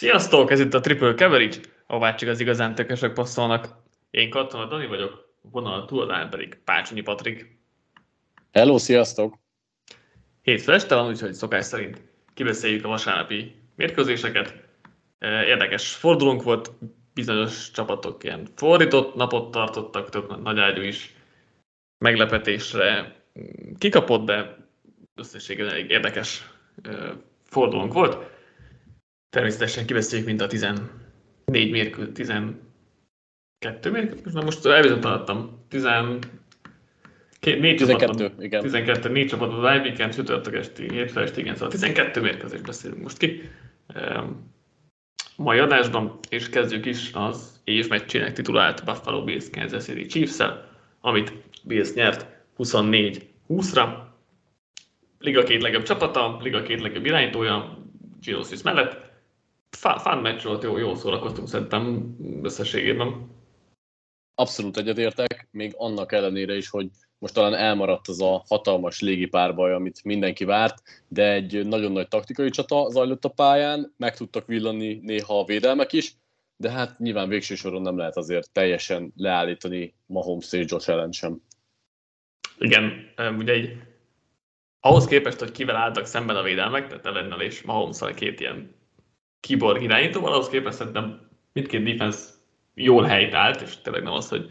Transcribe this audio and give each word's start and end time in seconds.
Sziasztok, 0.00 0.50
ez 0.50 0.60
itt 0.60 0.74
a 0.74 0.80
Triple 0.80 1.14
Coverage, 1.14 1.56
ahová 1.86 2.14
csak 2.14 2.28
az 2.28 2.40
igazán 2.40 2.74
tökösök 2.74 3.14
passzolnak. 3.14 3.68
Én 4.10 4.30
Katona 4.30 4.66
Dani 4.66 4.86
vagyok, 4.86 5.28
vonal 5.40 5.84
túladán 5.84 6.30
pedig 6.30 6.58
Pácsonyi 6.64 7.00
Patrik. 7.00 7.58
Hello, 8.52 8.78
sziasztok! 8.78 9.34
Hétfő 10.42 10.72
este 10.72 10.94
van, 10.94 11.08
úgyhogy 11.08 11.32
szokás 11.32 11.64
szerint 11.64 12.02
kibeszéljük 12.34 12.84
a 12.84 12.88
vasárnapi 12.88 13.54
mérkőzéseket. 13.76 14.54
Érdekes 15.20 15.94
fordulónk 15.94 16.42
volt, 16.42 16.70
bizonyos 17.14 17.70
csapatok 17.70 18.24
ilyen 18.24 18.46
fordított 18.56 19.14
napot 19.14 19.50
tartottak, 19.50 20.08
több 20.08 20.42
nagyágyú 20.42 20.82
is 20.82 21.14
meglepetésre 21.98 23.16
kikapott, 23.78 24.24
de 24.24 24.56
összességében 25.14 25.72
elég 25.72 25.90
érdekes 25.90 26.50
fordulónk 27.44 27.92
volt. 27.92 28.38
Természetesen 29.30 29.86
kiveszéljük 29.86 30.26
mind 30.26 30.40
a 30.40 30.46
14 30.46 30.90
mérkőzés, 31.46 32.12
12 32.12 33.90
mérkőzés, 33.90 34.32
na 34.32 34.42
most 34.42 34.66
elbizonytalanodtam, 34.66 35.64
12 35.68 36.28
4 37.40 37.76
12, 37.76 37.98
csapatot, 37.98 38.42
igen. 38.42 38.60
12, 38.60 39.08
4 39.08 39.28
csapatot 39.28 39.64
a 39.64 39.80
weekend, 39.80 40.14
csütörtök 40.14 40.54
esti, 40.54 40.90
hétfő 40.90 41.20
esti, 41.20 41.40
igen, 41.40 41.54
szóval 41.54 41.70
12 41.70 42.20
mérkőzést 42.20 42.62
beszélünk 42.62 43.02
most 43.02 43.16
ki. 43.16 43.50
Um, 43.94 44.52
mai 45.36 45.58
adásban, 45.58 46.18
és 46.28 46.48
kezdjük 46.48 46.86
is 46.86 47.10
az 47.12 47.60
év 47.64 47.88
meccsének 47.88 48.32
titulált 48.32 48.84
Buffalo 48.84 49.24
Bills 49.24 49.50
Kansas 49.50 49.84
City 49.84 50.06
chiefs 50.06 50.38
amit 51.00 51.32
Bills 51.62 51.92
nyert 51.92 52.26
24-20-ra. 52.58 53.88
Liga 55.18 55.42
két 55.42 55.62
legjobb 55.62 55.82
csapata, 55.82 56.38
Liga 56.42 56.62
két 56.62 56.80
legjobb 56.80 57.06
irányítója, 57.06 57.78
Gino 58.20 58.42
Smith 58.42 58.64
mellett. 58.64 59.09
Fun 59.76 60.18
meccs 60.18 60.42
volt, 60.42 60.62
jó, 60.62 60.78
jól 60.78 60.96
szórakoztunk 60.96 61.48
szerintem 61.48 62.16
összességében. 62.42 63.38
Abszolút 64.34 64.76
egyetértek, 64.76 65.48
még 65.50 65.74
annak 65.76 66.12
ellenére 66.12 66.56
is, 66.56 66.68
hogy 66.68 66.88
most 67.18 67.34
talán 67.34 67.54
elmaradt 67.54 68.08
az 68.08 68.20
a 68.20 68.44
hatalmas 68.48 69.00
légipárbaj, 69.00 69.72
amit 69.72 70.04
mindenki 70.04 70.44
várt, 70.44 70.82
de 71.08 71.32
egy 71.32 71.66
nagyon 71.66 71.92
nagy 71.92 72.08
taktikai 72.08 72.50
csata 72.50 72.88
zajlott 72.90 73.24
a 73.24 73.28
pályán, 73.28 73.94
meg 73.96 74.16
tudtak 74.16 74.46
villani 74.46 75.00
néha 75.02 75.38
a 75.38 75.44
védelmek 75.44 75.92
is, 75.92 76.14
de 76.56 76.70
hát 76.70 76.98
nyilván 76.98 77.28
végső 77.28 77.54
soron 77.54 77.82
nem 77.82 77.96
lehet 77.96 78.16
azért 78.16 78.52
teljesen 78.52 79.12
leállítani 79.16 79.94
Mahomes 80.06 80.52
és 80.52 80.64
Josh 80.70 80.90
Allen 80.90 81.12
sem. 81.12 81.42
Igen, 82.58 83.12
ugye 83.38 83.52
egy, 83.52 83.82
ahhoz 84.80 85.06
képest, 85.06 85.38
hogy 85.38 85.52
kivel 85.52 85.76
álltak 85.76 86.06
szemben 86.06 86.36
a 86.36 86.42
védelmek, 86.42 86.86
tehát 86.86 87.06
Allennel 87.06 87.40
és 87.40 87.62
mahomes 87.62 87.98
két 88.14 88.40
ilyen 88.40 88.79
kiborg 89.40 89.82
irányítóval, 89.82 90.32
ahhoz 90.32 90.48
képest 90.48 90.76
szerintem 90.76 91.28
mindkét 91.52 91.82
defense 91.82 92.18
jól 92.74 93.02
helytált, 93.02 93.60
és 93.60 93.80
tényleg 93.82 94.02
nem 94.02 94.12
az, 94.12 94.28
hogy 94.28 94.50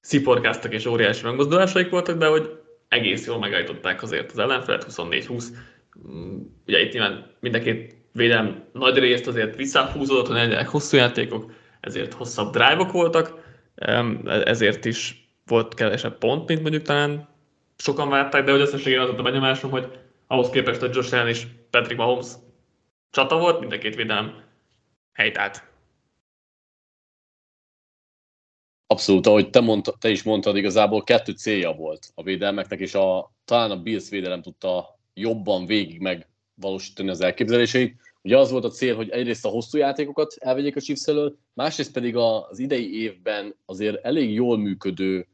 sziporkáztak 0.00 0.72
és 0.72 0.86
óriási 0.86 1.24
megmozdulásaik 1.24 1.90
voltak, 1.90 2.18
de 2.18 2.26
hogy 2.26 2.58
egész 2.88 3.26
jól 3.26 3.38
megállították 3.38 4.02
azért 4.02 4.30
az 4.30 4.38
ellenfelet, 4.38 4.86
24-20. 4.90 5.44
Mm, 6.08 6.38
ugye 6.66 6.80
itt 6.80 6.92
nyilván 6.92 7.34
mindenkit 7.40 7.96
védelem 8.12 8.64
nagy 8.72 8.98
részt 8.98 9.26
azért 9.26 9.56
visszahúzódott, 9.56 10.26
hogy 10.26 10.36
legyenek 10.36 10.68
hosszú 10.68 10.96
játékok, 10.96 11.52
ezért 11.80 12.12
hosszabb 12.12 12.52
drive-ok 12.52 12.92
voltak, 12.92 13.46
ezért 14.44 14.84
is 14.84 15.28
volt 15.46 15.74
kevesebb 15.74 16.18
pont, 16.18 16.48
mint 16.48 16.62
mondjuk 16.62 16.82
talán 16.82 17.28
sokan 17.76 18.08
várták, 18.08 18.44
de 18.44 18.50
hogy 18.50 18.60
összességében 18.60 19.08
az 19.08 19.18
a 19.18 19.22
benyomásom, 19.22 19.70
hogy 19.70 19.98
ahhoz 20.26 20.50
képest, 20.50 20.80
hogy 20.80 20.94
Josh 20.94 21.12
Allen 21.12 21.28
és 21.28 21.46
Patrick 21.70 21.98
Mahomes 21.98 22.26
csata 23.10 23.38
volt, 23.38 23.60
mind 23.60 23.72
a 23.72 23.78
két 23.78 23.94
védelem 23.94 24.44
helytált. 25.12 25.66
Abszolút, 28.86 29.26
ahogy 29.26 29.50
te, 29.50 29.60
mondta, 29.60 29.92
te 29.98 30.08
is 30.10 30.22
mondtad, 30.22 30.56
igazából 30.56 31.04
kettő 31.04 31.32
célja 31.32 31.72
volt 31.72 32.10
a 32.14 32.22
védelmeknek, 32.22 32.80
és 32.80 32.94
a, 32.94 33.32
talán 33.44 33.70
a 33.70 33.82
Bills 33.82 34.08
védelem 34.08 34.42
tudta 34.42 34.98
jobban 35.14 35.66
végig 35.66 36.00
megvalósítani 36.00 37.08
az 37.08 37.20
elképzeléseit. 37.20 38.00
Ugye 38.22 38.38
az 38.38 38.50
volt 38.50 38.64
a 38.64 38.70
cél, 38.70 38.96
hogy 38.96 39.10
egyrészt 39.10 39.44
a 39.44 39.48
hosszú 39.48 39.78
játékokat 39.78 40.34
elvegyék 40.38 40.76
a 40.76 40.80
Chiefs 40.80 41.06
elől, 41.06 41.38
másrészt 41.54 41.92
pedig 41.92 42.16
az 42.16 42.58
idei 42.58 43.02
évben 43.02 43.54
azért 43.64 44.04
elég 44.04 44.32
jól 44.32 44.58
működő 44.58 45.26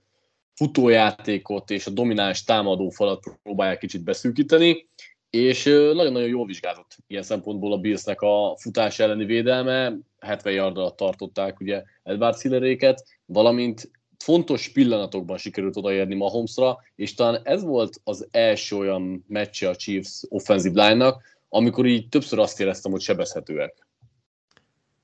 futójátékot 0.54 1.70
és 1.70 1.86
a 1.86 1.90
domináns 1.90 2.44
támadófalat 2.44 3.22
próbálják 3.42 3.78
kicsit 3.78 4.04
beszűkíteni, 4.04 4.88
és 5.34 5.64
nagyon-nagyon 5.64 6.28
jól 6.28 6.46
vizsgázott 6.46 6.96
ilyen 7.06 7.22
szempontból 7.22 7.72
a 7.72 7.78
Billsnek 7.78 8.20
a 8.20 8.56
futás 8.58 8.98
elleni 8.98 9.24
védelme, 9.24 9.96
70 10.20 10.52
yard 10.52 10.76
alatt 10.76 10.96
tartották 10.96 11.60
ugye 11.60 11.82
Edward 12.02 12.40
Hilleréket, 12.40 13.04
valamint 13.26 13.90
fontos 14.18 14.68
pillanatokban 14.68 15.36
sikerült 15.36 15.76
odaérni 15.76 16.14
Mahomesra, 16.14 16.78
és 16.94 17.14
talán 17.14 17.40
ez 17.44 17.62
volt 17.62 18.00
az 18.04 18.28
első 18.30 18.76
olyan 18.76 19.24
meccse 19.28 19.68
a 19.68 19.76
Chiefs 19.76 20.22
offensive 20.28 20.86
line-nak, 20.86 21.22
amikor 21.48 21.86
így 21.86 22.08
többször 22.08 22.38
azt 22.38 22.60
éreztem, 22.60 22.92
hogy 22.92 23.00
sebezhetőek. 23.00 23.86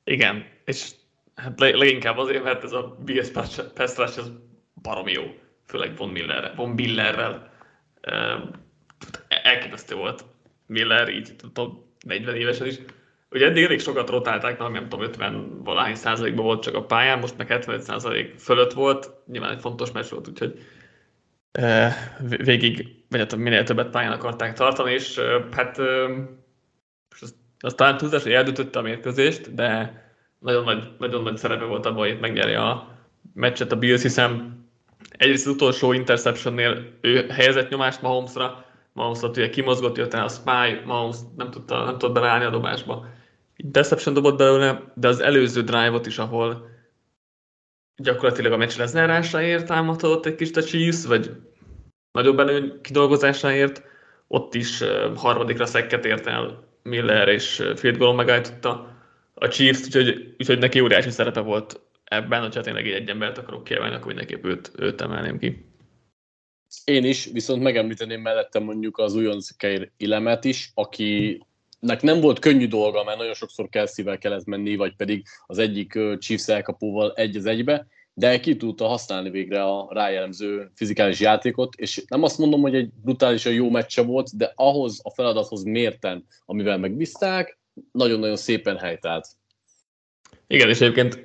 Igen, 0.04 0.44
és 0.64 0.90
hát 1.34 1.60
leginkább 1.60 2.18
azért, 2.18 2.42
mert 2.42 2.64
ez 2.64 2.72
a 2.72 2.98
Bills 3.04 3.30
pass 3.30 3.96
rush 3.96 4.18
az 4.18 4.32
baromi 4.82 5.12
jó, 5.12 5.22
főleg 5.66 5.96
Von 5.96 6.08
Millerrel. 6.08 6.54
Von 6.54 6.70
Millerrel 6.70 7.52
elképesztő 9.42 9.94
volt 9.94 10.24
Miller, 10.66 11.08
így 11.08 11.36
tudom, 11.36 11.84
40 12.06 12.34
évesen 12.34 12.66
is. 12.66 12.78
Ugye 13.30 13.46
eddig 13.46 13.64
elég 13.64 13.80
sokat 13.80 14.10
rotálták, 14.10 14.58
nem, 14.58 14.72
nem 14.72 14.88
tudom, 14.88 15.04
50 15.04 15.62
valahány 15.64 15.94
százalékban 15.94 16.44
volt 16.44 16.62
csak 16.62 16.74
a 16.74 16.84
pályán, 16.84 17.18
most 17.18 17.36
meg 17.36 17.48
75 17.48 17.82
százalék 17.82 18.38
fölött 18.38 18.72
volt, 18.72 19.10
nyilván 19.26 19.50
egy 19.50 19.60
fontos 19.60 19.92
meccs 19.92 20.08
volt, 20.08 20.28
úgyhogy 20.28 20.58
végig, 22.22 22.94
vagy 23.08 23.20
hát 23.20 23.36
minél 23.36 23.62
többet 23.62 23.90
pályán 23.90 24.12
akarták 24.12 24.54
tartani, 24.54 24.92
és 24.92 25.20
hát 25.50 25.78
e, 25.78 26.04
az, 27.20 27.34
az 27.58 27.74
talán 27.74 27.96
túlzás, 27.96 28.22
hogy 28.22 28.32
eldöntötte 28.32 28.78
a 28.78 28.82
mérkőzést, 28.82 29.54
de 29.54 29.94
nagyon 30.38 30.64
nagy, 30.64 30.90
nagyon 30.98 31.22
nagy 31.22 31.36
szerepe 31.36 31.64
volt 31.64 31.86
abban, 31.86 32.08
hogy 32.08 32.20
megnyerje 32.20 32.60
a 32.62 32.98
meccset 33.34 33.72
a 33.72 33.76
Bills, 33.76 34.02
hiszen 34.02 34.58
egyrészt 35.10 35.46
az 35.46 35.52
utolsó 35.52 35.92
interceptionnél 35.92 36.98
ő 37.00 37.26
helyezett 37.28 37.70
nyomást 37.70 38.02
Mahomesra, 38.02 38.64
Mahomes 39.00 39.22
ugye 39.22 39.50
kimozgott, 39.50 39.98
el 39.98 40.24
a 40.24 40.28
spy, 40.28 40.84
Mahomes 40.84 41.16
nem 41.36 41.50
tudta, 41.50 41.84
nem 41.84 41.98
tudta 41.98 42.12
beleállni 42.12 42.44
a 42.44 42.50
dobásba. 42.50 43.06
Deception 43.56 44.14
dobott 44.14 44.38
belőle, 44.38 44.92
de 44.94 45.08
az 45.08 45.20
előző 45.20 45.62
drive-ot 45.62 46.06
is, 46.06 46.18
ahol 46.18 46.68
gyakorlatilag 47.96 48.52
a 48.52 48.56
meccs 48.56 48.78
lezárásáért 48.78 49.66
támadott 49.66 50.26
egy 50.26 50.34
kis 50.34 50.50
a 50.52 50.62
Chiefs, 50.62 51.06
vagy 51.06 51.30
nagyobb 52.12 52.38
előny 52.38 52.80
kidolgozásáért, 52.80 53.82
ott 54.26 54.54
is 54.54 54.82
harmadikra 55.14 55.66
szekket 55.66 56.04
ért 56.04 56.26
el 56.26 56.64
Miller, 56.82 57.28
és 57.28 57.62
field 57.74 57.96
goal 57.96 58.14
megállította 58.14 58.96
a 59.34 59.48
Chiefs, 59.48 59.84
úgyhogy, 59.84 60.34
úgyhogy 60.38 60.58
neki 60.58 60.80
óriási 60.80 61.10
szerepe 61.10 61.40
volt 61.40 61.80
ebben, 62.04 62.40
hogyha 62.40 62.60
tényleg 62.60 62.88
egy 62.88 63.08
embert 63.08 63.38
akarok 63.38 63.64
kiemelni, 63.64 63.94
akkor 63.94 64.06
mindenképp 64.06 64.44
őt, 64.44 64.72
őt 64.78 65.00
emelném 65.00 65.38
ki. 65.38 65.69
Én 66.84 67.04
is, 67.04 67.24
viszont 67.24 67.62
megemlíteném 67.62 68.20
mellette 68.20 68.58
mondjuk 68.58 68.98
az 68.98 69.14
újonc 69.14 69.56
Keir 69.56 69.90
Ilemet 69.96 70.44
is, 70.44 70.70
akinek 70.74 72.00
nem 72.00 72.20
volt 72.20 72.38
könnyű 72.38 72.68
dolga, 72.68 73.04
mert 73.04 73.18
nagyon 73.18 73.34
sokszor 73.34 73.68
Kelsey-vel 73.68 74.18
kellett 74.18 74.44
menni, 74.44 74.76
vagy 74.76 74.96
pedig 74.96 75.26
az 75.46 75.58
egyik 75.58 75.98
Chiefs 76.18 76.48
elkapóval 76.48 77.12
egy 77.14 77.36
az 77.36 77.46
egybe, 77.46 77.86
de 78.14 78.40
ki 78.40 78.56
tudta 78.56 78.86
használni 78.86 79.30
végre 79.30 79.62
a 79.62 79.88
rájellemző 79.90 80.70
fizikális 80.74 81.20
játékot, 81.20 81.74
és 81.74 82.04
nem 82.08 82.22
azt 82.22 82.38
mondom, 82.38 82.60
hogy 82.60 82.74
egy 82.74 82.90
brutálisan 83.02 83.52
jó 83.52 83.70
meccse 83.70 84.02
volt, 84.02 84.36
de 84.36 84.52
ahhoz 84.54 85.00
a 85.02 85.10
feladathoz 85.10 85.62
mérten, 85.62 86.26
amivel 86.44 86.78
megbízták, 86.78 87.58
nagyon-nagyon 87.92 88.36
szépen 88.36 88.78
helytált. 88.78 89.26
Igen, 90.46 90.68
és 90.68 90.80
egyébként 90.80 91.24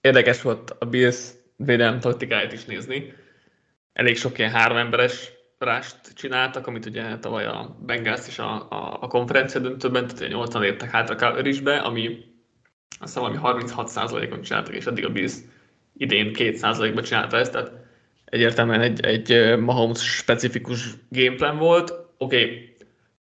érdekes 0.00 0.42
volt 0.42 0.70
a 0.78 0.84
Bills 0.84 1.30
védelem 1.56 2.00
taktikáját 2.00 2.52
is 2.52 2.64
nézni, 2.64 3.12
elég 3.96 4.16
sok 4.16 4.38
ilyen 4.38 4.50
három 4.50 4.76
emberes 4.76 5.32
rást 5.58 5.96
csináltak, 6.14 6.66
amit 6.66 6.86
ugye 6.86 7.18
tavaly 7.18 7.46
a 7.46 7.76
Bengals 7.80 8.26
is 8.26 8.38
a, 8.38 8.66
a, 8.70 8.98
a 9.00 9.06
konferencia 9.06 9.60
döntőben, 9.60 10.06
tehát 10.06 10.32
80 10.32 10.62
értek 10.62 10.90
hátra 10.90 11.14
coverage 11.14 11.76
ami 11.76 12.18
azt 13.00 13.14
valami 13.14 13.38
36%-on 13.42 14.42
csináltak, 14.42 14.74
és 14.74 14.86
eddig 14.86 15.04
a 15.04 15.10
Bills 15.10 15.34
idén 15.96 16.30
2%-ban 16.34 17.02
csinálta 17.02 17.36
ezt, 17.36 17.52
tehát 17.52 17.72
egyértelműen 18.24 18.80
egy, 18.80 19.04
egy 19.04 19.58
Mahomes 19.58 20.16
specifikus 20.16 20.94
gameplan 21.08 21.58
volt. 21.58 21.90
Oké, 22.18 22.42
okay, 22.42 22.76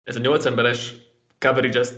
ez 0.05 0.17
a 0.17 0.21
8 0.21 0.45
emberes 0.45 0.93
coverage, 1.39 1.79
ez 1.79 1.95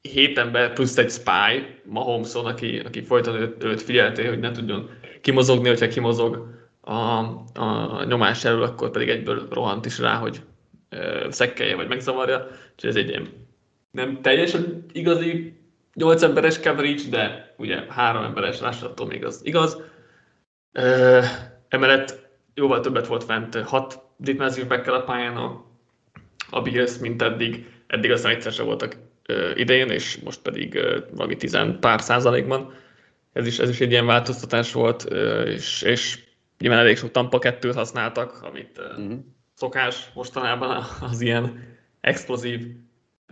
7 0.00 0.38
ember 0.38 0.72
plusz 0.72 0.96
egy 0.96 1.10
spy 1.10 1.80
Mahomeson, 1.84 2.46
aki, 2.46 2.78
aki 2.78 3.02
folyton 3.02 3.34
őt, 3.34 3.64
őt 3.64 3.82
figyelte, 3.82 4.28
hogy 4.28 4.38
ne 4.38 4.50
tudjon 4.50 4.90
kimozogni, 5.20 5.68
hogyha 5.68 5.88
kimozog, 5.88 6.59
a, 6.90 7.18
a 7.54 8.04
nyomás 8.04 8.44
elől, 8.44 8.62
akkor 8.62 8.90
pedig 8.90 9.08
egyből 9.08 9.48
rohant 9.50 9.86
is 9.86 9.98
rá, 9.98 10.14
hogy 10.14 10.40
szekkelje 11.28 11.76
vagy 11.76 11.88
megzavarja. 11.88 12.48
Úgyhogy 12.72 12.90
ez 12.90 12.96
egy 12.96 13.08
ilyen 13.08 13.28
nem 13.90 14.22
teljesen 14.22 14.84
igazi 14.92 15.58
8 15.94 16.22
emberes 16.22 16.60
coverage, 16.60 17.02
de 17.10 17.54
ugye 17.56 17.84
három 17.88 18.24
emberes 18.24 18.60
lássatól 18.60 19.06
még 19.06 19.24
az 19.24 19.40
igaz. 19.42 19.82
Emellett 21.68 22.28
jóval 22.54 22.80
többet 22.80 23.06
volt 23.06 23.24
fent, 23.24 23.54
hat 23.54 24.02
defensive 24.16 24.66
back 24.66 24.86
a 24.86 25.02
pályán 25.02 25.36
a, 25.36 25.64
a 26.50 26.62
Bills, 26.62 26.98
mint 26.98 27.22
eddig. 27.22 27.66
Eddig 27.86 28.10
aztán 28.10 28.32
egyszer 28.32 28.52
sem 28.52 28.66
voltak 28.66 28.96
idején, 29.54 29.88
és 29.88 30.18
most 30.24 30.40
pedig 30.40 30.80
valami 31.10 31.36
tizen 31.36 31.78
pár 31.80 32.00
százalékban. 32.00 32.72
Ez 33.32 33.46
is, 33.46 33.58
ez 33.58 33.68
is 33.68 33.80
egy 33.80 33.90
ilyen 33.90 34.06
változtatás 34.06 34.72
volt, 34.72 35.02
és, 35.44 35.82
és 35.82 36.18
nyilván 36.60 36.78
elég 36.78 36.96
sok 36.96 37.10
Tampa 37.10 37.38
2 37.38 37.72
használtak, 37.72 38.42
amit 38.42 38.78
uh, 38.78 38.98
uh-huh. 38.98 39.18
szokás 39.54 40.10
mostanában 40.14 40.84
az 41.00 41.20
ilyen 41.20 41.76
explozív 42.00 42.66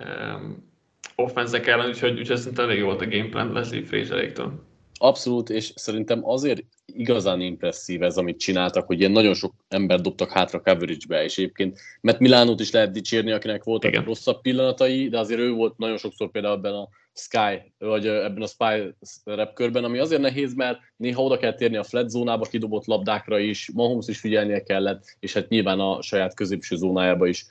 um, 0.05 0.67
offenzek 1.15 1.67
ellen, 1.67 1.89
úgyhogy, 1.89 2.19
úgyhogy 2.19 2.37
szerintem 2.37 2.69
elég 2.69 2.83
volt 2.83 3.01
a 3.01 3.09
gameplan 3.09 3.53
Leslie 3.53 3.85
Fraseréktől. 3.85 4.67
Abszolút, 5.01 5.51
és 5.51 5.73
szerintem 5.75 6.29
azért 6.29 6.65
igazán 6.87 7.41
impresszív 7.41 8.03
ez, 8.03 8.17
amit 8.17 8.39
csináltak, 8.39 8.87
hogy 8.87 8.99
ilyen 8.99 9.11
nagyon 9.11 9.35
sok 9.35 9.55
ember 9.69 10.01
dobtak 10.01 10.33
hátra 10.33 10.61
coverage-be, 10.61 11.25
és 11.25 11.39
egyébként 11.39 11.79
mert 12.01 12.19
Milánót 12.19 12.61
is 12.61 12.71
lehet 12.71 12.91
dicsérni, 12.91 13.33
akinek 13.33 13.65
voltak 13.65 13.91
Igen. 13.91 14.05
rosszabb 14.05 14.41
pillanatai, 14.41 15.09
de 15.09 15.19
azért 15.19 15.41
ő 15.41 15.53
volt 15.53 15.79
nagyon 15.79 15.97
sokszor 15.97 16.31
például 16.31 16.55
ebben 16.57 16.75
a 16.75 16.89
Sky, 17.19 17.73
vagy 17.79 18.07
ebben 18.07 18.43
a 18.43 18.47
Spy 18.47 18.95
repkörben, 19.25 19.85
ami 19.85 19.99
azért 19.99 20.21
nehéz, 20.21 20.55
mert 20.55 20.79
néha 20.97 21.23
oda 21.23 21.39
kell 21.39 21.55
térni 21.55 21.77
a 21.77 21.83
flat 21.83 22.11
zónába 22.11 22.45
kidobott 22.45 22.85
labdákra 22.85 23.39
is, 23.39 23.71
Mahomes 23.75 24.09
is 24.09 24.19
figyelnie 24.19 24.63
kellett, 24.63 25.17
és 25.21 25.33
hát 25.33 25.49
nyilván 25.49 25.81
a 25.81 26.03
saját 26.03 26.35
középső 26.35 26.77
zónájába 26.77 27.27
is 27.27 27.47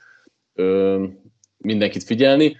ö, 0.54 1.04
mindenkit 1.56 2.02
figyelni. 2.02 2.56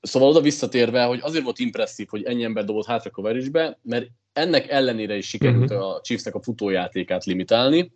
Szóval 0.00 0.28
oda 0.28 0.40
visszatérve, 0.40 1.04
hogy 1.04 1.18
azért 1.22 1.44
volt 1.44 1.58
impresszív, 1.58 2.06
hogy 2.08 2.22
ennyi 2.22 2.44
ember 2.44 2.64
dobott 2.64 2.86
hátra 2.86 3.10
coverage 3.10 3.76
mert 3.82 4.06
ennek 4.32 4.68
ellenére 4.68 5.16
is 5.16 5.28
sikerült 5.28 5.70
uh-huh. 5.70 5.88
a 5.88 6.00
Chiefsnek 6.00 6.34
a 6.34 6.42
futójátékát 6.42 7.24
limitálni, 7.24 7.92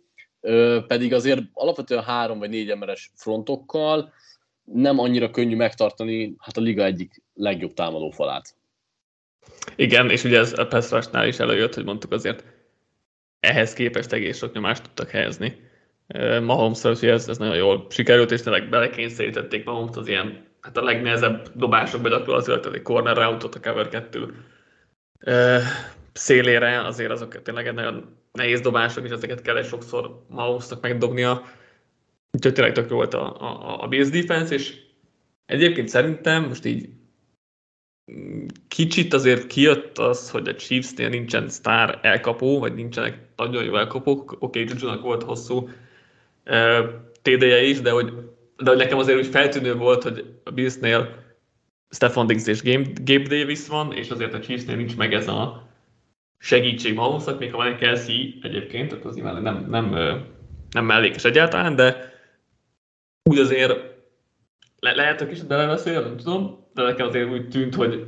pedig 0.87 1.13
azért 1.13 1.41
alapvetően 1.53 2.03
három 2.03 2.39
vagy 2.39 2.49
négy 2.49 2.69
emberes 2.69 3.11
frontokkal 3.15 4.13
nem 4.63 4.99
annyira 4.99 5.29
könnyű 5.29 5.55
megtartani 5.55 6.35
hát 6.37 6.57
a 6.57 6.61
liga 6.61 6.83
egyik 6.83 7.21
legjobb 7.33 7.73
támadó 7.73 8.09
falát. 8.09 8.54
Igen, 9.75 10.09
és 10.09 10.23
ugye 10.23 10.39
ez 10.39 10.59
a 10.59 10.67
pass 10.67 10.91
is 11.25 11.39
előjött, 11.39 11.73
hogy 11.73 11.85
mondtuk 11.85 12.11
azért 12.11 12.43
ehhez 13.39 13.73
képest 13.73 14.13
egész 14.13 14.37
sok 14.37 14.53
nyomást 14.53 14.83
tudtak 14.83 15.09
helyezni. 15.09 15.69
mahomes 16.41 16.81
hogy 16.81 17.05
ez, 17.05 17.27
ez 17.27 17.37
nagyon 17.37 17.55
jól 17.55 17.87
sikerült, 17.89 18.31
és 18.31 18.41
tényleg 18.41 18.69
belekényszerítették 18.69 19.65
mahomes 19.65 19.95
az 19.95 20.07
ilyen, 20.07 20.45
hát 20.61 20.77
a 20.77 20.83
legnehezebb 20.83 21.51
dobások 21.55 22.07
gyakorlatilag, 22.09 22.75
egy 22.75 22.81
corner 22.81 23.15
routot 23.15 23.55
a 23.55 23.59
cover 23.59 23.89
2 23.89 24.33
szélére, 26.13 26.85
azért 26.85 27.11
azok 27.11 27.41
tényleg 27.41 27.73
nagyon 27.73 28.17
nehéz 28.31 28.61
dobások, 28.61 29.05
és 29.05 29.11
ezeket 29.11 29.41
kell 29.41 29.57
egy 29.57 29.65
sokszor 29.65 30.25
Mahomesnak 30.29 30.81
megdobnia. 30.81 31.43
Úgyhogy 32.31 32.53
tényleg 32.53 32.73
tök 32.73 32.89
jó 32.89 32.95
volt 32.95 33.13
a, 33.13 33.41
a, 33.41 33.83
a 33.83 33.87
Bills 33.87 34.09
defense, 34.09 34.53
és 34.53 34.73
egyébként 35.45 35.87
szerintem 35.87 36.43
most 36.43 36.65
így 36.65 36.89
kicsit 38.67 39.13
azért 39.13 39.47
kijött 39.47 39.97
az, 39.97 40.29
hogy 40.29 40.47
a 40.47 40.55
Chiefs-nél 40.55 41.09
nincsen 41.09 41.49
sztár 41.49 41.99
elkapó, 42.01 42.59
vagy 42.59 42.73
nincsenek 42.73 43.19
nagyon 43.35 43.63
jó 43.63 43.75
elkapók. 43.75 44.31
Oké, 44.31 44.61
okay, 44.61 44.75
Juju-nak 44.77 45.01
volt 45.01 45.23
hosszú 45.23 45.69
TD-je 47.21 47.63
is, 47.63 47.81
de 47.81 47.91
hogy, 47.91 48.13
de 48.57 48.69
hogy 48.69 48.77
nekem 48.77 48.97
azért 48.97 49.17
úgy 49.17 49.27
feltűnő 49.27 49.75
volt, 49.75 50.03
hogy 50.03 50.25
a 50.43 50.51
Bills-nél 50.51 51.23
Stefan 51.89 52.27
Diggs 52.27 52.47
és 52.47 52.61
Gabe 53.03 53.27
Davis 53.27 53.67
van, 53.67 53.93
és 53.93 54.09
azért 54.09 54.33
a 54.33 54.39
Chiefs-nél 54.39 54.75
nincs 54.75 54.97
meg 54.97 55.13
ez 55.13 55.27
a 55.27 55.69
segítség 56.37 56.93
Mahomesnak, 56.93 57.39
még 57.39 57.51
ha 57.51 57.57
van 57.57 57.67
egy 57.67 57.77
Kelsey 57.77 58.39
egyébként, 58.41 58.89
tehát 58.89 59.05
az 59.05 59.15
nyilván 59.15 59.41
nem, 59.41 59.65
nem, 59.69 59.89
nem 60.71 60.85
mellékes 60.85 61.23
egyáltalán, 61.23 61.75
de 61.75 62.13
úgy 63.29 63.39
azért 63.39 63.71
le, 64.79 64.95
lehet, 64.95 65.19
hogy 65.19 65.27
kicsit 65.27 65.47
beleveszél, 65.47 66.01
nem 66.01 66.17
tudom, 66.17 66.64
de 66.75 66.83
nekem 66.83 67.07
azért 67.07 67.29
úgy 67.29 67.49
tűnt, 67.49 67.75
hogy 67.75 68.05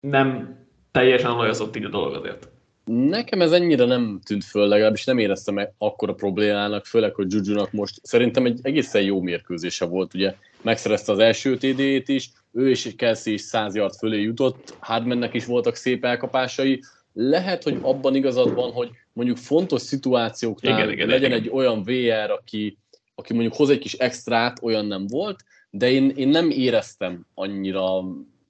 nem 0.00 0.58
teljesen 0.90 1.30
olajozott 1.30 1.76
így 1.76 1.84
a 1.84 1.88
dolog 1.88 2.14
azért. 2.14 2.48
Nekem 2.84 3.40
ez 3.40 3.52
ennyire 3.52 3.84
nem 3.84 4.20
tűnt 4.24 4.44
föl, 4.44 4.68
legalábbis 4.68 5.04
nem 5.04 5.18
éreztem 5.18 5.54
meg 5.54 5.72
akkora 5.78 6.14
problémának, 6.14 6.86
főleg, 6.86 7.14
hogy 7.14 7.32
Juju-nak 7.32 7.72
most 7.72 7.98
szerintem 8.02 8.44
egy 8.44 8.58
egészen 8.62 9.02
jó 9.02 9.20
mérkőzése 9.20 9.84
volt, 9.84 10.14
ugye 10.14 10.34
megszerezte 10.62 11.12
az 11.12 11.18
első 11.18 11.56
TD-ét 11.56 12.08
is, 12.08 12.30
ő 12.52 12.70
és 12.70 12.94
Kelsey 12.96 13.32
is 13.32 13.40
100 13.40 13.74
yard 13.74 13.94
fölé 13.94 14.22
jutott, 14.22 14.76
Hardmannek 14.78 15.34
is 15.34 15.44
voltak 15.44 15.74
szép 15.74 16.04
elkapásai, 16.04 16.82
lehet, 17.12 17.62
hogy 17.62 17.78
abban 17.82 18.14
igazad 18.14 18.54
van, 18.54 18.72
hogy 18.72 18.90
mondjuk 19.12 19.36
fontos 19.36 19.82
szituációknál 19.82 20.78
igen, 20.78 20.90
igen, 20.90 21.08
legyen 21.08 21.30
igen. 21.30 21.42
egy 21.42 21.48
olyan 21.48 21.82
VR, 21.82 22.30
aki, 22.30 22.78
aki 23.14 23.32
mondjuk 23.32 23.54
hoz 23.54 23.70
egy 23.70 23.78
kis 23.78 23.92
extrát, 23.92 24.62
olyan 24.62 24.86
nem 24.86 25.06
volt, 25.06 25.44
de 25.70 25.90
én, 25.90 26.10
én 26.10 26.28
nem 26.28 26.50
éreztem 26.50 27.26
annyira 27.34 28.04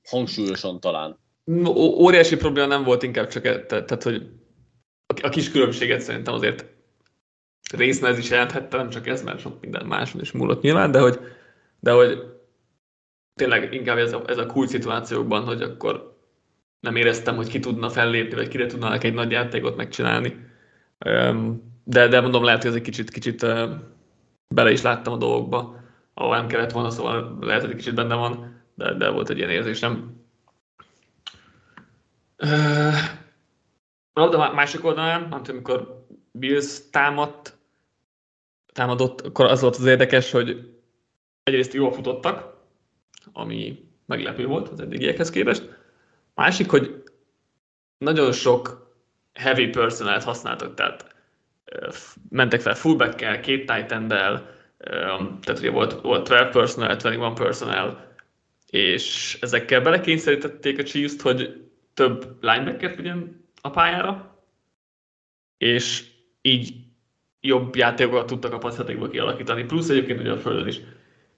hangsúlyosan 0.04 0.80
talán. 0.80 1.18
Óriási 1.76 2.36
probléma 2.36 2.66
nem 2.66 2.84
volt, 2.84 3.02
inkább 3.02 3.28
csak 3.28 3.44
e- 3.44 3.66
tehát, 3.66 4.02
hogy 4.02 4.30
a 5.22 5.28
kis 5.28 5.50
különbséget 5.50 6.00
szerintem 6.00 6.34
azért 6.34 6.66
részben 7.72 8.12
ez 8.12 8.18
is 8.18 8.30
jelenthette, 8.30 8.76
nem 8.76 8.90
csak 8.90 9.06
ez, 9.06 9.22
mert 9.22 9.38
sok 9.38 9.60
minden 9.60 9.86
máson 9.86 10.20
is 10.20 10.32
múlott 10.32 10.62
nyilván, 10.62 10.90
de 10.90 11.00
hogy, 11.00 11.18
de 11.80 11.92
hogy 11.92 12.18
tényleg 13.34 13.72
inkább 13.72 13.98
ez 13.98 14.12
a, 14.12 14.22
ez 14.26 14.38
a 14.38 14.46
cool 14.46 14.66
szituációkban, 14.66 15.44
hogy 15.44 15.62
akkor 15.62 16.16
nem 16.80 16.96
éreztem, 16.96 17.36
hogy 17.36 17.48
ki 17.48 17.58
tudna 17.58 17.90
fellépni, 17.90 18.36
vagy 18.36 18.48
kire 18.48 18.66
tudnának 18.66 19.04
egy 19.04 19.14
nagy 19.14 19.30
játékot 19.30 19.76
megcsinálni. 19.76 20.36
De, 21.84 22.08
de 22.08 22.20
mondom, 22.20 22.44
lehet, 22.44 22.60
hogy 22.62 22.70
ez 22.70 22.76
egy 22.76 22.82
kicsit, 22.82 23.10
kicsit 23.10 23.46
bele 24.54 24.70
is 24.70 24.82
láttam 24.82 25.12
a 25.12 25.16
dolgokba, 25.16 25.80
ahol 26.18 26.36
nem 26.36 26.46
kellett 26.46 26.72
volna, 26.72 26.90
szóval 26.90 27.36
lehet, 27.40 27.64
hogy 27.64 27.74
kicsit 27.74 27.94
benne 27.94 28.14
van, 28.14 28.62
de, 28.74 28.94
de 28.94 29.10
volt 29.10 29.30
egy 29.30 29.36
ilyen 29.36 29.50
érzésem. 29.50 30.20
A 34.22 34.52
másik 34.54 34.84
oldalán, 34.84 35.32
amikor 35.32 36.06
Bills 36.32 36.90
támadt, 36.90 37.56
támadott, 38.72 39.20
akkor 39.20 39.46
az 39.46 39.60
volt 39.60 39.76
az 39.76 39.84
érdekes, 39.84 40.30
hogy 40.30 40.74
egyrészt 41.42 41.72
jól 41.72 41.92
futottak, 41.92 42.54
ami 43.32 43.88
meglepő 44.06 44.46
volt 44.46 44.68
az 44.68 44.80
eddigiekhez 44.80 45.30
képest. 45.30 45.78
Másik, 46.34 46.70
hogy 46.70 47.02
nagyon 47.98 48.32
sok 48.32 48.92
heavy 49.32 49.66
personalt 49.66 50.24
használtak, 50.24 50.74
tehát 50.74 51.14
mentek 52.28 52.60
fel 52.60 52.74
fullback-kel, 52.74 53.40
két 53.40 53.72
titan 53.72 54.08
tehát 54.78 55.58
ugye 55.58 55.70
volt, 55.70 56.00
volt 56.00 56.24
12 56.24 56.50
personnel, 56.50 56.94
21 56.94 57.32
personnel, 57.34 58.14
és 58.70 59.38
ezekkel 59.40 59.80
belekényszerítették 59.80 60.78
a 60.78 60.82
chiefs 60.82 61.22
hogy 61.22 61.68
több 61.94 62.36
linebacker 62.40 62.96
vigyen 62.96 63.44
a 63.60 63.70
pályára, 63.70 64.40
és 65.58 66.04
így 66.42 66.74
jobb 67.40 67.76
játékokat 67.76 68.26
tudtak 68.26 68.52
a 68.52 68.58
passzjátékból 68.58 69.08
kialakítani, 69.08 69.64
plusz 69.64 69.88
egyébként 69.88 70.20
ugye 70.20 70.32
a 70.32 70.38
földön 70.38 70.66
is 70.66 70.80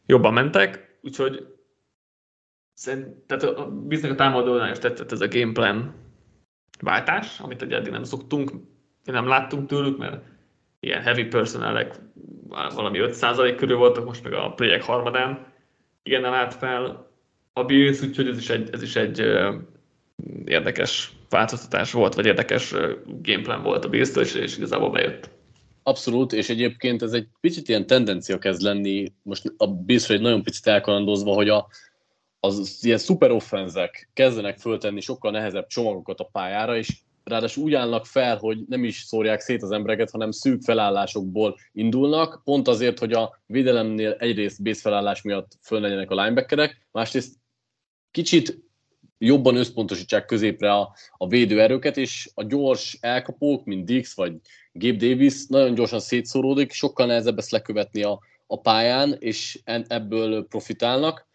jobban 0.06 0.32
mentek, 0.32 0.98
úgyhogy 1.02 1.58
Szerint, 2.78 3.16
tehát 3.26 3.42
a 3.42 3.70
biztos 3.70 4.10
a 4.10 4.14
támadónál 4.14 4.70
is 4.70 4.78
tetszett 4.78 5.12
ez 5.12 5.20
a 5.20 5.28
gameplan 5.28 5.94
váltás, 6.80 7.40
amit 7.40 7.62
ugye 7.62 7.76
eddig 7.76 7.92
nem 7.92 8.04
szoktunk, 8.04 8.50
nem 9.04 9.26
láttunk 9.26 9.68
tőlük, 9.68 9.98
mert 9.98 10.24
ilyen 10.80 11.02
heavy 11.02 11.24
personelek 11.24 11.94
valami 12.48 12.98
5% 13.02 13.54
körül 13.56 13.76
voltak, 13.76 14.04
most 14.04 14.22
meg 14.22 14.32
a 14.32 14.52
playek 14.52 14.82
harmadán 14.82 15.46
igen 16.02 16.24
állt 16.24 16.54
fel 16.54 17.10
a 17.52 17.64
Bills, 17.64 18.02
úgyhogy 18.02 18.28
ez 18.28 18.38
is 18.38 18.50
egy, 18.50 18.68
ez 18.72 18.82
is 18.82 18.96
egy 18.96 19.22
érdekes 20.44 21.12
változtatás 21.28 21.92
volt, 21.92 22.14
vagy 22.14 22.26
érdekes 22.26 22.74
gameplan 23.04 23.62
volt 23.62 23.84
a 23.84 23.88
bills 23.88 24.16
és, 24.16 24.34
és 24.34 24.56
igazából 24.56 24.90
bejött. 24.90 25.30
Abszolút, 25.82 26.32
és 26.32 26.48
egyébként 26.48 27.02
ez 27.02 27.12
egy 27.12 27.28
picit 27.40 27.68
ilyen 27.68 27.86
tendencia 27.86 28.38
kezd 28.38 28.60
lenni, 28.60 29.12
most 29.22 29.52
a 29.56 29.66
Bills 29.66 30.10
egy 30.10 30.20
nagyon 30.20 30.42
picit 30.42 30.66
elkalandozva, 30.66 31.34
hogy 31.34 31.48
a, 31.48 31.68
az 32.40 32.78
ilyen 32.80 32.98
szuperoffenzek 32.98 34.10
kezdenek 34.12 34.58
föltenni 34.58 35.00
sokkal 35.00 35.30
nehezebb 35.30 35.66
csomagokat 35.66 36.20
a 36.20 36.28
pályára, 36.32 36.76
és 36.76 36.96
ráadásul 37.28 37.64
úgy 37.64 37.74
állnak 37.74 38.06
fel, 38.06 38.36
hogy 38.36 38.58
nem 38.68 38.84
is 38.84 39.02
szórják 39.02 39.40
szét 39.40 39.62
az 39.62 39.70
embereket, 39.70 40.10
hanem 40.10 40.30
szűk 40.30 40.62
felállásokból 40.62 41.56
indulnak, 41.72 42.40
pont 42.44 42.68
azért, 42.68 42.98
hogy 42.98 43.12
a 43.12 43.40
védelemnél 43.46 44.12
egyrészt 44.18 44.62
base 44.62 44.80
felállás 44.80 45.22
miatt 45.22 45.58
föllegyenek 45.62 46.10
a 46.10 46.14
linebackerek, 46.14 46.86
másrészt 46.92 47.34
kicsit 48.10 48.66
jobban 49.18 49.56
összpontosítsák 49.56 50.24
középre 50.24 50.72
a, 50.72 50.94
a 51.16 51.28
védőerőket, 51.28 51.96
és 51.96 52.30
a 52.34 52.42
gyors 52.42 52.98
elkapók, 53.00 53.64
mint 53.64 53.84
Dix 53.84 54.14
vagy 54.14 54.36
Gabe 54.72 54.96
Davis 54.96 55.46
nagyon 55.46 55.74
gyorsan 55.74 56.00
szétszóródik, 56.00 56.72
sokkal 56.72 57.06
nehezebb 57.06 57.38
ezt 57.38 57.50
lekövetni 57.50 58.02
a, 58.02 58.20
a 58.46 58.60
pályán, 58.60 59.16
és 59.18 59.60
ebből 59.64 60.46
profitálnak 60.46 61.27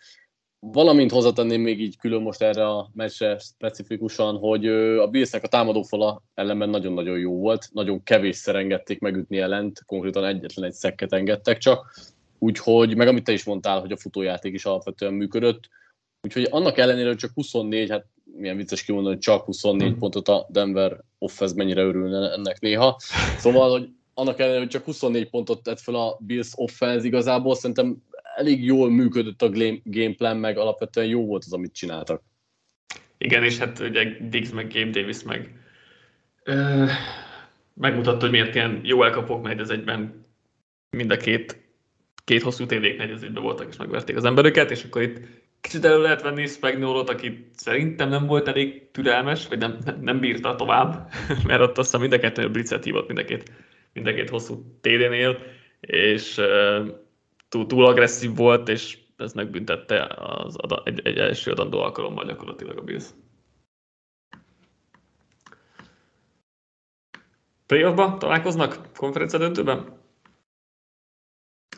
valamint 0.71 1.11
hozzatenném 1.11 1.61
még 1.61 1.81
így 1.81 1.97
külön 1.97 2.21
most 2.21 2.41
erre 2.41 2.67
a 2.67 2.89
meccsre 2.93 3.37
specifikusan, 3.37 4.37
hogy 4.37 4.67
a 4.97 5.07
Billsnek 5.07 5.43
a 5.43 5.47
támadófala 5.47 6.21
ellenben 6.33 6.69
nagyon-nagyon 6.69 7.17
jó 7.17 7.39
volt, 7.39 7.69
nagyon 7.71 8.03
kevésszer 8.03 8.55
engedték 8.55 8.99
megütni 8.99 9.37
ellent, 9.37 9.83
konkrétan 9.85 10.25
egyetlen 10.25 10.65
egy 10.65 10.73
szekket 10.73 11.13
engedtek 11.13 11.57
csak, 11.57 11.95
úgyhogy, 12.39 12.95
meg 12.95 13.07
amit 13.07 13.23
te 13.23 13.31
is 13.31 13.43
mondtál, 13.43 13.79
hogy 13.79 13.91
a 13.91 13.97
futójáték 13.97 14.53
is 14.53 14.65
alapvetően 14.65 15.13
működött, 15.13 15.69
úgyhogy 16.21 16.47
annak 16.51 16.77
ellenére, 16.77 17.07
hogy 17.07 17.17
csak 17.17 17.31
24, 17.33 17.89
hát 17.89 18.05
milyen 18.37 18.57
vicces 18.57 18.83
kimondani, 18.83 19.13
hogy 19.13 19.23
csak 19.23 19.45
24 19.45 19.87
hmm. 19.89 19.99
pontot 19.99 20.27
a 20.27 20.47
Denver 20.49 20.99
offense 21.17 21.55
mennyire 21.55 21.81
örülne 21.81 22.31
ennek 22.31 22.59
néha. 22.59 22.99
Szóval, 23.37 23.71
hogy 23.71 23.89
annak 24.13 24.39
ellenére, 24.39 24.59
hogy 24.59 24.69
csak 24.69 24.85
24 24.85 25.29
pontot 25.29 25.63
tett 25.63 25.79
fel 25.79 25.95
a 25.95 26.17
Bills 26.19 26.51
offense 26.55 27.05
igazából, 27.05 27.55
szerintem 27.55 28.03
elég 28.35 28.65
jól 28.65 28.89
működött 28.89 29.41
a 29.41 29.49
gameplan, 29.83 30.37
meg 30.37 30.57
alapvetően 30.57 31.07
jó 31.07 31.25
volt 31.25 31.43
az, 31.45 31.53
amit 31.53 31.73
csináltak. 31.73 32.21
Igen, 33.17 33.43
és 33.43 33.57
hát 33.57 33.79
ugye 33.79 34.17
Diggs 34.29 34.51
meg 34.51 34.73
Game 34.73 34.89
Davis 34.89 35.23
meg 35.23 35.51
ö, 36.43 36.85
megmutatta, 37.73 38.19
hogy 38.19 38.31
miért 38.31 38.55
ilyen 38.55 38.81
jó 38.83 39.03
elkapok, 39.03 39.43
mert 39.43 39.59
ez 39.59 39.69
egyben 39.69 40.25
mind 40.97 41.11
a 41.11 41.17
két, 41.17 41.61
két 42.23 42.41
hosszú 42.41 42.65
tévék 42.65 42.99
egyben 42.99 43.43
voltak, 43.43 43.67
és 43.69 43.77
megverték 43.77 44.15
az 44.15 44.25
embereket, 44.25 44.71
és 44.71 44.83
akkor 44.83 45.01
itt 45.01 45.19
kicsit 45.61 45.85
elő 45.85 46.01
lehet 46.01 46.21
venni 46.21 46.45
Spagnolot, 46.45 47.09
aki 47.09 47.49
szerintem 47.55 48.09
nem 48.09 48.25
volt 48.25 48.47
elég 48.47 48.91
türelmes, 48.91 49.47
vagy 49.47 49.57
nem, 49.57 49.77
nem 50.01 50.19
bírta 50.19 50.55
tovább, 50.55 51.11
mert 51.47 51.61
ott 51.61 51.77
aztán 51.77 52.01
mind 52.01 52.13
a 52.13 52.19
kettő 52.19 52.49
blitzet 52.51 52.83
hívott 52.83 53.07
mind 53.07 53.19
a 53.19 53.25
két, 53.25 53.51
mind 53.93 54.07
a 54.07 54.13
két 54.13 54.29
hosszú 54.29 54.63
TD-nél, 54.81 55.37
és 55.79 56.41
túl, 57.53 57.65
túl 57.65 57.85
agresszív 57.85 58.35
volt, 58.35 58.69
és 58.69 58.97
ez 59.17 59.33
megbüntette 59.33 60.07
az, 60.17 60.55
egy, 60.83 61.01
egy 61.03 61.17
első 61.17 61.51
adandó 61.51 61.79
alkalommal 61.79 62.25
gyakorlatilag 62.25 62.77
a 62.77 62.81
Bills. 62.81 63.05
Playoffba 67.65 68.17
találkoznak 68.17 68.89
konferencia 68.95 69.39
döntőben? 69.39 70.01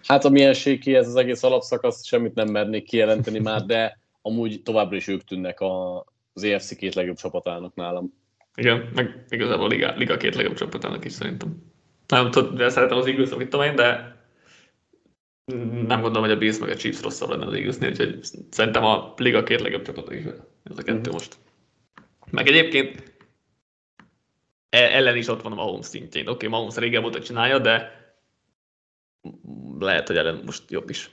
Hát 0.04 0.26
a 0.26 0.30
milyen 0.30 0.54
séki 0.54 0.96
ez 0.96 1.08
az 1.08 1.16
egész 1.16 1.44
alapszakasz, 1.44 2.06
semmit 2.06 2.34
nem 2.34 2.48
mernék 2.48 2.84
kijelenteni 2.84 3.40
már, 3.40 3.66
de 3.66 4.00
amúgy 4.22 4.62
továbbra 4.64 4.96
is 4.96 5.08
ők 5.08 5.24
tűnnek 5.24 5.60
a, 5.60 6.06
az 6.34 6.44
EFC 6.44 6.76
két 6.76 6.96
legjobb 6.96 7.18
csapatának 7.18 7.76
nálam. 7.76 8.14
Igen, 8.56 8.90
meg 8.94 9.26
igazából 9.30 9.66
a 9.66 9.68
liga, 9.68 9.96
liga 9.96 10.18
két 10.18 10.36
legjobb 10.36 10.56
csapatának 10.56 11.06
is 11.06 11.12
szerintem. 11.12 11.64
Nem 12.08 12.32
tudom, 12.32 12.56
de 12.56 12.70
szeretem 12.70 12.98
az 12.98 13.06
Eagles, 13.06 13.30
amit 13.30 13.50
tudom 13.50 13.66
én, 13.66 13.76
de 13.76 14.15
nem 15.46 16.02
gondolom, 16.02 16.22
hogy 16.22 16.32
a 16.32 16.38
Bills 16.38 16.60
meg 16.60 16.70
a 16.70 16.76
Chiefs 16.76 17.02
rosszabb 17.02 17.30
lenne 17.30 17.46
az 17.46 17.54
Eaglesnél, 17.54 17.90
úgyhogy 17.90 18.20
szerintem 18.50 18.86
a 18.86 19.14
liga 19.18 19.44
két 19.44 19.62
legjobb 19.62 19.82
csapata 19.82 20.14
is 20.14 20.24
ez 20.64 20.78
a 20.78 20.84
kettő 20.84 21.00
mm-hmm. 21.00 21.12
most. 21.12 21.38
Meg 22.32 22.48
egyébként 22.48 23.14
e- 24.70 24.96
ellen 24.96 25.18
is 25.18 25.28
ott 25.28 25.42
van 25.42 25.52
a 25.52 25.56
Mahomes 25.56 25.86
szintjén. 25.86 26.24
Oké, 26.24 26.34
okay, 26.34 26.50
Mahomes 26.50 26.76
régen 26.76 27.02
volt, 27.02 27.26
csinálja, 27.26 27.60
de 27.60 28.04
lehet, 29.80 30.08
hogy 30.08 30.18
ellen 30.18 30.42
most 30.46 30.72
jobb 30.72 30.90
is. 30.90 31.10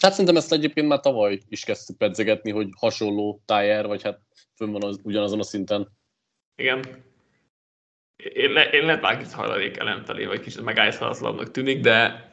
Hát 0.00 0.10
szerintem 0.10 0.36
ezt 0.36 0.52
egyébként 0.52 0.88
már 0.88 1.00
tavaly 1.00 1.40
is 1.48 1.64
kezdtük 1.64 1.96
pedzegetni, 1.96 2.50
hogy 2.50 2.68
hasonló 2.76 3.42
tájár, 3.44 3.86
vagy 3.86 4.02
hát 4.02 4.20
fönn 4.54 4.70
van 4.70 4.84
az, 4.84 5.00
ugyanazon 5.02 5.38
a 5.38 5.42
szinten. 5.42 5.88
Igen. 6.56 7.04
Én, 8.16 8.52
le, 8.52 8.70
én 8.70 8.84
lehet 8.84 9.00
bárkit 9.00 9.32
hajlalék 9.32 9.76
ellenfelé, 9.76 10.24
vagy 10.24 10.40
kicsit 10.40 10.62
megállíthatatlannak 10.62 11.50
tűnik, 11.50 11.80
de 11.80 12.28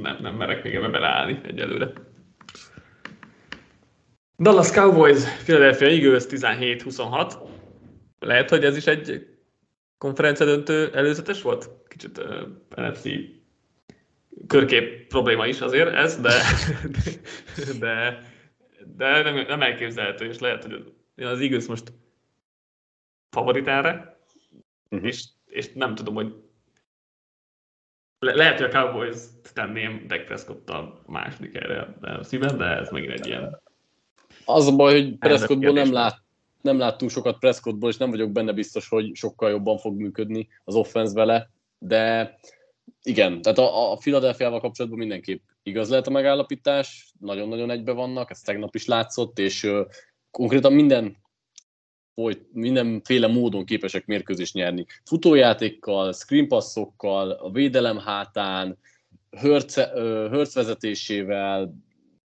nem, 0.00 0.18
nem 0.20 0.34
merek 0.34 0.62
még 0.62 0.74
ebbe 0.74 0.88
beleállni 0.88 1.40
egyelőre. 1.44 1.92
Dallas 4.38 4.70
Cowboys, 4.70 5.42
Philadelphia 5.42 5.88
Eagles 5.88 6.24
17-26. 6.28 7.34
Lehet, 8.18 8.50
hogy 8.50 8.64
ez 8.64 8.76
is 8.76 8.86
egy 8.86 9.26
konferencia 9.98 10.46
döntő 10.46 10.90
előzetes 10.94 11.42
volt? 11.42 11.70
Kicsit 11.88 12.18
uh, 12.18 12.48
NFC 12.76 13.08
körkép 14.46 15.06
probléma 15.06 15.46
is 15.46 15.60
azért 15.60 15.94
ez, 15.94 16.20
de, 16.20 16.32
de, 17.80 18.22
de 18.96 19.22
nem, 19.22 19.34
nem 19.34 19.62
elképzelhető, 19.62 20.24
és 20.24 20.38
lehet, 20.38 20.64
hogy 20.64 20.92
az 21.16 21.40
Eagles 21.40 21.66
most 21.66 21.92
favorit 23.30 23.66
erre, 23.66 24.18
uh-huh. 24.90 25.08
és, 25.08 25.24
és 25.46 25.72
nem 25.72 25.94
tudom, 25.94 26.14
hogy 26.14 26.34
le, 28.22 28.34
lehet, 28.34 28.60
hogy 28.60 28.70
a 28.74 28.78
Cowboys 28.78 29.16
tenném 29.54 30.04
Dak 30.06 30.24
prescott 30.24 30.70
a 30.70 31.02
második 31.06 31.54
erre 31.54 31.94
a 32.00 32.22
szíven, 32.22 32.58
de 32.58 32.64
ez 32.64 32.90
megint 32.90 33.12
egy 33.12 33.26
ilyen... 33.26 33.60
Az 34.44 34.66
a 34.66 34.76
baj, 34.76 34.92
hogy 34.92 35.16
Prescottból 35.18 35.72
nem, 35.72 35.92
lát, 35.92 36.22
nem 36.60 36.78
láttunk 36.78 37.10
sokat 37.10 37.38
Prescottból, 37.38 37.90
és 37.90 37.96
nem 37.96 38.10
vagyok 38.10 38.30
benne 38.30 38.52
biztos, 38.52 38.88
hogy 38.88 39.10
sokkal 39.14 39.50
jobban 39.50 39.78
fog 39.78 39.96
működni 39.96 40.48
az 40.64 40.74
offense 40.74 41.14
vele, 41.14 41.50
de 41.78 42.34
igen, 43.02 43.42
tehát 43.42 43.58
a, 43.58 43.92
a 43.92 43.96
Philadelphia-val 43.96 44.60
kapcsolatban 44.60 45.00
mindenképp 45.00 45.42
igaz 45.62 45.88
lehet 45.88 46.06
a 46.06 46.10
megállapítás, 46.10 47.12
nagyon-nagyon 47.20 47.70
egybe 47.70 47.92
vannak, 47.92 48.30
ez 48.30 48.40
tegnap 48.40 48.74
is 48.74 48.86
látszott, 48.86 49.38
és 49.38 49.62
uh, 49.62 49.86
konkrétan 50.30 50.72
minden 50.72 51.16
hogy 52.14 52.46
mindenféle 52.52 53.26
módon 53.26 53.64
képesek 53.64 54.06
mérkőzést 54.06 54.54
nyerni. 54.54 54.86
Futójátékkal, 55.04 56.12
screenpassokkal, 56.12 57.30
a 57.30 57.50
védelem 57.50 57.98
hátán, 57.98 58.78
hörc 59.30 60.54
vezetésével, 60.54 61.74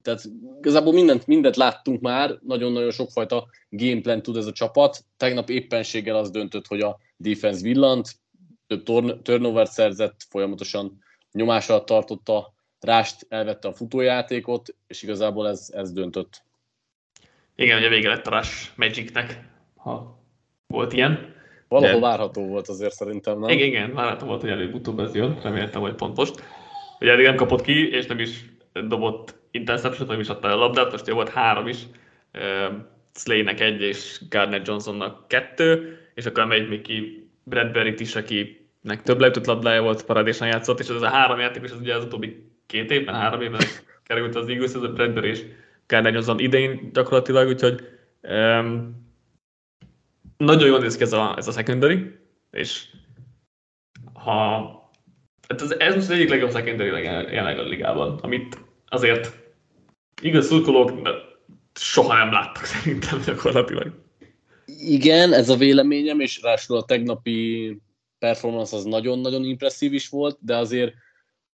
tehát 0.02 0.22
igazából 0.58 0.92
mindent, 0.92 1.26
mindent 1.26 1.56
láttunk 1.56 2.00
már, 2.00 2.38
nagyon-nagyon 2.42 2.90
sokfajta 2.90 3.46
gameplan 3.70 4.22
tud 4.22 4.36
ez 4.36 4.46
a 4.46 4.52
csapat. 4.52 5.04
Tegnap 5.16 5.50
éppenséggel 5.50 6.16
az 6.16 6.30
döntött, 6.30 6.66
hogy 6.66 6.80
a 6.80 6.98
defense 7.16 7.62
villant, 7.62 8.10
több 8.66 9.22
turnover 9.22 9.68
szerzett, 9.68 10.26
folyamatosan 10.28 10.98
nyomás 11.32 11.68
alatt 11.68 11.86
tartotta, 11.86 12.54
rást 12.80 13.26
elvette 13.28 13.68
a 13.68 13.74
futójátékot, 13.74 14.74
és 14.86 15.02
igazából 15.02 15.48
ez, 15.48 15.70
ez 15.72 15.92
döntött. 15.92 16.42
Igen, 17.56 17.78
ugye 17.78 17.88
vége 17.88 18.08
lett 18.08 18.26
a 18.26 18.36
Rush 18.36 18.70
Magicnek, 18.76 19.54
ha 19.86 20.22
volt 20.66 20.92
ilyen. 20.92 21.34
Valahol 21.68 22.00
De... 22.00 22.06
várható 22.06 22.46
volt 22.46 22.68
azért 22.68 22.94
szerintem, 22.94 23.38
nem? 23.38 23.48
Igen, 23.48 23.66
igen, 23.66 23.94
várható 23.94 24.26
volt, 24.26 24.40
hogy 24.40 24.50
előbb-utóbb 24.50 24.98
ez 24.98 25.14
jön, 25.14 25.38
reméltem, 25.42 25.80
hogy 25.80 25.94
pont 25.94 26.16
most. 26.16 26.42
Ugye 27.00 27.12
eddig 27.12 27.24
nem 27.24 27.34
kapott 27.34 27.62
ki, 27.62 27.90
és 27.90 28.06
nem 28.06 28.18
is 28.18 28.44
dobott 28.88 29.34
interception 29.50 30.08
nem 30.08 30.20
is 30.20 30.28
adta 30.28 30.48
a 30.48 30.56
labdát, 30.56 30.90
most 30.90 31.10
volt 31.10 31.28
három 31.28 31.68
is. 31.68 31.78
Uh, 32.34 32.76
Slay-nek 33.14 33.60
egy, 33.60 33.80
és 33.80 34.20
Gardner 34.30 34.62
Johnsonnak 34.64 35.28
kettő, 35.28 35.98
és 36.14 36.26
akkor 36.26 36.44
megy 36.44 36.68
még 36.68 36.82
ki 36.82 37.28
Bradbury-t 37.44 38.00
is, 38.00 38.16
akinek 38.16 39.02
több 39.02 39.20
leütött 39.20 39.46
labdája 39.46 39.82
volt, 39.82 40.04
paradésan 40.04 40.48
játszott, 40.48 40.80
és 40.80 40.88
ez 40.88 41.02
a 41.02 41.08
három 41.08 41.38
játékos, 41.38 41.70
az 41.70 41.80
ugye 41.80 41.94
az 41.94 42.04
utóbbi 42.04 42.50
két 42.66 42.90
évben, 42.90 43.14
három 43.14 43.40
évben 43.40 43.60
került 44.06 44.34
az 44.34 44.48
Eagles, 44.48 44.74
ez 44.74 44.82
a 44.82 44.92
Bradbury 44.92 45.28
és 45.28 45.44
Gardner 45.86 46.12
Johnson 46.12 46.38
idején 46.38 46.90
gyakorlatilag, 46.92 47.48
úgyhogy 47.48 47.80
um, 48.22 49.05
nagyon 50.36 50.68
jól 50.68 50.78
néz 50.78 50.96
ki 50.96 51.02
ez 51.02 51.12
a, 51.12 51.34
ez 51.36 51.48
a 51.48 51.52
secondary, 51.52 52.18
és 52.50 52.88
ha 54.12 54.60
hát 55.48 55.62
ez, 55.62 55.70
ez 55.70 55.94
most 55.94 56.06
az 56.06 56.14
egyik 56.14 56.28
legjobb 56.28 56.50
secondary 56.50 57.02
jelenleg 57.02 57.58
a 57.58 57.62
ligában, 57.62 58.18
amit 58.22 58.58
azért 58.88 59.38
igaz 60.22 60.46
szurkolók 60.46 60.92
soha 61.74 62.16
nem 62.16 62.32
láttak 62.32 62.64
szerintem 62.74 63.22
gyakorlatilag. 63.26 64.04
Igen, 64.78 65.32
ez 65.32 65.48
a 65.48 65.56
véleményem, 65.56 66.20
és 66.20 66.42
ráadásul 66.42 66.76
a 66.76 66.84
tegnapi 66.84 67.78
performance 68.18 68.76
az 68.76 68.84
nagyon-nagyon 68.84 69.44
impresszív 69.44 69.92
is 69.92 70.08
volt, 70.08 70.38
de 70.40 70.56
azért 70.56 70.94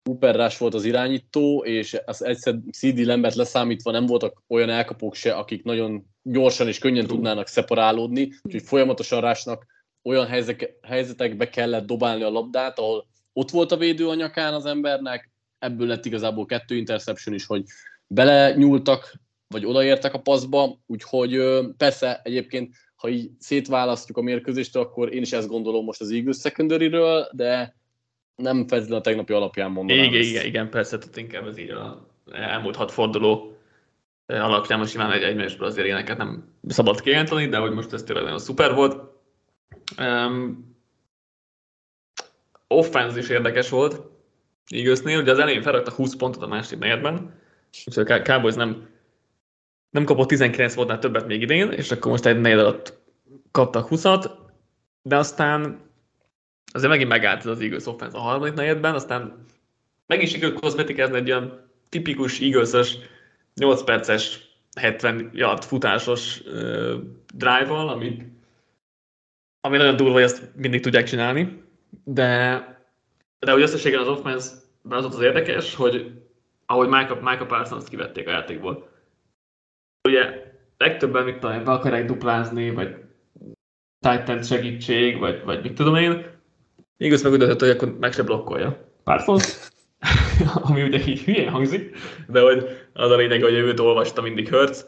Cooper 0.03 0.35
Rush 0.35 0.59
volt 0.59 0.75
az 0.75 0.85
irányító, 0.85 1.65
és 1.65 2.01
az 2.05 2.25
egyszer 2.25 2.55
CD 2.73 2.99
Lambert 2.99 3.35
leszámítva 3.35 3.91
nem 3.91 4.07
voltak 4.07 4.43
olyan 4.49 4.71
elkapók 4.71 5.15
se, 5.15 5.35
akik 5.35 5.65
nagyon 5.65 6.07
gyorsan 6.23 6.69
és 6.69 6.79
könnyen 6.79 7.07
tudnának 7.07 7.47
szeparálódni, 7.47 8.33
úgyhogy 8.43 8.63
folyamatosan 8.63 9.21
Rushnak 9.21 9.67
olyan 10.03 10.27
helyzetekbe 10.83 11.49
kellett 11.49 11.87
dobálni 11.87 12.23
a 12.23 12.31
labdát, 12.31 12.79
ahol 12.79 13.07
ott 13.33 13.51
volt 13.51 13.73
a 13.73 13.77
védő 13.77 14.09
a 14.09 14.15
nyakán 14.15 14.55
az 14.55 14.67
embernek, 14.67 15.31
ebből 15.59 15.87
lett 15.87 16.05
igazából 16.05 16.47
kettő 16.47 16.77
interception 16.77 17.35
is, 17.35 17.47
hogy 17.47 17.65
bele 18.07 18.55
nyúltak, 18.55 19.15
vagy 19.49 19.65
odaértek 19.65 20.15
a 20.15 20.21
paszba, 20.21 20.79
úgyhogy 20.87 21.41
persze 21.77 22.21
egyébként 22.25 22.75
ha 22.97 23.09
így 23.09 23.31
szétválasztjuk 23.39 24.17
a 24.17 24.23
mérkőzést, 24.23 24.77
akkor 24.77 25.15
én 25.15 25.23
is 25.23 25.33
ezt 25.33 25.49
gondolom 25.49 25.85
most 25.85 26.01
az 26.01 26.11
Eagles 26.11 26.39
secondary 26.39 26.89
de 27.33 27.77
nem 28.41 28.57
feltétlenül 28.57 28.97
a 28.97 29.01
tegnapi 29.01 29.33
alapján 29.33 29.71
mondanám. 29.71 30.05
Igen, 30.05 30.23
igen, 30.23 30.45
igen, 30.45 30.71
persze, 30.71 30.99
tehát 30.99 31.17
inkább 31.17 31.47
ez 31.47 31.59
így 31.59 31.71
a 31.71 32.09
elmúlt 32.33 32.77
hat 32.77 32.91
forduló 32.91 33.57
alapján 34.27 34.79
most 34.79 34.91
simán 34.91 35.13
egy 35.13 35.23
egymásból 35.23 35.67
azért 35.67 35.87
ilyeneket 35.87 36.17
nem 36.17 36.45
szabad 36.69 37.01
kijelenteni, 37.01 37.49
de 37.49 37.59
hogy 37.59 37.73
most 37.73 37.93
ez 37.93 38.03
tényleg 38.03 38.25
nagyon 38.25 38.39
szuper 38.39 38.75
volt. 38.75 39.03
Um, 39.99 40.69
offense 42.69 43.19
is 43.19 43.29
érdekes 43.29 43.69
volt 43.69 44.01
Eaglesnél, 44.71 45.21
ugye 45.21 45.31
az 45.31 45.39
elején 45.39 45.63
felrakta 45.63 45.91
20 45.91 46.17
pontot 46.17 46.43
a 46.43 46.47
második 46.47 46.79
negyedben, 46.79 47.35
úgyhogy 47.87 48.11
a 48.11 48.23
Cowboys 48.23 48.55
nem 48.55 48.89
nem 49.91 50.05
kapott 50.05 50.29
19 50.29 50.75
voltnál 50.75 50.99
többet 50.99 51.27
még 51.27 51.43
idén, 51.43 51.71
és 51.71 51.91
akkor 51.91 52.11
most 52.11 52.27
egy 52.27 52.41
negyed 52.41 52.59
alatt 52.59 52.99
kaptak 53.51 53.89
20-at, 53.91 54.31
de 55.03 55.17
aztán 55.17 55.81
azért 56.73 56.91
megint 56.91 57.09
megállt 57.09 57.45
az 57.45 57.61
Eagles 57.61 57.87
offense 57.87 58.17
a 58.17 58.21
harmadik 58.21 58.55
negyedben, 58.55 58.95
aztán 58.95 59.45
meg 60.07 60.23
is 60.23 60.31
sikerült 60.31 60.61
kozmetikázni 60.61 61.17
egy 61.17 61.31
olyan 61.31 61.71
tipikus 61.89 62.41
eagles 62.41 62.99
8 63.55 63.85
perces 63.85 64.41
70 64.79 65.31
yard 65.35 65.65
futásos 65.65 66.43
drive-val, 67.35 67.89
ami, 67.89 68.27
ami 69.61 69.77
nagyon 69.77 69.97
durva, 69.97 70.13
hogy 70.13 70.23
ezt 70.23 70.51
mindig 70.57 70.81
tudják 70.81 71.05
csinálni, 71.05 71.63
de, 72.05 72.25
de 73.39 73.53
hogy 73.53 73.63
összességében 73.63 74.07
az 74.07 74.19
offense 74.19 74.51
az 74.89 75.05
ott 75.05 75.15
az 75.15 75.21
érdekes, 75.21 75.75
hogy 75.75 76.13
ahogy 76.67 76.89
Micah, 76.89 77.21
Micah 77.21 77.47
Parsons 77.47 77.89
kivették 77.89 78.27
a 78.27 78.31
játékból. 78.31 78.89
Ugye 80.09 80.53
legtöbben 80.77 81.25
mit 81.25 81.39
talán 81.39 81.65
be 81.65 81.71
akarják 81.71 82.05
duplázni, 82.05 82.71
vagy 82.71 82.97
Titan 83.99 84.43
segítség, 84.43 85.19
vagy, 85.19 85.45
vagy 85.45 85.63
mit 85.63 85.75
tudom 85.75 85.95
én. 85.95 86.30
Igaz 87.01 87.23
meg 87.23 87.33
úgy 87.33 87.45
hogy 87.59 87.71
akkor 87.71 87.97
meg 88.01 88.13
se 88.13 88.23
blokkolja. 88.23 88.77
Parsons, 89.05 89.59
ami 90.69 90.83
ugye 90.83 90.99
így 91.07 91.21
hülyén 91.21 91.51
hangzik, 91.51 91.97
de 92.29 92.41
hogy 92.41 92.67
az 92.93 93.11
a 93.11 93.17
lényeg, 93.17 93.43
hogy 93.43 93.53
őt 93.53 93.81
olvasta 93.81 94.23
mindig 94.23 94.49
Hurts, 94.49 94.79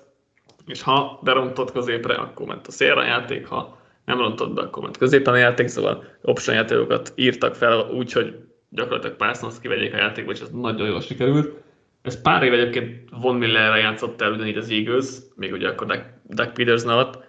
és 0.67 0.83
ha 0.83 1.21
berontott 1.23 1.73
középre, 1.73 2.15
akkor 2.15 2.47
ment 2.47 2.67
a 2.67 2.71
szélre 2.71 3.05
játék, 3.05 3.47
ha 3.47 3.79
nem 4.05 4.19
rontott 4.19 4.55
be, 4.55 4.61
akkor 4.61 4.83
ment 4.83 4.97
középen 4.97 5.35
a 5.35 5.37
játék, 5.37 5.69
szóval 5.69 6.05
option 6.23 6.57
játékokat 6.57 7.13
írtak 7.15 7.55
fel 7.55 7.91
úgy, 7.91 8.13
hogy 8.13 8.35
gyakorlatilag 8.69 9.17
Parsons 9.17 9.61
kivegyék 9.61 9.95
a 9.95 9.97
játékba, 9.97 10.33
és 10.33 10.41
ez 10.41 10.51
nagyon 10.51 10.89
jól 10.89 11.01
sikerült. 11.01 11.63
Ez 12.03 12.21
pár 12.21 12.43
év 12.43 12.53
egyébként 12.53 13.11
Von 13.21 13.37
Millerre 13.37 13.79
játszott 13.79 14.21
el 14.21 14.33
ugyanígy 14.33 14.57
az 14.57 14.71
Eagles, 14.71 15.07
még 15.35 15.53
ugye 15.53 15.69
akkor 15.69 15.87
Doug, 15.87 16.53
Doug 16.53 16.89
alatt, 16.89 17.25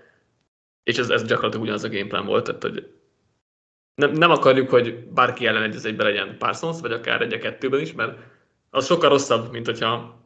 és 0.84 0.98
ez, 0.98 1.10
ez 1.10 1.24
gyakorlatilag 1.24 1.64
ugyanaz 1.64 1.84
a 1.84 1.90
gameplan 1.90 2.26
volt, 2.26 2.44
tehát 2.44 2.64
hogy 2.64 2.88
nem, 3.96 4.12
nem 4.12 4.32
akarjuk, 4.32 4.70
hogy 4.70 5.08
bárki 5.08 5.48
ellen 5.48 5.64
egy 5.64 5.86
egyben 5.86 6.06
legyen 6.06 6.38
Parsons, 6.38 6.80
vagy 6.80 6.92
akár 6.92 7.22
egy 7.22 7.38
kettőben 7.38 7.80
is, 7.80 7.94
mert 7.94 8.18
az 8.70 8.86
sokkal 8.86 9.10
rosszabb, 9.10 9.52
mint 9.52 9.66
hogyha 9.66 10.22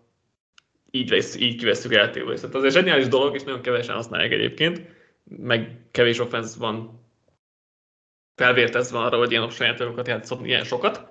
így, 0.91 1.09
vesz, 1.09 1.36
így 1.36 1.55
kivesszük 1.55 1.91
játékból. 1.91 2.36
Tehát 2.36 2.55
az 2.55 2.63
egy 2.63 2.71
zseniális 2.71 3.07
dolog, 3.07 3.36
és 3.36 3.43
nagyon 3.43 3.62
kevesen 3.62 3.95
használják 3.95 4.31
egyébként, 4.31 4.81
meg 5.24 5.81
kevés 5.91 6.19
offense 6.19 6.59
van 6.59 7.05
felvértezve 8.36 9.00
arra, 9.00 9.17
hogy 9.17 9.31
ilyen 9.31 9.43
option 9.43 9.69
játékokat 9.69 10.07
játszott 10.07 10.45
ilyen 10.45 10.63
sokat, 10.63 11.09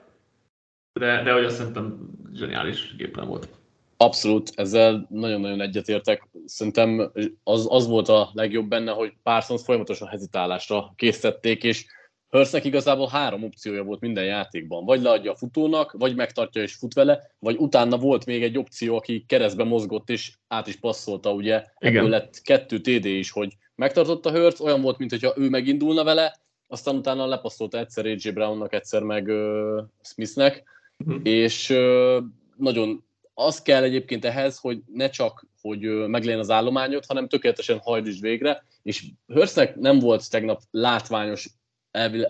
de, 0.92 1.22
de 1.22 1.32
hogy 1.32 1.44
azt 1.44 1.56
szerintem 1.56 2.10
zseniális 2.32 2.96
gépen 2.96 3.26
volt. 3.26 3.48
Abszolút, 3.96 4.50
ezzel 4.54 5.06
nagyon-nagyon 5.10 5.60
egyetértek. 5.60 6.28
Szerintem 6.44 7.12
az, 7.44 7.66
az 7.70 7.86
volt 7.86 8.08
a 8.08 8.30
legjobb 8.32 8.68
benne, 8.68 8.92
hogy 8.92 9.12
Parsons 9.22 9.62
folyamatosan 9.62 10.08
hezitálásra 10.08 10.92
készítették, 10.96 11.62
és 11.62 11.86
Hörsznek 12.30 12.64
igazából 12.64 13.08
három 13.08 13.44
opciója 13.44 13.82
volt 13.82 14.00
minden 14.00 14.24
játékban. 14.24 14.84
Vagy 14.84 15.02
leadja 15.02 15.32
a 15.32 15.36
futónak, 15.36 15.92
vagy 15.92 16.14
megtartja 16.14 16.62
és 16.62 16.74
fut 16.74 16.94
vele, 16.94 17.30
vagy 17.38 17.56
utána 17.56 17.96
volt 17.96 18.26
még 18.26 18.42
egy 18.42 18.58
opció, 18.58 18.96
aki 18.96 19.24
keresztbe 19.28 19.64
mozgott 19.64 20.10
és 20.10 20.32
át 20.48 20.66
is 20.66 20.76
passzolta, 20.76 21.32
ugye. 21.32 21.64
Igen. 21.78 21.96
Ebből 21.96 22.08
lett 22.08 22.40
kettő 22.42 22.80
TD 22.80 23.04
is, 23.04 23.30
hogy 23.30 23.56
megtartotta 23.74 24.30
Hörsz, 24.30 24.60
olyan 24.60 24.80
volt, 24.80 24.98
mintha 24.98 25.34
ő 25.36 25.48
megindulna 25.48 26.04
vele, 26.04 26.36
aztán 26.68 26.96
utána 26.96 27.26
lepasszolta 27.26 27.78
egyszer 27.78 28.06
AJ 28.06 28.30
Brownnak, 28.34 28.72
egyszer 28.72 29.02
meg 29.02 29.26
uh, 29.26 29.82
Smithnek, 30.02 30.62
uh-huh. 30.98 31.20
és 31.22 31.70
uh, 31.70 32.24
nagyon 32.56 33.04
az 33.34 33.62
kell 33.62 33.82
egyébként 33.82 34.24
ehhez, 34.24 34.58
hogy 34.58 34.80
ne 34.92 35.08
csak, 35.10 35.46
hogy 35.60 35.80
meglegyen 36.08 36.38
az 36.38 36.50
állományot, 36.50 37.06
hanem 37.06 37.28
tökéletesen 37.28 37.78
hajtsd 37.78 38.20
végre, 38.20 38.64
és 38.82 39.04
Hörsznek 39.26 39.74
nem 39.74 39.98
volt 39.98 40.30
tegnap 40.30 40.60
látványos 40.70 41.48
elvi, 41.96 42.26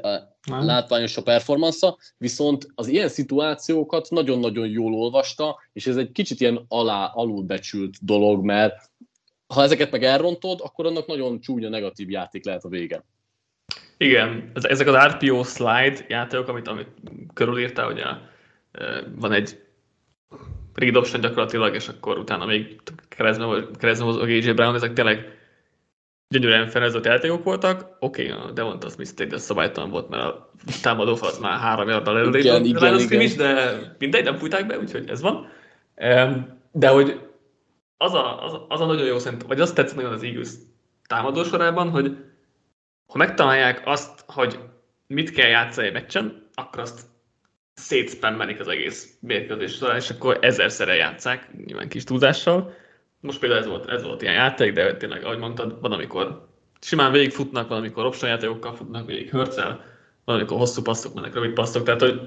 látványos 0.47 1.17
a 1.17 1.23
performansza, 1.23 1.97
viszont 2.19 2.67
az 2.75 2.87
ilyen 2.87 3.09
szituációkat 3.09 4.11
nagyon-nagyon 4.11 4.69
jól 4.69 4.95
olvasta, 4.95 5.59
és 5.73 5.87
ez 5.87 5.97
egy 5.97 6.13
kicsit 6.13 6.41
ilyen 6.41 6.65
alá, 6.69 7.11
alulbecsült 7.15 8.05
dolog, 8.05 8.45
mert 8.45 8.91
ha 9.55 9.63
ezeket 9.63 9.91
meg 9.91 10.05
elrontod, 10.05 10.61
akkor 10.63 10.87
annak 10.87 11.07
nagyon 11.07 11.41
csúnya 11.41 11.69
negatív 11.69 12.11
játék 12.11 12.45
lehet 12.45 12.65
a 12.65 12.69
vége. 12.69 13.05
Igen, 13.97 14.51
ezek 14.55 14.87
az 14.87 14.95
RPO 14.95 15.43
slide 15.43 16.05
játékok, 16.09 16.49
amit, 16.49 16.69
amit 16.69 16.89
körülírtál, 17.35 17.87
hogy 17.87 18.01
a, 18.01 18.21
van 19.17 19.33
egy 19.33 19.65
read 20.75 20.97
option 20.97 21.21
gyakorlatilag, 21.21 21.75
és 21.75 21.89
akkor 21.89 22.19
utána 22.19 22.45
még 22.45 22.81
keresztben 23.09 24.09
az 24.09 24.17
AJ 24.17 24.53
Brown, 24.53 24.75
ezek 24.75 24.93
tényleg 24.93 25.36
gyönyörűen 26.29 26.69
felezett 26.69 27.05
játékok 27.05 27.45
voltak. 27.45 27.97
Oké, 28.01 28.31
okay, 28.31 28.49
a 28.49 28.51
Devonta 28.51 28.89
Smith 28.89 29.25
de 29.25 29.39
szabálytalan 29.39 29.91
volt, 29.91 30.09
mert 30.09 30.23
a 30.23 30.51
támadó 30.83 31.15
fal 31.15 31.29
az 31.29 31.39
már 31.39 31.59
három 31.59 31.89
yarddal 31.89 32.19
előrébb 32.19 32.45
igen, 32.45 32.65
igen, 32.65 32.99
igen. 32.99 33.21
Is, 33.21 33.35
de 33.35 33.79
mindegy, 33.99 34.25
nem 34.25 34.37
fújták 34.37 34.67
be, 34.67 34.79
úgyhogy 34.79 35.09
ez 35.09 35.21
van. 35.21 35.49
De 36.73 36.89
hogy 36.89 37.21
az 37.97 38.15
a, 38.15 38.45
az, 38.45 38.61
az 38.69 38.81
a 38.81 38.87
nagyon 38.87 39.07
jó 39.07 39.19
szerintem, 39.19 39.49
vagy 39.49 39.61
azt 39.61 39.75
tetszett 39.75 39.97
nagyon 39.97 40.13
az 40.13 40.23
Eagles 40.23 40.51
támadó 41.07 41.45
sorában, 41.45 41.91
hogy 41.91 42.17
ha 43.07 43.19
megtalálják 43.19 43.83
azt, 43.85 44.25
hogy 44.27 44.59
mit 45.07 45.31
kell 45.31 45.49
játszani 45.49 45.87
egy 45.87 45.93
meccsen, 45.93 46.49
akkor 46.55 46.81
azt 46.81 47.01
szétspammelik 47.75 48.61
az 48.61 48.69
egész 48.69 49.17
mérkőzés 49.21 49.73
során, 49.73 49.97
és 49.97 50.11
akkor 50.11 50.39
ezerszerre 50.41 50.95
játszák, 50.95 51.49
nyilván 51.67 51.89
kis 51.89 52.05
túlzással 52.05 52.75
most 53.21 53.39
például 53.39 53.61
ez 53.61 53.67
volt, 53.67 53.89
ez 53.89 54.03
volt 54.03 54.23
ilyen 54.23 54.35
játék, 54.35 54.73
de 54.73 54.97
tényleg, 54.97 55.25
ahogy 55.25 55.39
mondtad, 55.39 55.81
van, 55.81 55.93
amikor 55.93 56.49
simán 56.81 57.13
végigfutnak, 57.13 57.69
van, 57.69 57.79
amikor 57.79 58.05
option 58.05 58.31
játékokkal 58.31 58.75
futnak, 58.75 59.07
végig 59.07 59.31
hörcel, 59.31 59.85
van, 60.25 60.37
amikor 60.37 60.59
hosszú 60.59 60.83
passzok 60.83 61.15
mennek, 61.15 61.35
rövid 61.35 61.53
passzok, 61.53 61.83
tehát 61.83 62.01
hogy 62.01 62.21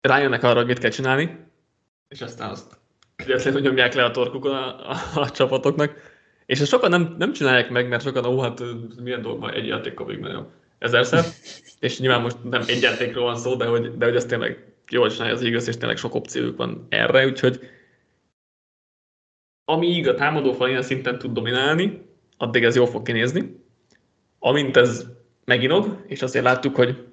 rájönnek 0.00 0.42
arra, 0.42 0.56
hogy 0.56 0.66
mit 0.66 0.78
kell 0.78 0.90
csinálni, 0.90 1.38
és 2.08 2.20
aztán 2.20 2.50
azt 2.50 2.78
kegyetlenül 3.16 3.60
nyomják 3.60 3.94
le 3.94 4.04
a 4.04 4.10
torkukon 4.10 4.54
a, 4.54 4.90
a, 4.90 4.96
a, 5.14 5.30
csapatoknak. 5.30 6.12
És 6.46 6.60
ezt 6.60 6.70
sokan 6.70 6.90
nem, 6.90 7.14
nem 7.18 7.32
csinálják 7.32 7.70
meg, 7.70 7.88
mert 7.88 8.02
sokan, 8.02 8.24
ó, 8.24 8.40
hát 8.40 8.62
milyen 9.02 9.22
dolgban 9.22 9.52
egy 9.52 9.66
játékkal 9.66 10.06
végig 10.06 10.22
nagyon 10.22 10.50
ezerszer. 10.78 11.24
És 11.80 11.98
nyilván 11.98 12.20
most 12.20 12.36
nem 12.42 12.62
egy 12.66 12.82
játékról 12.82 13.24
van 13.24 13.36
szó, 13.36 13.54
de 13.54 13.66
hogy, 13.66 13.96
de 13.96 14.04
hogy 14.04 14.16
ez 14.16 14.24
tényleg 14.24 14.72
jól 14.88 15.10
csinálja 15.10 15.34
az 15.34 15.42
igaz, 15.42 15.68
és 15.68 15.76
tényleg 15.76 15.96
sok 15.96 16.14
opciójuk 16.14 16.56
van 16.56 16.86
erre, 16.88 17.26
úgyhogy 17.26 17.60
amíg 19.64 20.08
a 20.08 20.14
támadófal 20.14 20.68
ilyen 20.68 20.82
szinten 20.82 21.18
tud 21.18 21.32
dominálni, 21.32 22.02
addig 22.36 22.64
ez 22.64 22.76
jól 22.76 22.86
fog 22.86 23.02
kinézni. 23.02 23.62
Amint 24.38 24.76
ez 24.76 25.06
meginog, 25.44 26.04
és 26.06 26.22
azért 26.22 26.44
láttuk, 26.44 26.76
hogy 26.76 27.04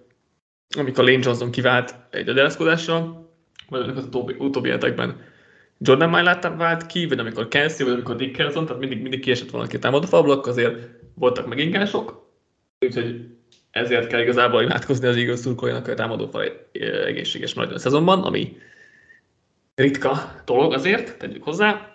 amikor 0.77 1.03
Lane 1.03 1.19
Johnson 1.21 1.51
kivált 1.51 1.95
egy 2.09 2.29
agyalázkodással, 2.29 3.29
vagy 3.69 3.81
amikor 3.81 4.01
az 4.01 4.07
utóbbi, 4.07 4.35
utóbbi 4.37 4.69
hetekben 4.69 5.29
Jordan 5.77 6.09
Mailát 6.09 6.55
vált 6.57 6.85
ki, 6.85 7.07
vagy 7.07 7.19
amikor 7.19 7.47
Kelsey, 7.47 7.85
vagy 7.85 7.93
amikor 7.93 8.15
Dickerson, 8.15 8.65
tehát 8.65 8.79
mindig, 8.79 9.01
mindig 9.01 9.19
kiesett 9.19 9.49
valaki 9.49 9.75
a 9.75 9.79
támadófalblok, 9.79 10.47
azért 10.47 10.89
voltak 11.13 11.47
megingások, 11.47 12.29
úgyhogy 12.79 13.25
ezért 13.71 14.07
kell 14.07 14.21
igazából 14.21 14.61
imádkozni 14.61 15.07
az 15.07 15.15
Eagles 15.15 15.39
szurkolójának, 15.39 15.83
hogy 15.83 15.93
a 15.93 15.97
támadófal 15.97 16.43
egészséges 17.05 17.53
maradjon 17.53 17.77
a 17.77 17.81
szezonban, 17.81 18.23
ami 18.23 18.57
ritka 19.75 20.41
dolog 20.45 20.73
azért, 20.73 21.17
tegyük 21.17 21.43
hozzá, 21.43 21.90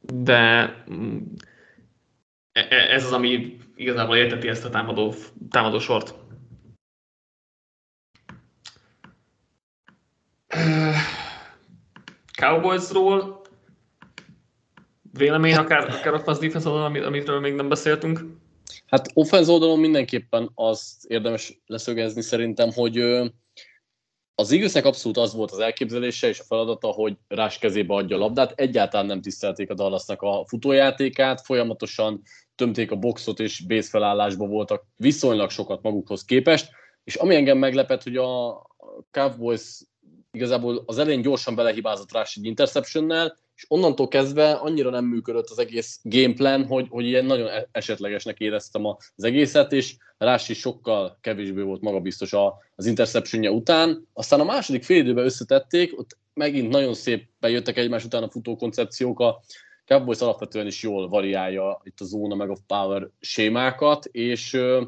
de 0.00 0.74
mm, 0.90 1.18
e, 2.52 2.66
e, 2.70 2.92
ez 2.92 3.04
az, 3.04 3.12
ami 3.12 3.56
igazából 3.76 4.16
érteti 4.16 4.48
ezt 4.48 4.64
a 4.64 4.70
támadó, 4.70 5.14
támadó 5.50 5.78
sort. 5.78 6.14
Cowboysról 12.40 13.40
vélemény 15.12 15.54
akár, 15.54 15.88
akár 15.88 16.14
a 16.14 16.38
defense 16.38 16.68
oldalon, 16.68 17.02
amitről 17.02 17.40
még 17.40 17.54
nem 17.54 17.68
beszéltünk? 17.68 18.20
Hát 18.86 19.10
offense 19.14 19.52
oldalon 19.52 19.80
mindenképpen 19.80 20.50
azt 20.54 21.04
érdemes 21.04 21.60
leszögezni 21.66 22.22
szerintem, 22.22 22.72
hogy 22.72 22.96
az 24.40 24.52
Eaglesnek 24.52 24.84
abszolút 24.84 25.16
az 25.16 25.34
volt 25.34 25.50
az 25.50 25.58
elképzelése 25.58 26.28
és 26.28 26.40
a 26.40 26.44
feladata, 26.44 26.88
hogy 26.88 27.16
Rás 27.28 27.58
kezébe 27.58 27.94
adja 27.94 28.16
a 28.16 28.18
labdát. 28.18 28.52
Egyáltalán 28.60 29.06
nem 29.06 29.20
tisztelték 29.20 29.70
a 29.70 29.74
Dallasnak 29.74 30.22
a 30.22 30.44
futójátékát, 30.46 31.40
folyamatosan 31.40 32.22
tömték 32.54 32.90
a 32.90 32.96
boxot 32.96 33.40
és 33.40 33.60
base 33.66 33.88
felállásban 33.88 34.48
voltak 34.48 34.84
viszonylag 34.96 35.50
sokat 35.50 35.82
magukhoz 35.82 36.24
képest, 36.24 36.70
és 37.04 37.14
ami 37.14 37.34
engem 37.34 37.58
meglepett, 37.58 38.02
hogy 38.02 38.16
a 38.16 38.62
Cowboys 39.10 39.80
igazából 40.30 40.82
az 40.86 40.98
elején 40.98 41.22
gyorsan 41.22 41.54
belehibázott 41.54 42.12
Rás 42.12 42.36
egy 42.36 42.44
interceptionnel, 42.44 43.36
és 43.60 43.66
onnantól 43.68 44.08
kezdve 44.08 44.50
annyira 44.52 44.90
nem 44.90 45.04
működött 45.04 45.48
az 45.48 45.58
egész 45.58 46.00
gameplan, 46.02 46.66
hogy, 46.66 46.86
hogy 46.90 47.04
ilyen 47.04 47.24
nagyon 47.24 47.48
e- 47.48 47.68
esetlegesnek 47.72 48.38
éreztem 48.38 48.86
az 48.86 49.24
egészet, 49.24 49.72
és 49.72 49.96
Rás 50.18 50.48
is 50.48 50.58
sokkal 50.58 51.18
kevésbé 51.20 51.60
volt 51.60 51.80
magabiztos 51.80 52.32
az 52.76 52.86
interceptionje 52.86 53.50
után. 53.50 54.08
Aztán 54.12 54.40
a 54.40 54.44
második 54.44 54.82
fél 54.82 54.98
időben 54.98 55.24
összetették, 55.24 55.98
ott 55.98 56.18
megint 56.34 56.68
nagyon 56.68 56.94
szép 56.94 57.28
bejöttek 57.40 57.76
egymás 57.76 58.04
után 58.04 58.22
a 58.22 58.30
futókoncepciók 58.30 59.20
a 59.20 59.40
Cowboys 59.86 60.20
alapvetően 60.20 60.66
is 60.66 60.82
jól 60.82 61.08
variálja 61.08 61.80
itt 61.84 62.00
a 62.00 62.04
zóna 62.04 62.34
meg 62.34 62.50
a 62.50 62.58
power 62.66 63.08
sémákat, 63.20 64.04
és 64.04 64.52
ö, 64.52 64.82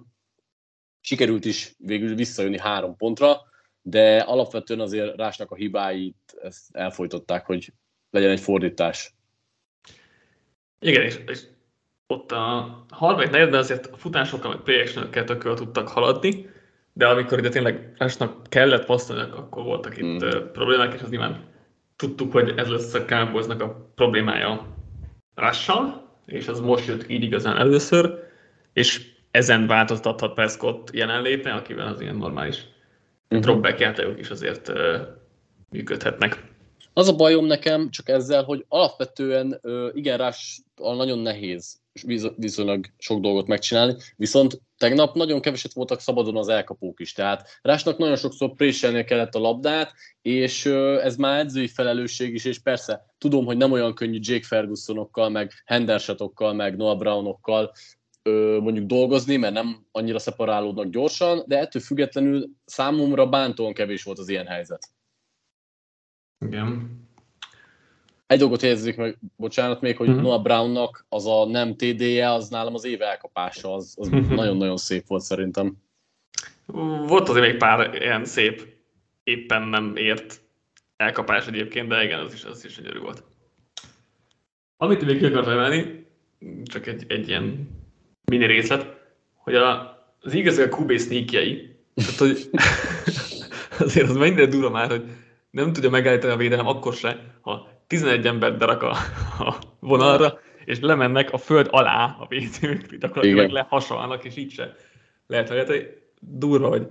sikerült 1.00 1.44
is 1.44 1.74
végül 1.78 2.14
visszajönni 2.14 2.58
három 2.58 2.96
pontra, 2.96 3.40
de 3.82 4.18
alapvetően 4.18 4.80
azért 4.80 5.16
Rásnak 5.16 5.50
a 5.50 5.54
hibáit 5.54 6.36
ezt 6.42 6.64
elfolytották, 6.70 7.46
hogy 7.46 7.72
legyen 8.12 8.30
egy 8.30 8.40
fordítás. 8.40 9.12
Igen, 10.80 11.02
és, 11.02 11.18
és 11.26 11.40
ott 12.06 12.32
a 12.32 12.84
harmadik 12.90 13.30
negyedben 13.30 13.60
azért 13.60 13.86
a 13.86 13.96
futásokkal, 13.96 14.50
meg 14.50 14.60
play 14.60 15.24
tökről 15.24 15.54
tudtak 15.54 15.88
haladni, 15.88 16.50
de 16.92 17.06
amikor 17.06 17.38
ide 17.38 17.48
tényleg 17.48 17.92
Rásnak 17.96 18.48
kellett 18.48 18.84
passzolni, 18.84 19.22
akkor 19.22 19.62
voltak 19.62 19.96
itt 19.96 20.24
mm. 20.24 20.52
problémák, 20.52 20.94
és 20.94 21.00
az 21.00 21.10
nyilván 21.10 21.44
tudtuk, 21.96 22.32
hogy 22.32 22.52
ez 22.56 22.68
lesz 22.68 22.94
a 22.94 23.04
Cowboysnak 23.04 23.62
a 23.62 23.90
problémája 23.94 24.66
Russal, 25.34 26.10
és 26.26 26.48
az 26.48 26.60
most 26.60 26.86
jött 26.86 27.08
így 27.08 27.22
igazán 27.22 27.56
először, 27.56 28.30
és 28.72 29.10
ezen 29.30 29.66
változtathat 29.66 30.34
Prescott 30.34 30.90
jelenléte, 30.92 31.52
akivel 31.52 31.86
az 31.86 32.00
ilyen 32.00 32.16
normális 32.16 32.64
uh-huh. 33.24 33.40
dropback 33.40 33.80
játékok 33.80 34.18
is 34.18 34.30
azért 34.30 34.68
uh, 34.68 34.96
működhetnek. 35.70 36.50
Az 36.94 37.08
a 37.08 37.16
bajom 37.16 37.46
nekem 37.46 37.90
csak 37.90 38.08
ezzel, 38.08 38.42
hogy 38.42 38.64
alapvetően 38.68 39.60
igen, 39.92 40.18
rás 40.18 40.62
nagyon 40.74 41.18
nehéz 41.18 41.80
viszonylag 42.36 42.86
sok 42.98 43.20
dolgot 43.20 43.46
megcsinálni, 43.46 43.96
viszont 44.16 44.60
tegnap 44.78 45.14
nagyon 45.14 45.40
keveset 45.40 45.72
voltak 45.72 46.00
szabadon 46.00 46.36
az 46.36 46.48
elkapók 46.48 47.00
is, 47.00 47.12
tehát 47.12 47.58
Rásnak 47.62 47.98
nagyon 47.98 48.16
sokszor 48.16 48.54
préselnie 48.54 49.04
kellett 49.04 49.34
a 49.34 49.38
labdát, 49.38 49.92
és 50.22 50.66
ez 51.02 51.16
már 51.16 51.38
edzői 51.38 51.68
felelősség 51.68 52.34
is, 52.34 52.44
és 52.44 52.58
persze 52.58 53.06
tudom, 53.18 53.44
hogy 53.44 53.56
nem 53.56 53.72
olyan 53.72 53.94
könnyű 53.94 54.18
Jake 54.20 54.46
Fergusonokkal, 54.46 55.28
meg 55.28 55.52
Hendershotokkal, 55.64 56.52
meg 56.52 56.76
Noah 56.76 56.98
Brownokkal 56.98 57.72
mondjuk 58.60 58.86
dolgozni, 58.86 59.36
mert 59.36 59.54
nem 59.54 59.86
annyira 59.92 60.18
szeparálódnak 60.18 60.90
gyorsan, 60.90 61.44
de 61.46 61.58
ettől 61.58 61.82
függetlenül 61.82 62.48
számomra 62.64 63.26
bántóan 63.26 63.72
kevés 63.72 64.02
volt 64.02 64.18
az 64.18 64.28
ilyen 64.28 64.46
helyzet. 64.46 64.88
Igen. 66.46 67.00
Egy 68.26 68.38
dolgot 68.38 68.60
helyezzük 68.60 68.96
meg, 68.96 69.18
bocsánat 69.36 69.80
még, 69.80 69.96
hogy 69.96 70.08
mm-hmm. 70.08 70.20
Noah 70.20 70.42
Brownnak 70.42 71.06
az 71.08 71.26
a 71.26 71.46
nem 71.46 71.76
TD-je, 71.76 72.32
az 72.32 72.48
nálam 72.48 72.74
az 72.74 72.84
éve 72.84 73.06
elkapása, 73.06 73.74
az, 73.74 73.94
az 73.98 74.08
nagyon-nagyon 74.40 74.76
szép 74.76 75.06
volt 75.06 75.22
szerintem. 75.22 75.76
Volt 77.06 77.28
azért 77.28 77.46
még 77.46 77.56
pár 77.56 77.94
ilyen 77.94 78.24
szép, 78.24 78.66
éppen 79.24 79.62
nem 79.62 79.96
ért 79.96 80.40
elkapás 80.96 81.46
egyébként, 81.46 81.88
de 81.88 82.04
igen, 82.04 82.20
az 82.20 82.32
is, 82.32 82.44
az 82.44 82.64
is 82.64 82.76
gyönyörű 82.76 82.98
volt. 82.98 83.24
Amit 84.76 85.04
még 85.04 85.18
ki 85.18 85.24
akartam 85.24 85.52
emelni, 85.52 86.06
csak 86.64 86.86
egy, 86.86 87.04
egy 87.08 87.28
ilyen 87.28 87.68
mini 88.24 88.46
részlet, 88.46 88.86
hogy 89.34 89.54
a, 89.54 89.98
az 90.20 90.34
igazi 90.34 90.62
a 90.62 90.68
QB 90.68 90.98
sneakjei, 90.98 91.76
tehát 91.94 92.18
hogy 92.18 92.50
azért 93.78 94.08
az 94.08 94.16
mennyire 94.16 94.46
durva 94.46 94.70
már, 94.70 94.88
hogy 94.88 95.04
nem 95.52 95.72
tudja 95.72 95.90
megállítani 95.90 96.32
a 96.32 96.36
védelem 96.36 96.66
akkor 96.66 96.94
se, 96.94 97.38
ha 97.40 97.68
11 97.86 98.26
ember 98.26 98.56
berak 98.56 98.82
a, 98.82 98.90
a 99.38 99.58
vonalra, 99.80 100.38
és 100.64 100.80
lemennek 100.80 101.32
a 101.32 101.38
föld 101.38 101.68
alá 101.70 102.16
a 102.18 102.26
védők, 102.28 102.94
gyakorlatilag 102.94 103.50
lehasalnak, 103.50 104.24
és 104.24 104.36
így 104.36 104.50
se 104.50 104.74
lehet 105.26 105.48
hogy 105.68 106.02
Durva, 106.20 106.68
hogy 106.68 106.86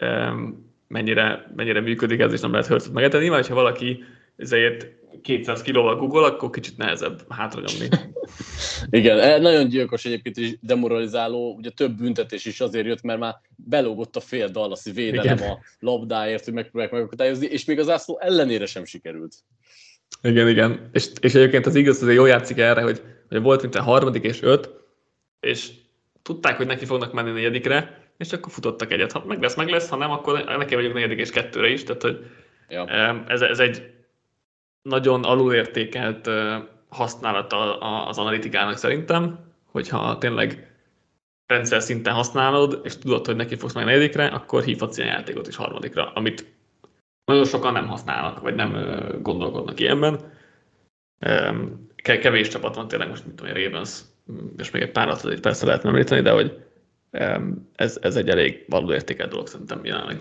um, 0.00 0.72
mennyire, 0.88 1.52
mennyire 1.56 1.80
működik 1.80 2.20
ez, 2.20 2.32
és 2.32 2.40
nem 2.40 2.50
lehet 2.50 2.66
hörcöt 2.66 2.92
megállítani. 2.92 3.22
Nyilván, 3.22 3.40
hogyha 3.40 3.54
valaki 3.54 4.04
ezért 4.36 4.86
200 5.22 5.62
kilóval 5.62 5.96
Google, 5.96 6.26
akkor 6.26 6.50
kicsit 6.50 6.76
nehezebb 6.76 7.24
hátra 7.28 7.60
nyomni. 7.60 7.88
Igen, 8.90 9.18
e, 9.18 9.38
nagyon 9.38 9.68
gyilkos 9.68 10.04
egyébként 10.04 10.36
is 10.36 10.56
demoralizáló, 10.60 11.54
ugye 11.56 11.70
több 11.70 11.96
büntetés 11.96 12.44
is 12.44 12.60
azért 12.60 12.86
jött, 12.86 13.02
mert 13.02 13.18
már 13.18 13.34
belógott 13.56 14.16
a 14.16 14.20
fél 14.20 14.48
Dallasi 14.48 14.90
védelem 14.90 15.36
Igen. 15.36 15.50
a 15.50 15.58
labdáért, 15.80 16.44
hogy 16.44 16.54
megpróbálják 16.54 16.92
megakadályozni, 16.92 17.46
és 17.46 17.64
még 17.64 17.78
az 17.78 17.88
ászló 17.88 18.18
ellenére 18.20 18.66
sem 18.66 18.84
sikerült. 18.84 19.34
Igen, 20.22 20.48
igen. 20.48 20.88
És, 20.92 21.08
és 21.20 21.34
egyébként 21.34 21.66
az 21.66 21.74
igaz, 21.74 22.02
azért 22.02 22.16
jól 22.16 22.28
játszik 22.28 22.58
erre, 22.58 22.82
hogy, 22.82 23.02
hogy 23.28 23.42
volt 23.42 23.62
mint 23.62 23.74
a 23.74 23.82
harmadik 23.82 24.24
és 24.24 24.42
öt, 24.42 24.70
és 25.40 25.70
tudták, 26.22 26.56
hogy 26.56 26.66
neki 26.66 26.84
fognak 26.84 27.12
menni 27.12 27.30
negyedikre, 27.30 28.02
és 28.18 28.32
akkor 28.32 28.52
futottak 28.52 28.92
egyet. 28.92 29.12
Ha 29.12 29.24
meg 29.26 29.42
lesz, 29.42 29.56
meg 29.56 29.68
lesz, 29.68 29.88
ha 29.88 29.96
nem, 29.96 30.10
akkor 30.10 30.44
neki 30.58 30.74
vagyunk 30.74 30.94
negyedik 30.94 31.18
és 31.18 31.30
kettőre 31.30 31.68
is. 31.68 31.82
Tehát, 31.82 32.02
hogy 32.02 32.26
ja. 32.68 32.86
ez, 33.28 33.40
ez 33.40 33.58
egy 33.58 33.93
nagyon 34.88 35.24
alulértékelt 35.24 36.30
használata 36.88 37.78
az 38.06 38.18
analitikának 38.18 38.76
szerintem, 38.76 39.38
hogyha 39.70 40.18
tényleg 40.18 40.74
rendszer 41.46 41.82
szinten 41.82 42.14
használod, 42.14 42.80
és 42.84 42.98
tudod, 42.98 43.26
hogy 43.26 43.36
neki 43.36 43.56
fogsz 43.56 43.74
meg 43.74 43.84
negyedikre, 43.84 44.26
akkor 44.26 44.62
hívhatsz 44.62 44.96
ilyen 44.96 45.10
játékot 45.10 45.48
is 45.48 45.56
harmadikra, 45.56 46.12
amit 46.12 46.52
nagyon 47.24 47.44
sokan 47.44 47.72
nem 47.72 47.88
használnak, 47.88 48.40
vagy 48.40 48.54
nem 48.54 48.98
gondolkodnak 49.22 49.80
ilyenben. 49.80 50.32
Kevés 51.96 52.48
csapat 52.48 52.74
van 52.74 52.88
tényleg 52.88 53.08
most, 53.08 53.24
mint 53.24 53.36
tudom, 53.36 53.54
Ravens, 53.54 54.00
és 54.56 54.70
még 54.70 54.82
egy 54.82 54.90
párat 54.90 55.40
persze 55.40 55.66
lehet 55.66 55.84
említeni, 55.84 56.20
de 56.20 56.30
hogy 56.30 56.64
ez, 57.74 57.98
ez 58.02 58.16
egy 58.16 58.28
elég 58.28 58.64
való 58.68 58.92
értékelt 58.92 59.30
dolog 59.30 59.46
szerintem 59.46 59.84
jelenleg. 59.84 60.20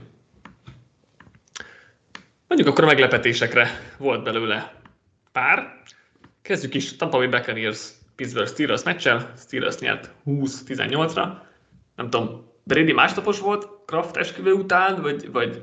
Mondjuk 2.55 2.73
akkor 2.73 2.83
a 2.83 2.93
meglepetésekre 2.93 3.67
volt 3.97 4.23
belőle 4.23 4.73
pár. 5.31 5.81
Kezdjük 6.41 6.73
is 6.73 6.95
Tampa 6.95 7.17
Bay 7.17 7.27
Buccaneers 7.27 7.89
Pittsburgh 8.15 8.49
Steelers 8.49 8.83
meccsel. 8.83 9.33
Steelers 9.37 9.79
nyert 9.79 10.11
20-18-ra. 10.25 11.27
Nem 11.95 12.09
tudom, 12.09 12.51
Brady 12.63 12.91
másnapos 12.91 13.39
volt 13.39 13.67
Kraft 13.85 14.17
esküvő 14.17 14.51
után, 14.51 15.01
vagy, 15.01 15.31
vagy 15.31 15.61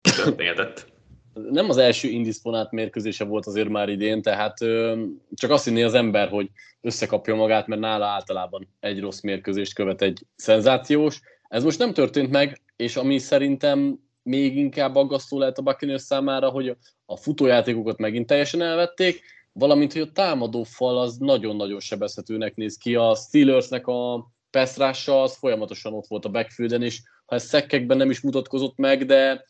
történetett? 0.00 0.86
Nem 1.50 1.68
az 1.68 1.76
első 1.76 2.08
indisponált 2.08 2.70
mérkőzése 2.70 3.24
volt 3.24 3.46
azért 3.46 3.68
már 3.68 3.88
idén, 3.88 4.22
tehát 4.22 4.62
ö, 4.62 5.02
csak 5.34 5.50
azt 5.50 5.64
hinné 5.64 5.82
az 5.82 5.94
ember, 5.94 6.28
hogy 6.28 6.50
összekapja 6.80 7.34
magát, 7.34 7.66
mert 7.66 7.80
nála 7.80 8.06
általában 8.06 8.68
egy 8.80 9.00
rossz 9.00 9.20
mérkőzést 9.20 9.74
követ 9.74 10.02
egy 10.02 10.26
szenzációs. 10.36 11.20
Ez 11.48 11.64
most 11.64 11.78
nem 11.78 11.92
történt 11.92 12.30
meg, 12.30 12.60
és 12.76 12.96
ami 12.96 13.18
szerintem 13.18 14.08
még 14.30 14.56
inkább 14.56 14.94
aggasztó 14.94 15.38
lehet 15.38 15.58
a 15.58 15.62
Buccaneers 15.62 16.02
számára, 16.02 16.48
hogy 16.48 16.76
a 17.06 17.16
futójátékokat 17.16 17.98
megint 17.98 18.26
teljesen 18.26 18.62
elvették, 18.62 19.22
valamint, 19.52 19.92
hogy 19.92 20.02
a 20.02 20.12
támadó 20.12 20.62
fal 20.62 20.98
az 20.98 21.16
nagyon-nagyon 21.16 21.80
sebezhetőnek 21.80 22.54
néz 22.54 22.76
ki. 22.76 22.94
A 22.94 23.14
Steelersnek 23.14 23.86
a 23.86 24.30
peszrása 24.50 25.22
az 25.22 25.36
folyamatosan 25.36 25.92
ott 25.92 26.06
volt 26.06 26.24
a 26.24 26.30
backfielden, 26.30 26.82
és 26.82 27.02
ha 27.26 27.34
ez 27.34 27.44
szekkekben 27.44 27.96
nem 27.96 28.10
is 28.10 28.20
mutatkozott 28.20 28.76
meg, 28.76 29.04
de 29.04 29.46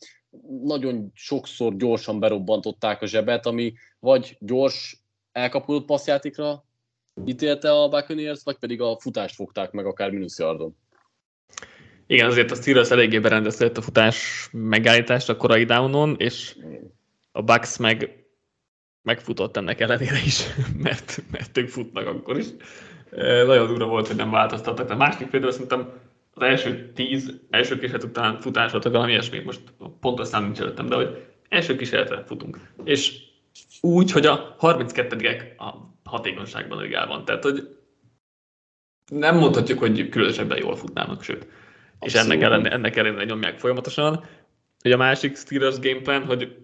nagyon 0.63 1.11
sokszor 1.15 1.77
gyorsan 1.77 2.21
berobbantották 2.21 3.03
a 3.03 3.07
zsebet, 3.07 3.47
ami 3.47 3.73
vagy 3.99 4.37
gyors 4.41 5.03
elkapódott 5.33 5.87
passzjátékra 5.87 6.65
ítélte 7.25 7.73
a 7.73 7.89
Buccaneers, 7.89 8.41
vagy 8.45 8.57
pedig 8.57 8.81
a 8.81 8.99
futást 9.01 9.35
fogták 9.35 9.71
meg 9.71 9.87
akár 9.87 10.11
mínuszjardon. 10.11 10.77
Igen, 12.11 12.27
azért 12.27 12.51
a 12.51 12.55
Steelers 12.55 12.91
eléggé 12.91 13.19
berendezte 13.19 13.71
a 13.75 13.81
futás 13.81 14.49
megállítást 14.53 15.29
a 15.29 15.37
korai 15.37 15.65
downon, 15.65 16.15
és 16.19 16.57
a 17.33 17.43
Bucks 17.43 17.77
meg 17.77 18.25
megfutott 19.03 19.57
ennek 19.57 19.81
ellenére 19.81 20.19
is, 20.25 20.43
mert, 20.87 21.23
mert 21.31 21.57
ők 21.57 21.69
futnak 21.69 22.07
akkor 22.07 22.39
is. 22.39 22.47
Nagyon 23.47 23.67
durva 23.67 23.87
volt, 23.87 24.07
hogy 24.07 24.17
nem 24.17 24.31
változtattak. 24.31 24.91
A 24.91 24.97
másik 24.97 25.29
például 25.29 25.53
szerintem 25.53 25.93
az 26.35 26.43
első 26.43 26.93
tíz, 26.95 27.41
első 27.51 27.79
kísérlet 27.79 28.05
után 28.05 28.41
futás 28.41 28.73
volt, 28.73 28.85
valami 28.85 29.11
ilyesmi, 29.11 29.39
most 29.39 29.61
pontos 30.01 30.29
szám 30.29 30.45
nincs 30.45 30.61
előttem, 30.61 30.87
de 30.87 30.95
hogy 30.95 31.27
első 31.49 31.77
kísérletre 31.77 32.25
futunk. 32.27 32.61
És 32.85 33.19
úgy, 33.81 34.13
hogy 34.13 34.27
a 34.27 34.55
32 34.59 35.55
a 35.57 35.75
hatékonyságban 36.05 36.79
a 36.79 36.81
ligában. 36.81 37.25
Tehát, 37.25 37.43
hogy 37.43 37.77
nem 39.07 39.37
mondhatjuk, 39.37 39.79
hogy 39.79 40.09
különösebben 40.09 40.59
jól 40.59 40.77
futnának, 40.77 41.23
sőt. 41.23 41.47
És 42.01 42.15
ennek 42.15 42.43
ellenére, 42.43 42.75
ennek 42.75 42.97
ellenére 42.97 43.25
nyomják 43.25 43.59
folyamatosan. 43.59 44.25
Hogy 44.83 44.93
a 44.93 44.97
másik 44.97 45.37
Steelers 45.37 45.79
gameplan, 45.79 46.25
hogy 46.25 46.57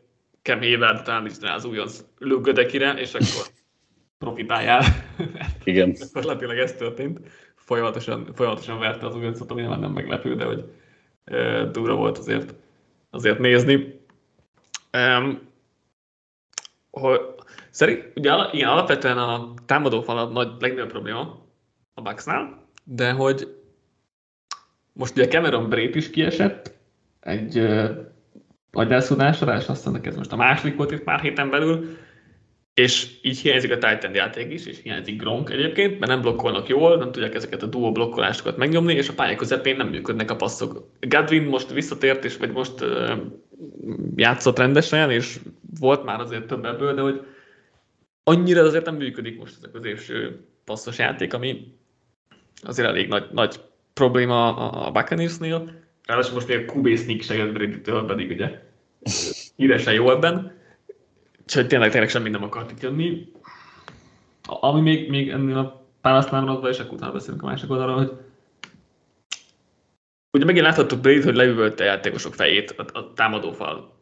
Cam 0.43 0.59
Hayward 0.59 1.05
talán 1.05 1.27
is 1.27 1.33
az 1.41 1.65
újonc 1.65 2.05
lőgödekire, 2.19 2.93
és 2.93 3.15
akkor 3.15 3.47
profitáljál. 4.19 4.83
Igen. 5.65 5.93
Gyakorlatilag 5.93 6.59
ez 6.59 6.73
történt. 6.73 7.21
Folyamatosan, 7.55 8.35
folyamatosan 8.35 8.79
verte 8.79 9.07
az 9.07 9.17
újoncot, 9.17 9.51
ami 9.51 9.63
nem 9.63 9.93
meglepő, 9.93 10.35
de 10.35 10.45
hogy 10.45 10.65
e, 11.25 11.65
durva 11.65 11.95
volt 11.95 12.19
azért, 12.19 12.55
azért 13.11 13.39
nézni. 13.39 14.01
Um, 14.93 15.41
hogy, 16.91 17.21
szerint, 17.71 18.13
ugye 18.15 18.33
igen, 18.53 18.69
alapvetően 18.69 19.19
a 19.19 19.55
támadó 19.67 20.03
fal 20.03 20.19
a 20.19 20.25
nagy, 20.25 20.49
legnagyobb 20.59 20.91
probléma 20.91 21.47
a 21.95 22.03
Bucksnál, 22.03 22.69
de 22.85 23.13
hogy 23.13 23.57
most 24.97 25.17
ugye 25.17 25.27
Cameron 25.27 25.69
Brate 25.69 25.99
is 25.99 26.11
kiesett 26.11 26.75
egy 27.21 27.59
uh, 27.59 27.91
agyelszúdásra, 28.73 29.57
és 29.57 29.67
azt 29.67 29.85
mondják, 29.85 30.07
ez 30.07 30.17
most 30.17 30.33
a 30.33 30.37
második 30.37 30.77
volt 30.77 30.91
itt 30.91 31.03
pár 31.03 31.21
héten 31.21 31.51
belül, 31.51 31.97
és 32.75 33.19
így 33.23 33.39
hiányzik 33.39 33.71
a 33.71 33.79
Titan 33.79 34.15
játék 34.15 34.53
is, 34.53 34.67
és 34.67 34.81
hiányzik 34.83 35.21
Gronk 35.21 35.51
egyébként, 35.51 35.99
mert 35.99 36.13
nem 36.13 36.21
blokkolnak 36.21 36.69
jól, 36.69 36.97
nem 36.97 37.13
tudják 37.13 37.35
ezeket 37.35 37.63
a 37.63 37.67
duo 37.67 37.93
blokkolásokat 37.93 38.57
megnyomni, 38.57 38.95
és 38.95 39.09
a 39.09 39.15
pálya 39.15 39.37
közepén 39.37 39.77
nem 39.77 39.89
működnek 39.89 40.31
a 40.31 40.37
passzok. 40.37 40.91
Gadwin 41.01 41.43
most 41.43 41.73
visszatért, 41.73 42.25
és 42.25 42.37
vagy 42.37 42.53
most 42.53 42.81
uh, 42.81 43.13
játszott 44.17 44.59
rendesen, 44.59 45.11
és 45.11 45.39
volt 45.81 46.05
már 46.05 46.21
azért 46.21 46.47
több 46.47 46.65
ebből, 46.65 46.95
de 46.95 47.01
hogy 47.01 47.27
annyira 48.23 48.63
azért 48.63 48.85
nem 48.85 48.97
működik 48.97 49.39
most 49.39 49.55
ez 49.57 49.65
a 49.65 49.71
középső 49.71 50.41
passzos 50.65 50.99
játék, 50.99 51.35
ami 51.35 51.75
azért 52.63 52.89
elég 52.89 53.09
nagy, 53.09 53.27
nagy 53.33 53.61
probléma 53.97 54.57
a, 54.57 54.91
Buccaneersnél. 54.91 55.71
Ráadásul 56.07 56.35
most 56.35 56.49
még 56.49 56.69
a 56.69 56.73
QB 56.73 56.97
sneak 56.97 57.21
se 57.21 57.35
jött 57.35 57.53
Brady-től, 57.53 58.07
pedig 58.07 58.31
ugye 58.31 58.63
híresen 59.57 59.95
jó 59.95 60.11
ebben. 60.11 60.59
Úgyhogy 61.43 61.67
tényleg, 61.67 61.91
tényleg 61.91 62.09
semmi 62.09 62.29
nem 62.29 62.43
akart 62.43 62.71
itt 62.71 62.81
jönni. 62.81 63.33
Ami 64.43 64.81
még, 64.81 65.11
még 65.11 65.29
ennél 65.29 65.59
a 65.59 65.87
pálasznál 66.01 66.41
maradva, 66.41 66.69
és 66.69 66.79
akkor 66.79 66.93
utána 66.93 67.13
beszélünk 67.13 67.43
a 67.43 67.47
másik 67.47 67.71
oldalról, 67.71 67.97
hogy 67.97 68.13
ugye 70.31 70.45
megint 70.45 70.65
láthattuk 70.65 71.01
Brady, 71.01 71.23
hogy 71.23 71.35
leüvölte 71.35 71.85
a 71.85 71.87
játékosok 71.87 72.35
fejét, 72.35 72.71
a, 72.71 72.99
a 72.99 73.13
támadófal, 73.13 74.01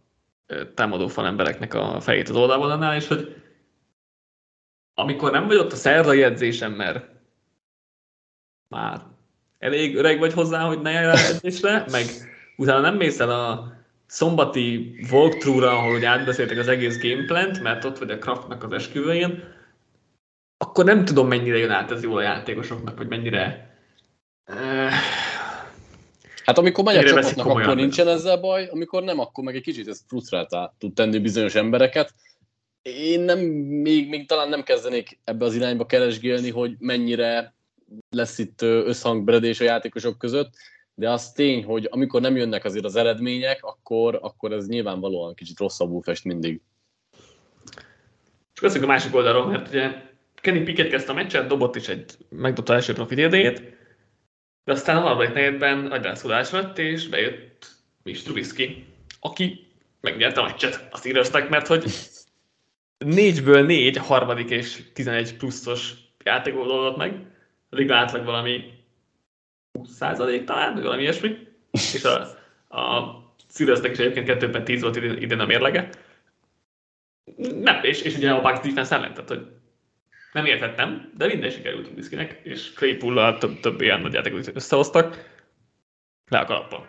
támadófal 0.74 1.26
embereknek 1.26 1.74
a 1.74 2.00
fejét 2.00 2.28
az 2.28 2.36
oldalvonalnál, 2.36 2.96
és 2.96 3.06
hogy 3.06 3.42
amikor 4.94 5.30
nem 5.30 5.46
vagy 5.46 5.56
ott 5.56 5.72
a 5.72 5.76
szerdai 5.76 6.22
edzésem, 6.22 6.72
mert 6.72 7.08
már 8.68 9.13
elég 9.64 9.96
öreg 9.96 10.18
vagy 10.18 10.32
hozzá, 10.32 10.60
hogy 10.60 10.80
ne 10.80 10.90
járj 10.90 11.20
edzésre, 11.32 11.84
meg 11.90 12.04
utána 12.56 12.80
nem 12.80 12.96
mész 12.96 13.20
el 13.20 13.30
a 13.30 13.72
szombati 14.06 14.94
walkthrough-ra, 15.10 15.78
ahol 15.78 15.94
ugye 15.94 16.08
átbeszéltek 16.08 16.58
az 16.58 16.68
egész 16.68 17.00
gameplant, 17.02 17.62
mert 17.62 17.84
ott 17.84 17.98
vagy 17.98 18.10
a 18.10 18.18
Kraftnak 18.18 18.62
az 18.62 18.72
esküvőjén, 18.72 19.44
akkor 20.56 20.84
nem 20.84 21.04
tudom, 21.04 21.28
mennyire 21.28 21.58
jön 21.58 21.70
át 21.70 21.90
ez 21.90 22.02
jól 22.02 22.18
a 22.18 22.22
játékosoknak, 22.22 22.96
vagy 22.96 23.08
mennyire... 23.08 23.76
Uh, 24.46 24.90
hát 26.44 26.58
amikor 26.58 26.84
megy 26.84 26.96
a 26.96 27.04
csapatnak, 27.04 27.46
akkor 27.46 27.76
nincsen 27.76 28.08
ezzel 28.08 28.40
baj, 28.40 28.68
amikor 28.72 29.02
nem, 29.02 29.18
akkor 29.18 29.44
meg 29.44 29.54
egy 29.54 29.62
kicsit 29.62 29.88
ez 29.88 30.00
frusztráltá 30.06 30.74
tud 30.78 30.94
tenni 30.94 31.18
bizonyos 31.18 31.54
embereket. 31.54 32.14
Én 32.82 33.20
nem, 33.20 33.38
még, 33.38 34.08
még 34.08 34.28
talán 34.28 34.48
nem 34.48 34.62
kezdenék 34.62 35.18
ebbe 35.24 35.44
az 35.44 35.54
irányba 35.54 35.86
keresgélni, 35.86 36.50
hogy 36.50 36.74
mennyire 36.78 37.54
lesz 38.10 38.38
itt 38.38 38.62
összhangbredés 38.62 39.60
a 39.60 39.64
játékosok 39.64 40.18
között, 40.18 40.54
de 40.94 41.10
az 41.10 41.32
tény, 41.32 41.64
hogy 41.64 41.88
amikor 41.90 42.20
nem 42.20 42.36
jönnek 42.36 42.64
azért 42.64 42.84
az 42.84 42.96
eredmények, 42.96 43.64
akkor, 43.64 44.18
akkor 44.22 44.52
ez 44.52 44.66
nyilvánvalóan 44.66 45.34
kicsit 45.34 45.58
rosszabbul 45.58 46.02
fest 46.02 46.24
mindig. 46.24 46.60
Köszönjük 48.60 48.88
a 48.88 48.92
másik 48.92 49.14
oldalról, 49.14 49.46
mert 49.46 49.68
ugye 49.68 49.90
Kenny 50.34 50.64
Pickett 50.64 50.88
kezdte 50.88 51.12
a 51.12 51.14
meccset, 51.14 51.46
dobott 51.46 51.76
is 51.76 51.88
egy, 51.88 52.12
megdobta 52.28 52.74
első 52.74 52.92
profit 52.92 53.18
idejét, 53.18 53.62
de 54.64 54.72
aztán 54.72 54.96
a 54.96 55.00
harmadik 55.00 55.34
negyedben 55.34 55.86
agyrászkodás 55.86 56.50
lett, 56.50 56.78
és 56.78 57.08
bejött 57.08 57.66
Mitch 58.02 58.24
Trubisky, 58.24 58.86
aki 59.20 59.66
megnyerte 60.00 60.40
a 60.40 60.44
meccset 60.44 60.88
a 60.90 60.96
steelers 60.96 61.30
mert 61.30 61.66
hogy 61.66 61.84
négyből 62.98 63.64
négy 63.64 63.98
a 63.98 64.02
harmadik 64.02 64.50
és 64.50 64.82
11 64.92 65.36
pluszos 65.36 65.94
játékot 66.24 66.96
meg, 66.96 67.33
a 67.74 67.78
liga 67.78 67.94
átlag 67.94 68.24
valami 68.24 68.72
20% 69.78 70.44
talán, 70.44 70.74
vagy 70.74 70.82
valami 70.82 71.02
ilyesmi, 71.02 71.36
és 71.70 72.04
a, 72.04 72.20
a 72.78 73.14
Steelersnek 73.50 73.90
is 73.90 73.98
egyébként 73.98 74.26
2 74.26 74.62
10 74.62 74.82
volt 74.82 74.96
idén, 74.96 75.40
a 75.40 75.46
mérlege. 75.46 75.88
Nem, 77.36 77.84
és, 77.84 78.02
és 78.02 78.16
ugye 78.16 78.30
a 78.30 78.40
Bucks 78.40 78.60
defense 78.60 78.96
ellen, 78.96 79.14
tehát 79.14 79.28
hogy 79.28 79.46
nem 80.32 80.46
értettem, 80.46 81.12
de 81.16 81.26
minden 81.26 81.50
sikerült 81.50 81.84
Trubiskynek, 81.84 82.40
és 82.42 82.72
Claypool-lal 82.72 83.38
több, 83.38 83.60
több 83.60 83.80
ilyen 83.80 84.00
nagy 84.00 84.12
játékot 84.12 84.50
összehoztak, 84.54 85.32
le 86.30 86.38
a 86.38 86.44
kalappal. 86.44 86.86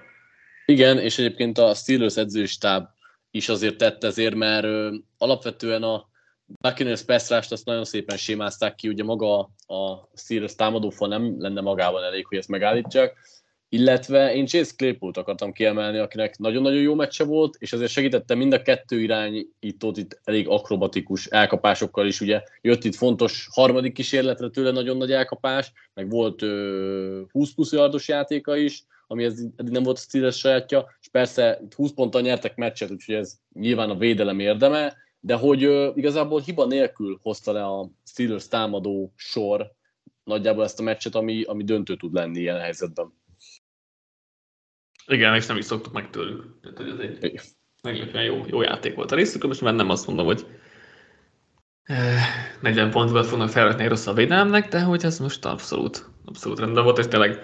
Igen, 0.65 0.99
és 0.99 1.17
egyébként 1.17 1.57
a 1.57 1.73
Steelers 1.73 2.17
edzőstáb 2.17 2.87
is 3.31 3.49
azért 3.49 3.77
tett 3.77 4.03
ezért, 4.03 4.35
mert 4.35 4.63
ö, 4.63 4.95
alapvetően 5.17 5.83
a 5.83 6.07
Buccaneers 6.45 7.03
Pestrást 7.03 7.51
azt 7.51 7.65
nagyon 7.65 7.85
szépen 7.85 8.17
sémázták 8.17 8.75
ki, 8.75 8.87
ugye 8.87 9.03
maga 9.03 9.39
a 9.67 10.09
Steelers 10.13 10.55
támadófal 10.55 11.07
nem 11.07 11.41
lenne 11.41 11.61
magában 11.61 12.03
elég, 12.03 12.25
hogy 12.25 12.37
ezt 12.37 12.47
megállítsák, 12.47 13.17
illetve 13.69 14.33
én 14.33 14.45
Chase 14.45 14.71
Claypool-t 14.75 15.17
akartam 15.17 15.51
kiemelni, 15.51 15.97
akinek 15.97 16.37
nagyon-nagyon 16.37 16.81
jó 16.81 16.95
meccse 16.95 17.23
volt, 17.23 17.55
és 17.59 17.73
azért 17.73 17.91
segítette 17.91 18.35
mind 18.35 18.53
a 18.53 18.61
kettő 18.61 19.01
irányítót 19.01 19.97
itt 19.97 20.19
elég 20.23 20.47
akrobatikus 20.47 21.25
elkapásokkal 21.25 22.07
is, 22.07 22.21
ugye. 22.21 22.43
Jött 22.61 22.83
itt 22.83 22.95
fontos 22.95 23.47
harmadik 23.51 23.93
kísérletre 23.93 24.49
tőle 24.49 24.71
nagyon 24.71 24.97
nagy 24.97 25.11
elkapás, 25.11 25.71
meg 25.93 26.09
volt 26.09 26.41
ö, 26.41 27.21
20 27.31 27.53
plusz 27.53 27.71
yardos 27.71 28.07
játéka 28.07 28.55
is, 28.55 28.83
ami 29.07 29.23
ez 29.23 29.39
eddig 29.55 29.73
nem 29.73 29.83
volt 29.83 29.97
a 29.97 30.01
Steelers 30.01 30.37
sajátja, 30.37 30.97
és 31.01 31.07
persze 31.07 31.61
20 31.75 31.91
ponttal 31.91 32.21
nyertek 32.21 32.55
meccset, 32.55 32.91
úgyhogy 32.91 33.15
ez 33.15 33.33
nyilván 33.53 33.89
a 33.89 33.97
védelem 33.97 34.39
érdeme, 34.39 34.95
de 35.25 35.35
hogy 35.35 35.61
igazából 35.97 36.41
hiba 36.41 36.65
nélkül 36.65 37.19
hozta 37.21 37.51
le 37.51 37.65
a 37.65 37.89
Steelers 38.03 38.47
támadó 38.47 39.13
sor 39.15 39.71
nagyjából 40.23 40.63
ezt 40.63 40.79
a 40.79 40.83
meccset, 40.83 41.15
ami, 41.15 41.43
ami 41.43 41.63
döntő 41.63 41.95
tud 41.95 42.13
lenni 42.13 42.39
ilyen 42.39 42.59
helyzetben. 42.59 43.13
Igen, 45.07 45.35
és 45.35 45.45
nem 45.45 45.57
is 45.57 45.65
szoktuk 45.65 45.93
meg 45.93 46.09
tőlük. 46.09 46.59
Tehát, 46.61 46.77
hogy 46.77 46.89
ez 46.89 46.99
egy 47.21 47.39
meglepően 47.81 48.23
jó, 48.23 48.43
jó 48.47 48.61
játék 48.61 48.95
volt 48.95 49.11
a 49.11 49.15
részükről, 49.15 49.49
most 49.49 49.61
már 49.61 49.73
nem 49.73 49.89
azt 49.89 50.07
mondom, 50.07 50.25
hogy 50.25 50.45
40 52.61 52.91
pontokat 52.91 53.25
fognak 53.25 53.49
felvetni 53.49 53.87
rossz 53.87 54.07
a 54.07 54.13
védelemnek, 54.13 54.67
de 54.67 54.81
hogy 54.81 55.05
ez 55.05 55.19
most 55.19 55.45
abszolút, 55.45 56.09
abszolút 56.25 56.59
rendben 56.59 56.83
volt, 56.83 56.97
és 56.97 57.07
tényleg 57.07 57.39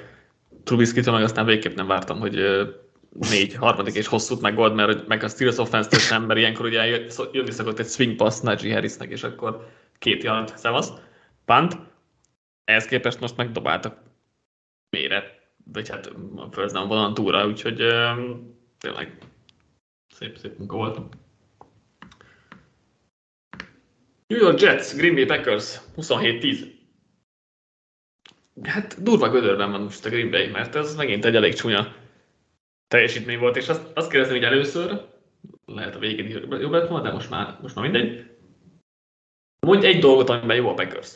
trubisky 0.63 1.09
meg 1.09 1.23
aztán 1.23 1.45
végképp 1.45 1.75
nem 1.75 1.87
vártam, 1.87 2.19
hogy 2.19 2.35
négy 3.19 3.55
harmadik 3.55 3.95
és 3.95 4.07
hosszút 4.07 4.41
megold, 4.41 4.73
mert 4.73 5.07
meg 5.07 5.23
a 5.23 5.27
Steelers 5.27 5.57
offense 5.57 6.15
ember 6.15 6.37
ilyenkor 6.37 6.65
ugye 6.65 6.85
jönni 7.31 7.51
szokott 7.51 7.79
egy 7.79 7.87
swing 7.87 8.15
pass 8.15 8.39
Najee 8.39 8.73
Harrisnek, 8.73 9.09
és 9.09 9.23
akkor 9.23 9.67
két 9.99 10.23
jelent, 10.23 10.57
szevasz, 10.57 10.91
punt. 11.45 11.77
Ehhez 12.63 12.85
képest 12.85 13.19
most 13.19 13.37
megdobáltak 13.37 13.97
méret, 14.89 15.39
vagy 15.71 15.89
hát 15.89 16.05
a 16.35 16.47
first 16.51 16.73
down 16.73 16.87
vonalan 16.87 17.13
túra, 17.13 17.47
úgyhogy 17.47 17.81
um, 17.81 18.55
tényleg 18.77 19.17
szép, 20.07 20.37
szép 20.37 20.57
munka 20.57 20.75
volt. 20.75 20.99
New 24.27 24.39
York 24.39 24.59
Jets, 24.59 24.95
Green 24.95 25.15
Bay 25.15 25.25
Packers 25.25 25.79
27-10. 25.95 26.71
Hát 28.63 29.03
durva 29.03 29.29
gödörben 29.29 29.71
van 29.71 29.81
most 29.81 30.05
a 30.05 30.09
Green 30.09 30.29
Bay, 30.29 30.47
mert 30.47 30.75
ez 30.75 30.95
megint 30.95 31.25
egy 31.25 31.35
elég 31.35 31.53
csúnya 31.53 32.00
teljesítmény 32.91 33.39
volt, 33.39 33.55
és 33.55 33.69
azt, 33.69 33.81
azt 33.93 34.09
kérdezem, 34.09 34.35
hogy 34.35 34.45
először, 34.45 35.07
lehet 35.65 35.95
a 35.95 35.99
végén 35.99 36.29
jobb 36.49 36.71
lett 36.71 36.87
volna, 36.87 37.03
de 37.03 37.11
most 37.11 37.29
már, 37.29 37.57
most 37.61 37.75
már 37.75 37.89
mindegy. 37.89 38.25
Mondj 39.59 39.85
egy 39.85 39.99
dolgot, 39.99 40.29
amiben 40.29 40.55
jó 40.55 40.69
a 40.69 40.73
Packers. 40.73 41.13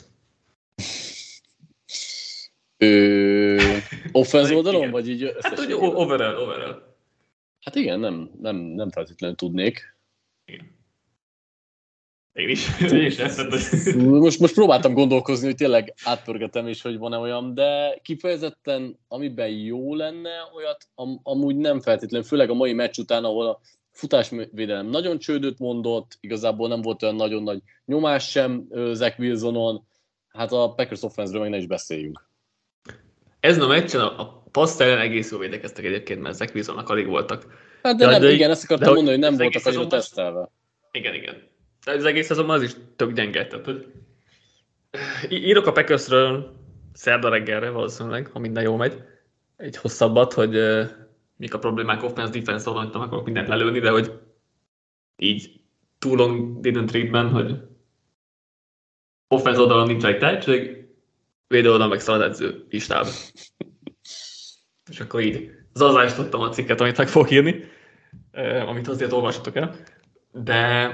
Ö, 2.76 3.76
offense 4.12 4.54
oldalon, 4.54 4.90
vagy 4.90 5.08
így 5.08 5.36
Hát, 5.40 5.58
hogy 5.58 5.72
overall, 5.72 6.36
overall. 6.36 6.96
Hát 7.60 7.74
igen, 7.74 8.00
nem, 8.00 8.30
nem, 8.40 8.56
nem 8.56 8.90
feltétlenül 8.90 9.36
tudnék. 9.36 9.96
Igen. 10.52 10.75
Én 12.36 12.48
is. 12.48 12.80
Én 12.80 13.04
is 13.04 13.18
ezt 13.18 13.46
most, 13.96 14.40
most 14.40 14.54
próbáltam 14.54 14.92
gondolkozni, 14.92 15.46
hogy 15.46 15.54
tényleg 15.54 15.94
átpörgetem 16.04 16.68
is, 16.68 16.82
hogy 16.82 16.98
van-e 16.98 17.16
olyan, 17.16 17.54
de 17.54 17.98
kifejezetten, 18.02 18.98
amiben 19.08 19.48
jó 19.48 19.94
lenne, 19.94 20.30
olyat 20.54 20.86
am, 20.94 21.20
amúgy 21.22 21.56
nem 21.56 21.80
feltétlenül, 21.80 22.26
főleg 22.26 22.50
a 22.50 22.54
mai 22.54 22.72
meccs 22.72 22.98
után, 22.98 23.24
ahol 23.24 23.46
a 23.46 23.60
futásvédelem 23.92 24.86
nagyon 24.86 25.18
csődöt 25.18 25.58
mondott, 25.58 26.16
igazából 26.20 26.68
nem 26.68 26.82
volt 26.82 27.02
olyan 27.02 27.14
nagyon 27.14 27.42
nagy 27.42 27.62
nyomás 27.84 28.30
sem 28.30 28.66
Zach 28.92 29.18
Wilsonon, 29.18 29.86
hát 30.28 30.52
a 30.52 30.72
Packers 30.74 31.02
offense 31.02 31.38
meg 31.38 31.50
ne 31.50 31.56
is 31.56 31.66
beszéljünk. 31.66 32.28
Ez 33.40 33.58
a 33.58 33.66
meccsen 33.66 34.00
a, 34.00 34.20
a 34.20 34.44
passz 34.50 34.80
ellen 34.80 34.98
egész 34.98 35.30
jól 35.30 35.40
védekeztek 35.40 35.84
egyébként, 35.84 36.20
mert 36.20 36.36
Zach 36.36 36.54
Wilsonnak 36.54 36.88
alig 36.88 37.06
voltak. 37.06 37.46
Hát 37.82 37.96
de, 37.96 38.04
de 38.04 38.10
nem, 38.10 38.20
de, 38.20 38.32
igen, 38.32 38.50
ezt 38.50 38.64
akartam 38.64 38.88
de, 38.88 38.94
mondani, 38.94 39.16
hogy 39.16 39.30
nem 39.30 39.36
voltak 39.36 39.66
annyira 39.66 39.86
tesztelve. 39.86 40.50
Igen, 40.90 41.14
igen 41.14 41.54
az 41.86 42.04
egész 42.04 42.30
azonban 42.30 42.56
az 42.56 42.62
is 42.62 42.72
tök 42.96 43.12
gyenge. 43.12 43.46
Tehát, 43.46 43.64
hogy 43.64 43.92
írok 45.28 45.66
a 45.66 45.72
Packersről 45.72 46.56
szerda 46.92 47.28
reggelre 47.28 47.70
valószínűleg, 47.70 48.26
ha 48.26 48.38
minden 48.38 48.62
jól 48.62 48.76
megy, 48.76 49.02
egy 49.56 49.76
hosszabbat, 49.76 50.32
hogy 50.32 50.56
uh, 50.56 50.86
mik 51.36 51.54
a 51.54 51.58
problémák 51.58 52.02
offense 52.02 52.38
defense 52.38 52.68
oldalon, 52.68 52.90
nem 52.92 53.00
akarok 53.00 53.24
mindent 53.24 53.48
lelőni, 53.48 53.78
de 53.78 53.90
hogy 53.90 54.12
így 55.16 55.60
too 55.98 56.14
long 56.14 56.66
didn't 56.66 56.86
treatment, 56.86 57.32
hogy 57.32 57.56
offense 59.28 59.60
oldalon 59.60 59.86
nincs 59.86 60.04
egy 60.04 60.18
tehetség, 60.18 60.86
védő 61.46 61.66
oldalon 61.66 61.88
meg 61.88 62.00
szalad 62.00 62.22
edző 62.22 62.66
istáb. 62.68 63.06
És 64.90 65.00
akkor 65.00 65.20
így 65.20 65.50
zazásítottam 65.72 66.40
a 66.40 66.48
cikket, 66.48 66.80
amit 66.80 66.96
meg 66.96 67.08
fogok 67.08 67.30
írni, 67.30 67.64
amit 68.66 68.88
azért 68.88 69.12
olvassatok 69.12 69.56
el. 69.56 69.76
De 70.32 70.90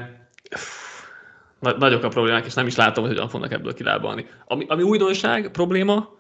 na- 1.63 1.77
nagyok 1.77 2.03
a 2.03 2.09
problémák, 2.09 2.47
és 2.47 2.55
nem 2.55 2.67
is 2.67 2.77
látom, 2.77 3.05
hogy 3.05 3.13
hogyan 3.13 3.29
fognak 3.29 3.53
ebből 3.53 3.75
kilábalni. 3.75 4.27
Ami, 4.45 4.65
ami 4.69 4.83
újdonság, 4.83 5.51
probléma, 5.51 6.19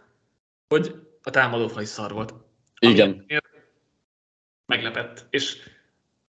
hogy 0.68 0.94
a 1.22 1.30
támadófal 1.30 1.82
is 1.82 1.88
szar 1.88 2.12
volt. 2.12 2.34
Igen. 2.80 3.26
Meglepett. 4.66 5.26
És 5.30 5.56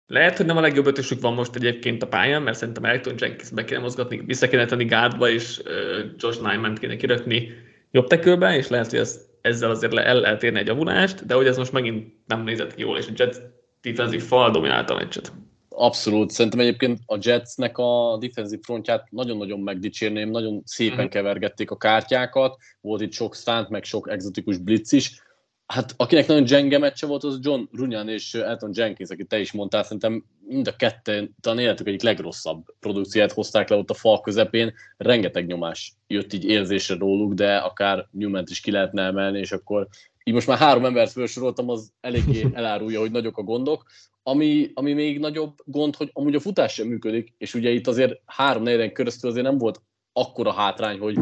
lehet, 0.07 0.37
hogy 0.37 0.45
nem 0.45 0.57
a 0.57 0.61
legjobb 0.61 0.85
ötösük 0.85 1.21
van 1.21 1.33
most 1.33 1.55
egyébként 1.55 2.03
a 2.03 2.07
pályán, 2.07 2.41
mert 2.41 2.57
szerintem 2.57 2.85
Elton 2.85 3.15
Jenkins 3.17 3.49
be 3.49 3.63
kéne 3.63 3.79
mozgatni, 3.79 4.23
vissza 4.25 4.47
kéne 4.47 4.65
tenni 4.65 4.85
gárdba, 4.85 5.29
és 5.29 5.59
uh, 5.65 6.05
Josh 6.17 6.41
Nyman 6.41 6.75
kéne 6.75 6.95
kirakni 6.95 7.53
jobb 7.91 8.07
tekőbe, 8.07 8.55
és 8.55 8.67
lehet, 8.67 8.89
hogy 8.89 8.99
ez, 8.99 9.25
ezzel 9.41 9.69
azért 9.69 9.93
le, 9.93 10.05
el 10.05 10.19
lehet 10.19 10.43
érni 10.43 10.59
egy 10.59 10.67
javulást, 10.67 11.25
de 11.25 11.33
hogy 11.33 11.47
ez 11.47 11.57
most 11.57 11.71
megint 11.71 12.13
nem 12.25 12.43
nézett 12.43 12.75
ki 12.75 12.81
jól, 12.81 12.97
és 12.97 13.07
a 13.07 13.11
Jets 13.15 13.37
defensív 13.81 14.23
fal 14.23 14.51
dominálta 14.51 14.93
a 14.93 14.97
meccset. 14.97 15.31
Abszolút. 15.77 16.31
Szerintem 16.31 16.59
egyébként 16.59 16.99
a 17.05 17.17
Jetsnek 17.21 17.77
a 17.77 18.17
defensív 18.19 18.59
frontját 18.61 19.07
nagyon-nagyon 19.11 19.59
megdicsérném, 19.59 20.29
nagyon 20.29 20.61
szépen 20.65 20.97
Mhm. 20.97 21.07
kevergették 21.07 21.71
a 21.71 21.77
kártyákat, 21.77 22.57
volt 22.81 23.01
itt 23.01 23.11
sok 23.11 23.35
stunt, 23.35 23.69
meg 23.69 23.83
sok 23.83 24.09
exotikus 24.09 24.57
blitz 24.57 24.91
is. 24.91 25.23
Hát 25.65 25.93
akinek 25.97 26.27
nagyon 26.27 26.43
gyenge 26.43 26.77
meccse 26.77 27.05
volt, 27.07 27.23
az 27.23 27.39
John 27.41 27.61
Runyan 27.71 28.09
és 28.09 28.33
Elton 28.33 28.71
Jenkins, 28.73 29.09
akit 29.09 29.27
te 29.27 29.39
is 29.39 29.51
mondtál, 29.51 29.83
szerintem 29.83 30.25
mind 30.47 30.67
a 30.67 30.75
ketten 30.75 31.35
talán 31.41 31.59
életük 31.59 31.87
egyik 31.87 32.01
legrosszabb 32.01 32.65
produkciát 32.79 33.31
hozták 33.31 33.69
le 33.69 33.75
ott 33.75 33.89
a 33.89 33.93
fal 33.93 34.21
közepén. 34.21 34.73
Rengeteg 34.97 35.45
nyomás 35.45 35.93
jött 36.07 36.33
így 36.33 36.45
érzésre 36.45 36.95
róluk, 36.95 37.33
de 37.33 37.57
akár 37.57 38.07
newman 38.11 38.43
is 38.49 38.59
ki 38.59 38.71
lehetne 38.71 39.03
emelni, 39.03 39.39
és 39.39 39.51
akkor 39.51 39.87
így 40.27 40.33
most 40.33 40.47
már 40.47 40.57
három 40.57 40.85
embert 40.85 41.11
felsoroltam, 41.11 41.69
az 41.69 41.91
eléggé 42.01 42.47
elárulja, 42.53 42.99
hogy 42.99 43.11
nagyok 43.11 43.37
a 43.37 43.43
gondok. 43.43 43.85
Ami, 44.23 44.71
ami 44.73 44.93
még 44.93 45.19
nagyobb 45.19 45.53
gond, 45.65 45.95
hogy 45.95 46.09
amúgy 46.13 46.35
a 46.35 46.39
futás 46.39 46.73
sem 46.73 46.87
működik, 46.87 47.33
és 47.37 47.53
ugye 47.53 47.69
itt 47.69 47.87
azért 47.87 48.21
három 48.25 48.63
negyen 48.63 48.93
köröztül 48.93 49.29
azért 49.29 49.45
nem 49.45 49.57
volt 49.57 49.81
akkora 50.13 50.51
hátrány, 50.51 50.99
hogy, 50.99 51.17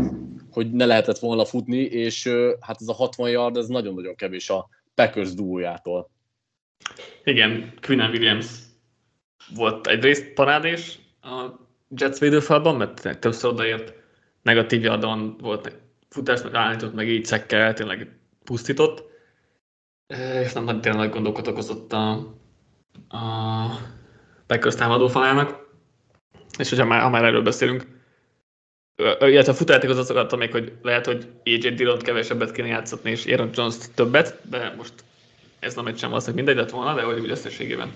hogy 0.52 0.72
ne 0.72 0.86
lehetett 0.86 1.20
volna 1.20 1.46
futni, 1.46 1.78
és 1.78 2.28
hát 2.60 2.82
ez 2.82 2.88
a 2.88 2.94
60 2.94 3.30
yard, 3.30 3.58
ez 3.58 3.68
nagyon-nagyon 3.68 4.16
kevés 4.16 4.50
a 4.50 4.70
Packers 4.96 5.34
duójától. 5.34 6.10
Igen, 7.24 7.74
Quinnen 7.82 8.10
Williams 8.10 8.48
volt 9.56 9.88
egyrészt 9.88 10.34
parádés 10.34 11.00
a 11.22 11.46
Jets 11.98 12.18
védőfalban, 12.18 12.76
mert 12.76 13.20
többször 13.20 13.52
odaért, 13.52 13.94
negatív 14.42 14.84
yardon 14.84 15.38
volt 15.38 15.78
futásnak 16.10 16.54
állított, 16.54 16.94
meg 16.94 17.10
így 17.10 17.26
szekkel, 17.26 17.74
tényleg 17.74 18.23
pusztított, 18.44 19.04
és 20.44 20.54
nem 20.54 20.66
tényleg 20.66 20.96
nagy 20.96 21.10
gondokat 21.10 21.48
okozott 21.48 21.94
a, 21.94 22.12
a 23.08 23.22
Packers 24.48 24.76
támadó 24.76 25.08
falának. 25.08 25.72
És 26.58 26.70
hogyha 26.70 26.86
már, 26.86 27.02
ha 27.02 27.10
már 27.10 27.24
erről 27.24 27.42
beszélünk, 27.42 27.86
illetve 29.20 29.52
a 29.52 29.56
futájáték 29.56 29.90
az 29.90 30.10
akartam 30.10 30.40
még, 30.40 30.52
hogy 30.52 30.74
lehet, 30.82 31.06
hogy 31.06 31.28
AJ 31.46 31.58
Dillon 31.58 32.00
kevesebbet 32.00 32.52
kéne 32.52 32.68
játszatni, 32.68 33.12
és 33.12 33.26
Aaron 33.26 33.50
jones 33.54 33.76
többet, 33.96 34.40
de 34.50 34.74
most 34.78 34.94
ez 35.60 35.76
nem 35.76 35.88
egy 35.88 35.98
sem 35.98 36.10
valószínűleg 36.10 36.46
mindegy 36.46 36.64
lett 36.64 36.74
volna, 36.74 36.96
de 36.96 37.02
hogy 37.02 37.20
úgy 37.20 37.30
összességében 37.30 37.92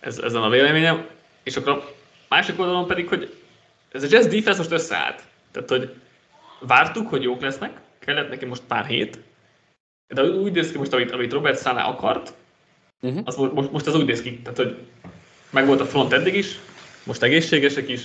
ez, 0.00 0.18
ezen 0.18 0.42
a 0.42 0.48
véleményem. 0.48 1.06
És 1.42 1.56
akkor 1.56 1.72
a 1.72 1.84
másik 2.28 2.60
oldalon 2.60 2.86
pedig, 2.86 3.08
hogy 3.08 3.34
ez 3.92 4.02
a 4.02 4.06
Jazz 4.10 4.26
defense 4.26 4.58
most 4.58 4.70
összeállt. 4.70 5.22
Tehát, 5.50 5.68
hogy 5.68 5.94
vártuk, 6.60 7.08
hogy 7.08 7.22
jók 7.22 7.40
lesznek, 7.40 7.80
kellett 7.98 8.28
neki 8.28 8.44
most 8.44 8.62
pár 8.62 8.86
hét, 8.86 9.18
de 10.08 10.22
úgy 10.22 10.52
néz 10.52 10.72
ki 10.72 10.78
most, 10.78 10.92
amit, 10.92 11.10
amit 11.10 11.32
Robert 11.32 11.60
Sala 11.60 11.86
akart, 11.86 12.34
uh-huh. 13.00 13.20
az 13.24 13.36
most, 13.36 13.70
most 13.70 13.86
az 13.86 13.94
úgy 13.94 14.06
néz 14.06 14.22
ki, 14.22 14.40
tehát, 14.42 14.58
hogy 14.58 14.76
meg 15.50 15.66
volt 15.66 15.80
a 15.80 15.86
front 15.86 16.12
eddig 16.12 16.34
is, 16.34 16.58
most 17.04 17.22
egészségesek 17.22 17.88
is, 17.88 18.02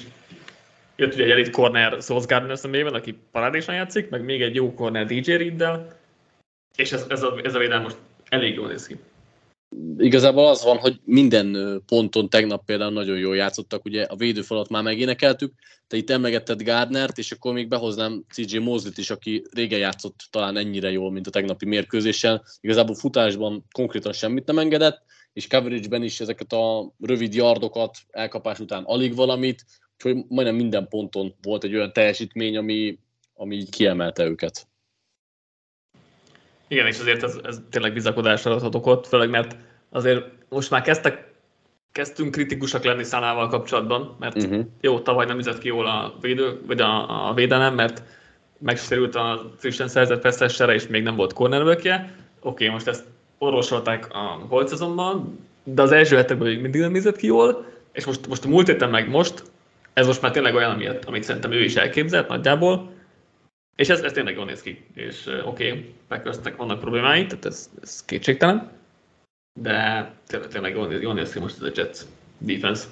jött 0.96 1.14
ugye 1.14 1.24
egy 1.24 1.30
elit 1.32 1.50
corner 1.50 2.02
Sauce 2.02 2.26
Gardner 2.28 2.58
személyben, 2.58 2.94
aki 2.94 3.18
parádésan 3.32 3.76
játszik, 3.76 4.10
meg 4.10 4.24
még 4.24 4.42
egy 4.42 4.56
jó 4.56 4.74
corner 4.74 5.06
DJ 5.06 5.34
Riddel, 5.34 5.98
és 6.76 6.92
ez, 6.92 7.06
ez, 7.10 7.24
a, 7.24 7.40
ez 7.44 7.56
a 7.56 7.60
védelem 7.60 7.82
most 7.82 7.98
elég 8.30 8.56
jól 8.56 8.68
néz 8.68 8.88
ki. 8.88 8.96
Igazából 9.98 10.48
az 10.48 10.64
van, 10.64 10.78
hogy 10.78 11.00
minden 11.04 11.82
ponton 11.86 12.30
tegnap 12.30 12.66
például 12.66 12.92
nagyon 12.92 13.18
jól 13.18 13.36
játszottak, 13.36 13.86
ugye 13.86 14.04
a 14.04 14.16
védőfalat 14.16 14.70
már 14.70 14.84
megénekeltük, 14.84 15.54
te 15.88 15.98
itt 15.98 16.10
emlegetted 16.10 16.64
Gardnert, 16.64 17.18
és 17.18 17.32
akkor 17.32 17.54
még 17.54 17.68
behoznám 17.68 18.26
CJ 18.30 18.58
Mosley-t 18.58 18.98
is, 18.98 19.10
aki 19.10 19.44
régen 19.52 19.80
játszott 19.80 20.28
talán 20.30 20.58
ennyire 20.58 20.92
jól, 20.92 21.12
mint 21.12 21.28
a 21.28 21.32
tegnapi 21.32 21.66
mérkőzésen. 21.66 22.42
Igazából 22.60 22.96
futásban 22.96 23.66
konkrétan 23.72 24.14
semmit 24.14 24.46
nem 24.46 24.60
engedett, 24.60 25.02
és 25.34 25.48
coverage-ben 25.48 26.04
is 26.04 26.20
ezeket 26.20 26.54
a 26.54 26.94
rövid 27.00 27.34
yardokat 27.34 27.98
elkapás 28.10 28.60
után 28.60 28.84
alig 28.84 29.16
valamit, 29.16 29.66
úgyhogy 29.94 30.26
majdnem 30.28 30.56
minden 30.56 30.88
ponton 30.88 31.36
volt 31.42 31.64
egy 31.64 31.76
olyan 31.76 31.94
teljesítmény, 31.94 32.58
ami, 32.58 33.00
ami 33.34 33.64
kiemelte 33.64 34.26
őket. 34.26 34.69
Igen, 36.70 36.86
és 36.88 37.00
azért 37.00 37.24
ez, 37.24 37.40
ez 37.44 37.62
tényleg 37.70 37.94
bizakodásra 37.94 38.52
adhat 38.52 38.76
okot, 38.76 39.08
főleg 39.08 39.30
mert 39.30 39.56
azért 39.90 40.26
most 40.50 40.70
már 40.70 40.82
kezdtek, 40.82 41.28
kezdtünk 41.92 42.32
kritikusak 42.32 42.84
lenni 42.84 43.04
Szánával 43.04 43.48
kapcsolatban, 43.48 44.16
mert 44.20 44.44
uh-huh. 44.44 44.66
jó, 44.82 45.00
tavaly 45.00 45.26
nem 45.26 45.38
üzett 45.38 45.58
ki 45.58 45.68
jól 45.68 45.86
a, 45.86 46.14
védő, 46.22 46.60
vagy 46.66 46.82
a, 46.82 47.28
a 47.30 47.34
védelem, 47.34 47.76
mert 47.76 48.04
megsérült 48.58 49.16
a 49.16 49.52
frissen 49.58 49.88
szerzett 49.88 50.22
feszessere, 50.22 50.74
és 50.74 50.88
még 50.88 51.04
nem 51.04 51.16
volt 51.16 51.34
cornerbackje. 51.34 51.94
Oké, 52.40 52.64
okay, 52.64 52.68
most 52.68 52.88
ezt 52.88 53.04
orvosolták 53.38 54.08
a 54.14 54.46
holt 54.48 54.68
szezonban, 54.68 55.40
de 55.64 55.82
az 55.82 55.92
első 55.92 56.16
hetekben 56.16 56.48
még 56.48 56.62
mindig 56.62 56.82
nem 56.82 56.92
nézett 56.92 57.16
ki 57.16 57.26
jól, 57.26 57.66
és 57.92 58.06
most, 58.06 58.28
most 58.28 58.46
a 58.46 58.48
múlt 58.48 58.68
héten 58.68 58.90
meg 58.90 59.10
most, 59.10 59.44
ez 59.94 60.08
most 60.08 60.22
már 60.22 60.32
tényleg 60.32 60.56
olyan, 60.56 60.72
amit, 60.72 61.06
amit 61.06 61.24
szerintem 61.24 61.52
ő 61.52 61.64
is 61.64 61.76
elképzelt 61.76 62.28
nagyjából, 62.28 62.92
és 63.80 63.90
ez, 63.90 64.02
ez 64.02 64.12
tényleg 64.12 64.36
jól 64.36 64.46
néz 64.46 64.62
ki, 64.62 64.86
és 64.94 65.26
oké, 65.46 65.70
okay, 65.70 65.94
Packersnek 66.08 66.56
vannak 66.56 66.80
problémái, 66.80 67.26
tehát 67.26 67.46
ez, 67.46 67.70
ez 67.82 68.06
kétségtelen, 68.06 68.72
de 69.60 70.12
tényleg, 70.28 70.50
tényleg 70.50 70.74
jól, 70.76 70.88
néz, 70.88 71.02
jól 71.02 71.14
néz 71.14 71.34
ki 71.34 71.40
most 71.40 71.56
ez 71.56 71.62
a 71.62 71.72
Jets 71.76 72.00
defense. 72.38 72.88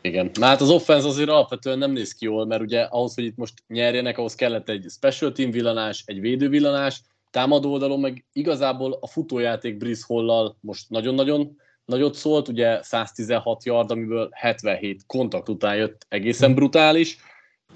Igen, 0.00 0.30
na 0.34 0.46
hát 0.46 0.60
az 0.60 0.70
offense 0.70 1.08
azért 1.08 1.28
alapvetően 1.28 1.78
nem 1.78 1.90
néz 1.90 2.12
ki 2.12 2.24
jól, 2.24 2.46
mert 2.46 2.62
ugye 2.62 2.80
ahhoz, 2.80 3.14
hogy 3.14 3.24
itt 3.24 3.36
most 3.36 3.54
nyerjenek, 3.68 4.18
ahhoz 4.18 4.34
kellett 4.34 4.68
egy 4.68 4.86
special 4.88 5.32
team 5.32 5.50
villanás, 5.50 6.02
egy 6.06 6.20
védő 6.20 6.48
villanás, 6.48 7.00
támadó 7.30 7.72
oldalon 7.72 8.00
meg 8.00 8.24
igazából 8.32 8.98
a 9.00 9.06
futójáték 9.06 9.76
Brice 9.76 10.04
Hollal 10.06 10.56
most 10.60 10.90
nagyon-nagyon 10.90 11.56
nagyot 11.84 12.14
szólt, 12.14 12.48
ugye 12.48 12.82
116 12.82 13.64
yard, 13.64 13.90
amiből 13.90 14.28
77 14.32 15.02
kontakt 15.06 15.48
után 15.48 15.76
jött, 15.76 16.06
egészen 16.08 16.54
brutális, 16.54 17.18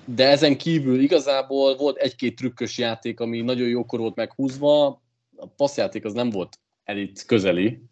de 0.05 0.29
ezen 0.29 0.57
kívül 0.59 1.00
igazából 1.00 1.76
volt 1.76 1.96
egy-két 1.96 2.37
trükkös 2.37 2.79
játék, 2.79 3.20
ami 3.20 3.40
nagyon 3.40 3.68
jókor 3.68 3.98
volt 3.98 4.14
meghúzva, 4.14 4.87
a 5.37 5.46
passzjáték 5.57 6.05
az 6.05 6.12
nem 6.12 6.31
volt 6.31 6.59
elit 6.85 7.24
közeli. 7.26 7.83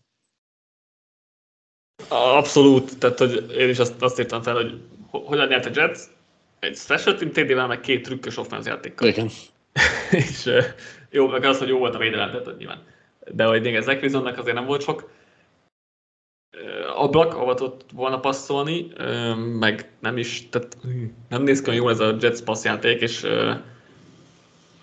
Abszolút, 2.09 2.99
tehát 2.99 3.19
hogy 3.19 3.55
én 3.59 3.69
is 3.69 3.79
azt, 3.79 4.03
azt 4.03 4.19
írtam 4.19 4.43
fel, 4.43 4.55
hogy 4.55 4.81
hogyan 5.11 5.47
nyert 5.47 5.67
a 5.67 5.71
Jets, 5.75 5.99
egy 6.59 6.77
special 6.77 7.17
team 7.17 7.31
TD-vel, 7.31 7.67
meg 7.67 7.81
két 7.81 8.03
trükkös 8.03 8.37
offense 8.37 8.71
játékkal. 8.71 9.09
Igen. 9.09 9.29
és 10.11 10.51
jó, 11.11 11.29
meg 11.29 11.45
az, 11.45 11.59
hogy 11.59 11.69
jó 11.69 11.79
volt 11.79 11.95
a 11.95 11.99
védelem, 11.99 12.31
tehát 12.31 12.59
nyilván. 12.59 12.83
De 13.33 13.45
hogy 13.45 13.63
még 13.63 13.75
ezek 13.75 14.03
Wilsonnak 14.03 14.39
azért 14.39 14.57
nem 14.57 14.67
volt 14.67 14.83
sok 14.83 15.11
ablak, 16.97 17.35
ahol 17.35 17.55
tudott 17.55 17.85
volna 17.93 18.21
passzolni, 18.21 18.87
meg 19.59 19.91
nem 20.01 20.17
is, 20.17 20.49
tehát 20.51 20.77
nem 21.29 21.43
néz 21.43 21.63
ki 21.63 21.75
jól 21.75 21.91
ez 21.91 22.01
a 22.01 22.17
Jets 22.21 22.41
passzjáték, 22.41 23.01
és 23.01 23.27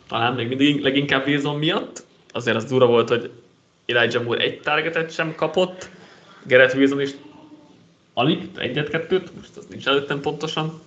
talán 0.07 0.33
még 0.33 0.47
mindig 0.47 0.81
leginkább 0.81 1.27
Wilson 1.27 1.57
miatt. 1.57 2.03
Azért 2.31 2.55
az 2.55 2.65
dura 2.65 2.85
volt, 2.85 3.09
hogy 3.09 3.31
Elijah 3.85 4.23
Moore 4.23 4.43
egy 4.43 4.59
targetet 4.59 5.11
sem 5.11 5.35
kapott, 5.35 5.89
Gerett 6.43 6.73
Wilson 6.73 7.01
is 7.01 7.11
alig, 8.13 8.49
egyet-kettőt, 8.57 9.35
most 9.35 9.57
az 9.57 9.65
nincs 9.65 9.87
előttem 9.87 10.21
pontosan, 10.21 10.81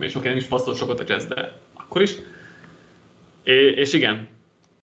és 0.00 0.14
oké, 0.14 0.28
nem 0.28 0.36
is 0.36 0.44
passzolt 0.44 0.76
sokat 0.76 1.00
a 1.00 1.04
Jets, 1.06 1.24
de 1.24 1.58
akkor 1.72 2.02
is. 2.02 2.14
És 3.74 3.92
igen, 3.92 4.28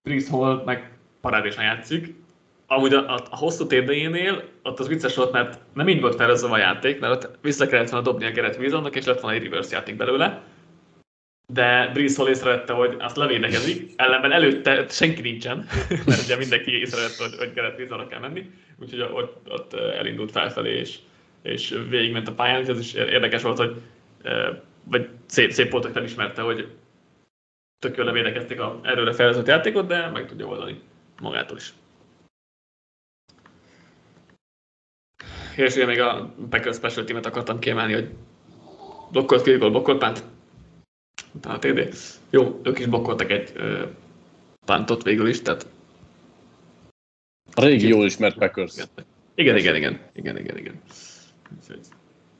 Brice 0.02 0.30
Hall 0.30 0.62
meg 0.64 0.98
parádésan 1.20 1.64
játszik, 1.64 2.14
amúgy 2.72 2.94
a, 2.94 3.14
a, 3.14 3.20
a 3.30 3.36
hosszú 3.36 3.66
térdejénél 3.66 4.44
ott 4.62 4.78
az 4.78 4.88
vicces 4.88 5.16
volt, 5.16 5.32
mert 5.32 5.60
nem 5.74 5.88
így 5.88 6.00
volt 6.00 6.14
felhozva 6.14 6.50
a 6.50 6.58
játék, 6.58 7.00
mert 7.00 7.12
ott 7.12 7.38
vissza 7.42 7.66
kellett 7.66 7.88
volna 7.90 8.04
dobni 8.04 8.26
a 8.26 8.30
Gerett 8.30 8.58
Wilsonnak, 8.58 8.96
és 8.96 9.04
lett 9.04 9.20
volna 9.20 9.36
egy 9.36 9.42
reverse 9.42 9.76
játék 9.76 9.96
belőle. 9.96 10.42
De 11.46 11.90
Brice 11.92 12.16
Hall 12.16 12.30
észrevette, 12.30 12.72
hogy 12.72 12.96
azt 12.98 13.16
levédekezik, 13.16 13.92
ellenben 13.96 14.32
előtte 14.32 14.88
senki 14.88 15.20
nincsen, 15.20 15.66
mert 16.06 16.22
ugye 16.22 16.36
mindenki 16.36 16.78
észrevette, 16.78 17.22
hogy, 17.24 17.38
hogy 17.38 17.52
Gerett 17.54 17.78
Wilsonra 17.78 18.06
kell 18.06 18.20
menni, 18.20 18.50
úgyhogy 18.78 19.00
ott, 19.00 19.46
ott 19.48 19.74
elindult 19.74 20.30
felfelé, 20.30 20.78
és, 20.78 20.98
és 21.42 21.78
végigment 21.88 22.28
a 22.28 22.32
pályán, 22.32 22.60
és 22.60 22.68
ez 22.68 22.78
is 22.78 22.94
érdekes 22.94 23.42
volt, 23.42 23.58
hogy 23.58 23.76
vagy 24.84 25.08
szép, 25.26 25.50
szép 25.50 25.70
volt, 25.70 25.84
hogy 25.84 25.92
felismerte, 25.92 26.42
hogy 26.42 26.68
tök 27.78 27.96
jól 27.96 28.06
levédekezték 28.06 28.60
a 28.60 28.80
erőre 28.82 29.12
felhozott 29.12 29.46
játékot, 29.46 29.86
de 29.86 30.06
meg 30.08 30.26
tudja 30.26 30.46
oldani 30.46 30.80
magától 31.20 31.56
is. 31.56 31.72
És 35.56 35.74
ugye 35.74 35.86
még 35.86 36.00
a 36.00 36.34
Packers 36.50 36.76
Special 36.76 37.04
Team-et 37.04 37.26
akartam 37.26 37.58
kiemelni, 37.58 37.92
hogy 37.92 38.08
blokkolt 39.10 39.58
gól, 39.58 39.70
blokkolt 39.70 39.98
pánt. 39.98 40.24
Utána 41.32 41.58
TD. 41.58 41.94
Jó, 42.30 42.60
ők 42.62 42.78
is 42.78 42.86
blokkoltak 42.86 43.30
egy 43.30 43.52
uh, 43.56 43.82
pántot 44.66 45.02
végül 45.02 45.28
is, 45.28 45.42
tehát... 45.42 45.66
A 47.54 47.64
régi 47.64 47.88
jól 47.88 48.04
ismert 48.04 48.38
Packers. 48.38 48.74
Igen, 49.34 49.56
igen, 49.56 49.76
igen, 49.76 50.00
igen, 50.12 50.38
igen, 50.38 50.56
igen. 50.56 50.80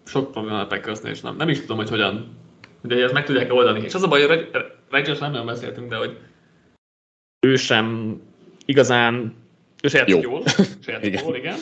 Sok 0.05 0.31
probléma 0.31 0.61
a 0.61 0.67
Packersnél, 0.67 1.13
és 1.13 1.21
nem, 1.21 1.37
nem 1.37 1.49
is 1.49 1.61
tudom, 1.61 1.77
hogy 1.77 1.89
hogyan, 1.89 2.37
hogy 2.83 3.01
ezt 3.01 3.13
meg 3.13 3.25
tudják 3.25 3.53
oldani. 3.53 3.81
És 3.81 3.95
az 3.95 4.03
a 4.03 4.09
baj, 4.09 4.27
hogy 4.27 4.51
Rodgers 4.91 5.19
nem 5.19 5.31
nagyon 5.31 5.47
beszéltünk, 5.47 5.89
de 5.89 5.97
hogy 5.97 6.19
ő 7.47 7.57
sem 7.57 8.17
igazán, 8.65 9.35
ő 9.83 9.89
se 9.89 10.05
jól, 10.07 10.43
se 10.85 10.99
igen. 11.03 11.25
jól, 11.25 11.37
igen. 11.37 11.59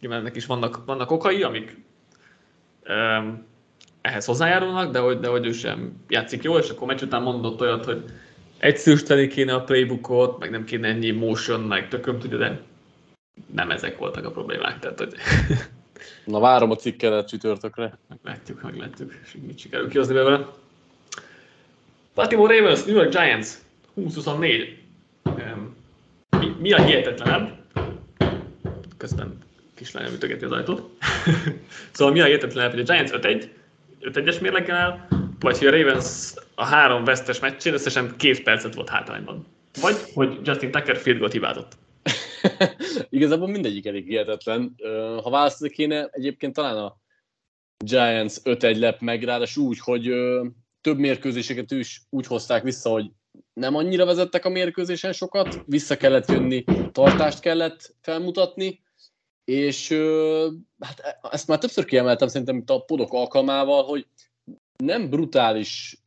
Nyilván 0.00 0.20
ennek 0.20 0.36
is 0.36 0.46
vannak, 0.46 0.84
vannak 0.84 1.10
okai, 1.10 1.42
amik 1.42 1.76
ehhez 4.00 4.24
hozzájárulnak, 4.24 4.92
de 4.92 4.98
hogy, 4.98 5.18
de 5.18 5.28
hogy 5.28 5.46
ő 5.46 5.52
sem 5.52 6.04
játszik 6.08 6.42
jól, 6.42 6.60
és 6.60 6.70
akkor 6.70 6.86
meccs 6.86 7.02
után 7.02 7.22
mondott 7.22 7.60
olyat, 7.60 7.84
hogy 7.84 8.04
egyszerűsíteni 8.58 9.26
kéne 9.26 9.54
a 9.54 9.64
playbookot, 9.64 10.38
meg 10.38 10.50
nem 10.50 10.64
kéne 10.64 10.88
ennyi 10.88 11.10
motion, 11.10 11.60
meg 11.60 11.88
tököm 11.88 12.18
tudja, 12.18 12.38
de 12.38 12.60
nem 13.54 13.70
ezek 13.70 13.98
voltak 13.98 14.24
a 14.24 14.30
problémák. 14.30 14.78
Tehát, 14.78 14.98
hogy 14.98 15.14
Na 16.24 16.40
várom 16.40 16.70
a 16.70 16.76
cikkelet 16.76 17.28
csütörtökre. 17.28 17.98
Meglátjuk, 18.08 18.62
meglátjuk, 18.62 19.12
és 19.24 19.36
mit 19.46 19.58
sikerül 19.58 19.88
kihozni 19.88 20.14
belőle. 20.14 20.46
Baltimore 22.14 22.58
Ravens, 22.58 22.84
New 22.84 22.94
York 22.94 23.10
Giants, 23.10 23.48
20-24. 23.96 24.68
Mi, 26.38 26.56
mi 26.58 26.72
a 26.72 26.82
hihetetlenebb? 26.82 27.50
Közben 28.96 29.38
kislányom 29.82 30.12
ütögeti 30.12 30.44
az 30.44 30.52
ajtót. 30.52 30.90
szóval 31.92 32.12
mi 32.12 32.20
a 32.20 32.24
hihetetlenebb, 32.24 32.70
hogy 32.70 32.80
a 32.80 32.92
Giants 32.92 33.10
5-1, 33.12 33.48
5-1-es 34.00 34.40
mérleggel 34.40 34.76
áll, 34.76 35.06
vagy 35.40 35.58
hogy 35.58 35.66
a 35.66 35.70
Ravens 35.70 36.34
a 36.54 36.64
három 36.64 37.04
vesztes 37.04 37.38
meccsén 37.38 37.72
összesen 37.72 38.14
két 38.16 38.42
percet 38.42 38.74
volt 38.74 38.88
hátrányban. 38.88 39.46
Vagy, 39.80 39.96
hogy 40.14 40.38
Justin 40.44 40.70
Tucker 40.70 40.96
field 40.96 41.18
goal 41.18 41.30
hibázott. 41.30 41.72
Igazából 43.08 43.48
mindegyik 43.48 43.86
elég 43.86 44.06
hihetetlen. 44.06 44.74
Ha 45.22 45.30
választani 45.30 45.70
kéne, 45.70 46.08
egyébként 46.10 46.54
talán 46.54 46.76
a 46.76 46.96
Giants 47.84 48.34
5-1 48.44 48.78
lep 48.78 49.00
meg, 49.00 49.22
ráadásul 49.22 49.64
úgy, 49.64 49.78
hogy 49.78 50.12
több 50.80 50.98
mérkőzéseket 50.98 51.70
is 51.70 52.02
úgy 52.10 52.26
hozták 52.26 52.62
vissza, 52.62 52.90
hogy 52.90 53.10
nem 53.52 53.74
annyira 53.74 54.04
vezettek 54.04 54.44
a 54.44 54.48
mérkőzésen 54.48 55.12
sokat, 55.12 55.62
vissza 55.66 55.96
kellett 55.96 56.30
jönni, 56.30 56.64
tartást 56.92 57.40
kellett 57.40 57.94
felmutatni, 58.00 58.80
és 59.44 59.88
hát 60.80 61.00
e, 61.00 61.18
ezt 61.30 61.48
már 61.48 61.58
többször 61.58 61.84
kiemeltem 61.84 62.28
szerintem 62.28 62.56
itt 62.56 62.70
a 62.70 62.78
podok 62.78 63.12
alkalmával, 63.12 63.84
hogy 63.84 64.06
nem 64.76 65.10
brutális 65.10 66.00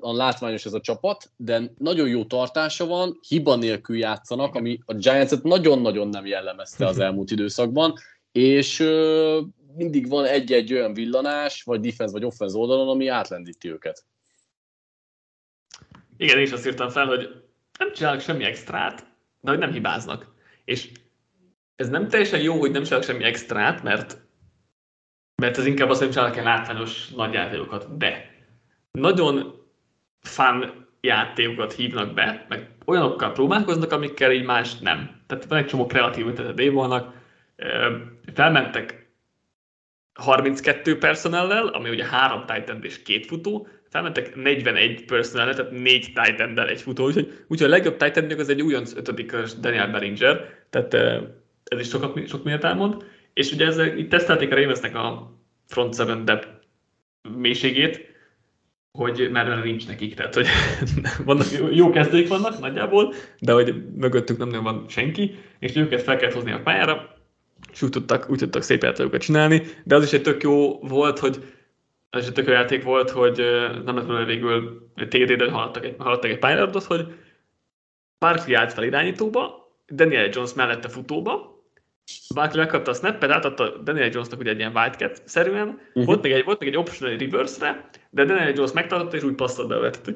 a 0.00 0.12
látványos 0.12 0.64
ez 0.64 0.72
a 0.72 0.80
csapat, 0.80 1.30
de 1.36 1.72
nagyon 1.78 2.08
jó 2.08 2.24
tartása 2.24 2.86
van, 2.86 3.18
hiba 3.28 3.56
nélkül 3.56 3.96
játszanak, 3.96 4.54
ami 4.54 4.78
a 4.84 4.94
Giants-et 4.94 5.42
nagyon-nagyon 5.42 6.08
nem 6.08 6.26
jellemezte 6.26 6.86
az 6.86 6.98
elmúlt 6.98 7.30
időszakban, 7.30 7.94
és 8.32 8.78
mindig 9.76 10.08
van 10.08 10.24
egy-egy 10.24 10.72
olyan 10.72 10.94
villanás, 10.94 11.62
vagy 11.62 11.80
defense, 11.80 12.12
vagy 12.12 12.24
offense 12.24 12.58
oldalon, 12.58 12.88
ami 12.88 13.08
átlendíti 13.08 13.70
őket. 13.70 14.04
Igen, 16.16 16.36
én 16.36 16.42
is 16.42 16.52
azt 16.52 16.66
írtam 16.66 16.88
fel, 16.88 17.06
hogy 17.06 17.42
nem 17.78 17.92
csinálnak 17.92 18.20
semmi 18.20 18.44
extrát, 18.44 19.06
de 19.40 19.50
hogy 19.50 19.58
nem 19.58 19.72
hibáznak. 19.72 20.34
És 20.64 20.92
ez 21.76 21.88
nem 21.88 22.08
teljesen 22.08 22.40
jó, 22.40 22.58
hogy 22.58 22.70
nem 22.70 22.82
csinálnak 22.82 23.08
semmi 23.08 23.24
extrát, 23.24 23.82
mert 23.82 24.20
mert 25.42 25.58
ez 25.58 25.66
inkább 25.66 25.90
azt, 25.90 26.00
hogy 26.00 26.10
csinálnak 26.10 26.36
egy 26.36 26.44
látványos 26.44 27.08
nagy 27.08 27.32
játékokat, 27.32 27.96
de 27.96 28.30
nagyon 28.90 29.54
fán 30.20 30.86
játékokat 31.00 31.72
hívnak 31.72 32.14
be, 32.14 32.46
meg 32.48 32.70
olyanokkal 32.86 33.32
próbálkoznak, 33.32 33.92
amikkel 33.92 34.32
így 34.32 34.44
más 34.44 34.78
nem. 34.78 35.20
Tehát 35.26 35.44
van 35.44 35.58
egy 35.58 35.66
csomó 35.66 35.86
kreatív 35.86 36.26
ötletet 36.26 36.72
vannak. 36.72 37.14
Felmentek 38.34 39.10
32 40.14 40.98
personellel, 40.98 41.66
ami 41.66 41.90
ugye 41.90 42.04
három 42.04 42.44
titan 42.46 42.84
és 42.84 43.02
két 43.02 43.26
futó, 43.26 43.68
felmentek 43.88 44.34
41 44.34 45.04
personellel, 45.04 45.54
tehát 45.54 45.70
négy 45.70 46.12
titan 46.14 46.58
egy 46.58 46.82
futó, 46.82 47.04
úgyhogy, 47.04 47.44
úgyhogy 47.48 47.68
a 47.68 47.70
legjobb 47.70 47.96
titan 47.96 48.38
az 48.38 48.48
egy 48.48 48.62
újonc 48.62 48.94
ötödik 48.94 49.36
Daniel 49.60 49.90
Beringer, 49.90 50.48
tehát 50.70 50.96
ez 51.72 51.80
is 51.80 51.88
sokat, 51.88 52.28
sok 52.28 52.44
miért 52.44 52.64
elmond. 52.64 53.04
És 53.32 53.52
ugye 53.52 53.66
ezzel, 53.66 53.96
itt 53.96 54.10
tesztelték 54.10 54.52
a 54.52 54.54
Ravensnek 54.54 54.94
a 54.94 55.36
front 55.66 55.94
seven 55.94 56.24
depth 56.24 56.48
mélységét, 57.36 58.10
hogy 58.98 59.28
már 59.30 59.64
nincs 59.64 59.86
nekik, 59.86 60.14
tehát 60.14 60.34
hogy 60.34 60.46
vannak, 61.24 61.46
jó 61.72 61.90
kezdők 61.90 62.28
vannak 62.28 62.58
nagyjából, 62.58 63.14
de 63.40 63.52
hogy 63.52 63.84
mögöttük 63.96 64.38
nem 64.38 64.48
nagyon 64.48 64.64
van 64.64 64.84
senki, 64.88 65.34
és 65.58 65.76
őket 65.76 66.02
fel 66.02 66.16
kellett 66.16 66.34
hozni 66.34 66.52
a 66.52 66.62
pályára, 66.62 67.16
és 67.72 67.82
úgy 67.82 67.90
tudtak, 67.90 68.30
úgy 68.30 68.38
tudtak 68.38 68.62
szép 68.62 68.82
játékokat 68.82 69.20
csinálni, 69.20 69.62
de 69.84 69.94
az 69.94 70.04
is 70.04 70.12
egy 70.12 70.22
tök 70.22 70.42
jó 70.42 70.78
volt, 70.78 71.18
hogy 71.18 71.44
az 72.10 72.22
is 72.22 72.28
egy 72.28 72.34
tök 72.34 72.46
jó 72.46 72.52
játék 72.52 72.82
volt, 72.82 73.10
hogy 73.10 73.36
nem 73.84 73.96
lett 73.96 74.06
volna 74.06 74.24
végül 74.24 74.86
TD-de 74.94 75.50
haladtak 75.50 75.84
egy, 75.84 75.94
haladtak 75.98 76.30
egy 76.30 76.38
pályáratot, 76.38 76.84
hogy 76.84 77.06
Barkley 78.18 78.56
állt 78.56 78.72
fel 78.72 78.84
irányítóba, 78.84 79.70
Daniel 79.92 80.28
Jones 80.32 80.54
mellette 80.54 80.88
futóba, 80.88 81.51
Barkley 82.34 82.62
megkapta 82.62 82.90
a 82.90 82.94
snappet, 82.94 83.30
átadta 83.30 83.76
Daniel 83.76 84.08
Jonesnak 84.12 84.40
ugye 84.40 84.50
egy 84.50 84.58
ilyen 84.58 84.76
wildcat-szerűen, 84.76 85.68
uh-huh. 85.68 86.04
volt, 86.04 86.22
még 86.22 86.32
egy, 86.32 86.44
volt 86.44 86.60
még 86.60 86.68
egy 86.68 86.76
optional 86.76 87.16
reverse-re, 87.16 87.88
de 88.10 88.24
Daniel 88.24 88.52
Jones 88.52 88.72
megtartotta 88.72 89.16
és 89.16 89.22
úgy 89.22 89.34
passzolt 89.34 89.68
be. 89.68 89.90
Tehát, 89.90 90.14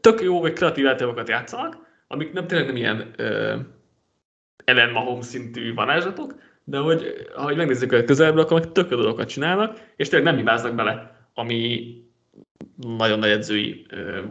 tök 0.00 0.20
jó, 0.20 0.40
hogy 0.40 0.52
kreatív 0.52 0.84
játékokat 0.84 1.28
játszanak, 1.28 1.76
amik 2.06 2.32
nem 2.32 2.46
tényleg 2.46 2.66
nem 2.66 2.76
ilyen 2.76 3.14
uh, 3.18 3.60
Ellen 4.64 4.90
Mahomes 4.90 5.26
szintű 5.26 5.74
varázslatok, 5.74 6.34
de 6.64 6.78
hogy 6.78 7.26
ha 7.34 7.54
megnézzük 7.54 7.92
a 7.92 8.04
közelből, 8.04 8.42
akkor 8.42 8.60
meg 8.60 8.72
tök 8.72 8.90
jó 8.90 8.96
dolgokat 8.96 9.28
csinálnak, 9.28 9.80
és 9.96 10.08
tényleg 10.08 10.28
nem 10.28 10.36
hibáznak 10.36 10.74
bele, 10.74 11.26
ami 11.34 11.94
nagyon 12.76 13.18
nagy 13.18 13.30
edzői 13.30 13.86
uh, 13.92 14.24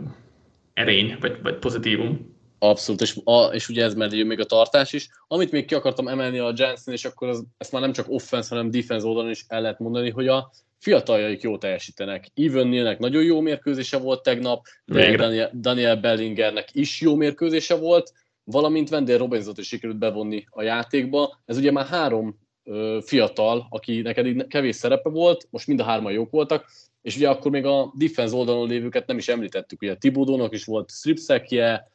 erény, 0.74 1.18
vagy, 1.20 1.42
vagy 1.42 1.56
pozitívum. 1.56 2.31
Abszolút, 2.64 3.02
és, 3.02 3.18
a, 3.24 3.44
és 3.44 3.70
ugye 3.70 3.84
ez 3.84 3.94
mellé 3.94 4.24
még 4.24 4.40
a 4.40 4.46
tartás 4.46 4.94
is. 4.94 5.10
Amit 5.28 5.52
még 5.52 5.66
ki 5.66 5.76
akartam 5.76 6.08
emelni 6.08 6.40
a 6.40 6.54
Jensen, 6.56 6.94
és 6.94 7.06
akkor 7.06 7.28
az, 7.28 7.44
ezt 7.58 7.72
már 7.72 7.82
nem 7.82 7.92
csak 7.92 8.10
offense, 8.10 8.56
hanem 8.56 8.72
defense 8.72 9.08
oldalon 9.08 9.30
is 9.30 9.46
el 9.48 9.62
lehet 9.62 9.80
mondani, 9.80 10.10
hogy 10.10 10.28
a 10.28 10.52
fiataljaik 10.78 11.42
jó 11.42 11.58
teljesítenek. 11.58 12.28
Even 12.36 12.68
Nealnek 12.68 13.00
nagyon 13.00 13.24
jó 13.24 13.40
mérkőzése 13.40 13.98
volt 13.98 14.24
tegnap, 14.24 14.66
Daniel, 14.86 15.52
Daniel 15.54 15.96
Bellingernek 15.96 16.70
is 16.72 17.02
jó 17.02 17.16
mérkőzése 17.16 17.76
volt, 17.76 18.14
valamint 18.44 18.92
Wendell 18.92 19.18
Robinsot 19.18 19.58
is 19.58 19.68
sikerült 19.68 19.98
bevonni 19.98 20.46
a 20.50 20.62
játékba. 20.62 21.42
Ez 21.46 21.58
ugye 21.58 21.72
már 21.72 21.86
három 21.86 22.40
ö, 22.64 23.00
fiatal, 23.02 23.68
aki 23.70 24.02
neked 24.02 24.48
kevés 24.48 24.76
szerepe 24.76 25.10
volt, 25.10 25.48
most 25.50 25.68
mind 25.68 25.80
a 25.80 25.84
hárman 25.84 26.12
jók 26.12 26.32
voltak, 26.32 26.66
és 27.02 27.16
ugye 27.16 27.30
akkor 27.30 27.52
még 27.52 27.66
a 27.66 27.94
defense 27.98 28.36
oldalon 28.36 28.68
lévőket 28.68 29.08
nem 29.08 29.18
is 29.18 29.28
említettük, 29.28 29.82
ugye 29.82 29.96
Tibodónak 29.96 30.54
is 30.54 30.66
volt 30.66 30.92
stripszekje, 30.92 31.91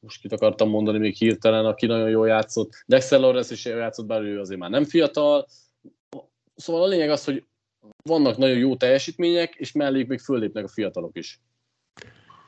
most 0.00 0.20
kit 0.20 0.32
akartam 0.32 0.68
mondani 0.68 0.98
még 0.98 1.14
hirtelen, 1.14 1.64
aki 1.64 1.86
nagyon 1.86 2.10
jól 2.10 2.26
játszott. 2.26 2.84
Dexter 2.86 3.20
Lawrence 3.20 3.54
is 3.54 3.64
jól 3.64 3.76
játszott, 3.76 4.06
bár 4.06 4.22
ő 4.22 4.40
azért 4.40 4.60
már 4.60 4.70
nem 4.70 4.84
fiatal. 4.84 5.46
Szóval 6.54 6.82
a 6.82 6.86
lényeg 6.86 7.10
az, 7.10 7.24
hogy 7.24 7.44
vannak 8.02 8.36
nagyon 8.36 8.58
jó 8.58 8.76
teljesítmények, 8.76 9.54
és 9.54 9.72
melléjük 9.72 10.08
még 10.08 10.18
föllépnek 10.18 10.64
a 10.64 10.68
fiatalok 10.68 11.16
is. 11.16 11.40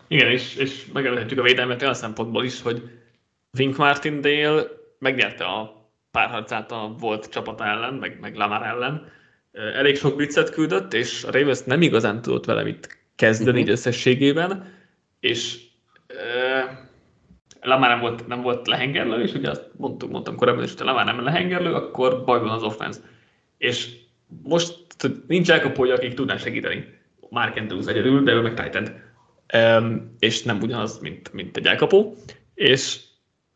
Igen, 0.09 0.31
és, 0.31 0.57
és 0.57 0.87
megemlíthetjük 0.93 1.39
a 1.39 1.43
védelmet 1.43 1.83
olyan 1.83 1.95
szempontból 1.95 2.45
is, 2.45 2.63
hogy 2.63 2.83
Vink 3.51 3.77
Martindale 3.77 4.67
megnyerte 4.99 5.45
a 5.45 5.89
párharcát 6.11 6.73
a 6.73 6.95
volt 6.99 7.29
csapata 7.29 7.65
ellen, 7.65 7.95
meg, 7.95 8.21
meg 8.21 8.35
Lamar 8.35 8.63
ellen. 8.63 9.11
Elég 9.53 9.97
sok 9.97 10.17
blitzet 10.17 10.51
küldött, 10.51 10.93
és 10.93 11.25
a 11.25 11.31
Ravens 11.31 11.63
nem 11.63 11.83
igazán 11.83 12.23
tudott 12.23 12.45
vele 12.45 12.63
mit 12.63 12.99
kezdeni 13.15 13.51
uh-huh. 13.51 13.65
így 13.65 13.71
összességében, 13.71 14.75
és 15.21 15.68
Lamar 17.69 17.89
nem 17.89 18.01
volt, 18.01 18.27
nem 18.27 18.43
volt 18.43 18.67
lehengerlő, 18.67 19.23
és 19.23 19.33
ugye 19.33 19.51
azt 19.51 19.71
mondtuk, 19.77 20.11
mondtam 20.11 20.37
korábban 20.37 20.65
is, 20.65 20.75
hogy 20.77 20.87
Lamar 20.87 21.05
nem 21.05 21.23
lehengerlő, 21.23 21.75
akkor 21.75 22.25
baj 22.25 22.41
van 22.41 22.49
az 22.49 22.63
offense. 22.63 23.01
És 23.59 23.97
most 24.43 24.75
nincs 25.27 25.51
elkapója, 25.51 25.95
akik 25.95 26.15
tudnák 26.15 26.39
segíteni. 26.39 26.97
Mark 27.31 27.57
Andrews 27.57 27.87
egyedül, 27.87 28.23
de 28.23 28.33
ő 28.33 28.41
meg 28.41 28.55
Titan. 28.55 29.07
Um, 29.55 30.17
és 30.19 30.43
nem 30.43 30.61
ugyanaz, 30.61 30.99
mint, 30.99 31.33
mint 31.33 31.57
egy 31.57 31.67
elkapó. 31.67 32.17
És 32.55 33.01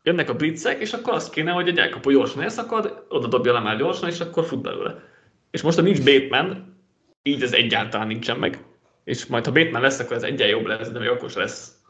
jönnek 0.03 0.29
a 0.29 0.35
blitzek, 0.35 0.81
és 0.81 0.93
akkor 0.93 1.13
azt 1.13 1.33
kéne, 1.33 1.51
hogy 1.51 1.67
egy 1.67 1.77
elkapó 1.77 2.11
gyorsan 2.11 2.41
elszakad, 2.41 3.05
oda 3.09 3.27
dobja 3.27 3.53
Lamar 3.53 3.77
gyorsan, 3.77 4.09
és 4.09 4.19
akkor 4.19 4.45
fut 4.45 4.61
belőle. 4.61 5.03
És 5.51 5.61
most, 5.61 5.77
ha 5.77 5.83
nincs 5.83 6.03
Bateman, 6.03 6.77
így 7.23 7.41
ez 7.41 7.53
egyáltalán 7.53 8.07
nincsen 8.07 8.37
meg. 8.37 8.65
És 9.03 9.25
majd, 9.25 9.45
ha 9.45 9.51
Bateman 9.51 9.81
lesz, 9.81 9.99
akkor 9.99 10.15
ez 10.15 10.23
egyen 10.23 10.47
jobb 10.47 10.65
lesz, 10.65 10.89
de 10.89 10.99
még 10.99 11.09
akkor 11.09 11.31
lesz 11.35 11.81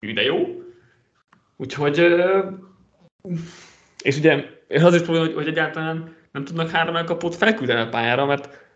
ide 0.00 0.22
jó. 0.22 0.62
Úgyhogy, 1.60 2.14
és 4.02 4.16
ugye 4.16 4.44
az 4.68 4.94
is 4.94 5.00
probléma, 5.00 5.24
hogy, 5.24 5.34
hogy 5.34 5.46
egyáltalán 5.46 6.16
nem 6.32 6.44
tudnak 6.44 6.70
három 6.70 6.96
elkapót 6.96 7.34
felküldeni 7.34 7.80
a 7.80 7.88
pályára, 7.88 8.24
mert 8.26 8.66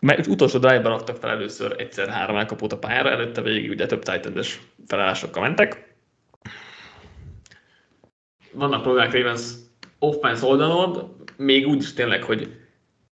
Mert 0.00 0.26
utolsó 0.26 0.58
drive-ban 0.58 0.92
raktak 0.92 1.16
fel 1.16 1.30
először 1.30 1.74
egyszer 1.78 2.08
három 2.08 2.36
elkapót 2.36 2.72
a 2.72 2.78
pályára, 2.78 3.10
előtte 3.10 3.42
végig 3.42 3.70
ugye 3.70 3.86
több 3.86 4.02
titan 4.02 4.42
felállásokkal 4.86 5.42
mentek. 5.42 5.94
Vannak 8.52 8.82
problémák 8.82 9.12
Ravens 9.12 9.42
offense 9.98 10.46
oldalon, 10.46 11.16
még 11.36 11.66
úgy 11.66 11.82
is 11.82 11.92
tényleg, 11.92 12.22
hogy 12.22 12.56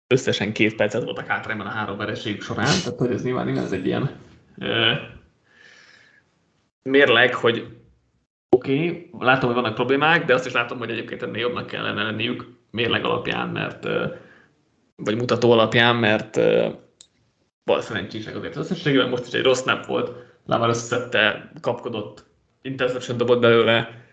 összesen 0.06 0.52
két 0.52 0.74
percet 0.74 1.04
voltak 1.04 1.26
hátrányban 1.26 1.66
a 1.66 1.70
három 1.70 1.96
vereség 1.96 2.42
során, 2.42 2.80
tehát 2.82 2.98
hogy 2.98 3.12
ez 3.12 3.22
nyilván 3.22 3.58
ez 3.58 3.72
egy 3.72 3.86
ilyen 3.86 4.10
uh, 4.56 4.96
mérleg, 6.82 7.34
hogy 7.34 7.66
oké, 8.56 8.88
okay, 8.88 9.10
látom, 9.18 9.52
hogy 9.52 9.60
vannak 9.60 9.74
problémák, 9.74 10.24
de 10.24 10.34
azt 10.34 10.46
is 10.46 10.52
látom, 10.52 10.78
hogy 10.78 10.90
egyébként 10.90 11.22
ennél 11.22 11.40
jobbnak 11.40 11.66
kellene 11.66 12.02
lenniük 12.02 12.46
mérleg 12.70 13.04
alapján, 13.04 13.48
mert 13.48 13.88
vagy 14.96 15.16
mutató 15.16 15.50
alapján, 15.50 15.96
mert 15.96 16.40
bal 17.64 17.80
szerencsések 17.80 18.36
azért 18.36 18.56
összességében. 18.56 19.08
Most 19.08 19.26
is 19.26 19.32
egy 19.32 19.42
rossz 19.42 19.62
nap 19.62 19.86
volt, 19.86 20.30
Lamar 20.46 20.68
összeszedte, 20.68 21.52
kapkodott, 21.60 22.24
interception 22.62 23.16
dobott 23.16 23.40
belőle. 23.40 24.04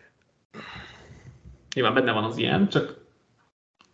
Nyilván 1.75 1.93
benne 1.93 2.11
van 2.11 2.23
az 2.23 2.37
ilyen, 2.37 2.69
csak 2.69 2.97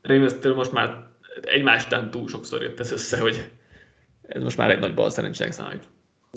ravens 0.02 0.34
most 0.56 0.72
már 0.72 1.08
egymás 1.41 1.86
után 1.86 2.12
túl 2.12 2.28
sokszor 2.28 2.62
jött 2.62 2.80
ez 2.80 2.91
össze, 2.91 3.20
hogy 3.20 3.52
ez 4.22 4.43
most 4.43 4.58
már 4.58 4.72
egy 4.72 4.80
nagy 4.80 4.93
bal 4.93 5.10
szerencsének 5.10 5.54
számít. 5.54 5.88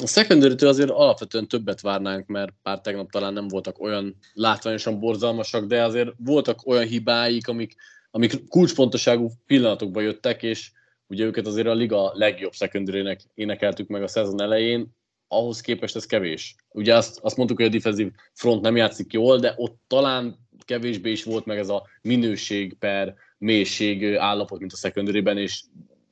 A 0.03 0.07
secondary 0.07 0.66
azért 0.66 0.90
alapvetően 0.90 1.49
többet 1.49 1.80
várnánk, 1.80 2.26
mert 2.26 2.53
pár 2.62 2.80
tegnap 2.80 3.11
talán 3.11 3.32
nem 3.32 3.49
voltak 3.49 3.80
olyan 3.80 4.16
látványosan 4.32 4.99
borzalmasak, 5.01 5.64
de 5.64 5.84
azért 5.84 6.11
voltak 6.16 6.66
olyan 6.66 6.86
hibáik, 6.86 7.49
amik, 7.49 7.74
amik 8.11 8.49
kulcsfontosságú 8.49 9.30
pillanatokban 9.46 10.03
jöttek, 10.03 10.42
és 10.42 10.70
ugye 11.07 11.24
őket 11.24 11.46
azért 11.46 11.66
a 11.66 11.74
liga 11.74 12.11
legjobb 12.14 12.53
secondary 12.53 13.16
énekeltük 13.34 13.88
meg 13.88 14.03
a 14.03 14.09
szezon 14.09 14.42
elején, 14.42 14.96
ahhoz 15.28 15.61
képest 15.61 15.96
ez 15.96 16.07
kevés. 16.07 16.55
Ugye 16.70 16.96
azt, 16.96 17.18
azt 17.22 17.36
mondtuk, 17.36 17.59
hogy 17.59 17.66
a 17.66 17.70
defensív 17.70 18.11
front 18.32 18.62
nem 18.62 18.76
játszik 18.76 19.12
jól, 19.12 19.38
de 19.38 19.55
ott 19.57 19.80
talán 19.86 20.38
kevésbé 20.64 21.11
is 21.11 21.24
volt 21.24 21.44
meg 21.44 21.59
ez 21.59 21.68
a 21.68 21.86
minőség 22.03 22.74
per 22.78 23.14
mélység 23.38 24.14
állapot, 24.14 24.59
mint 24.59 24.72
a 24.72 24.76
secondary 24.76 25.40
és 25.40 25.62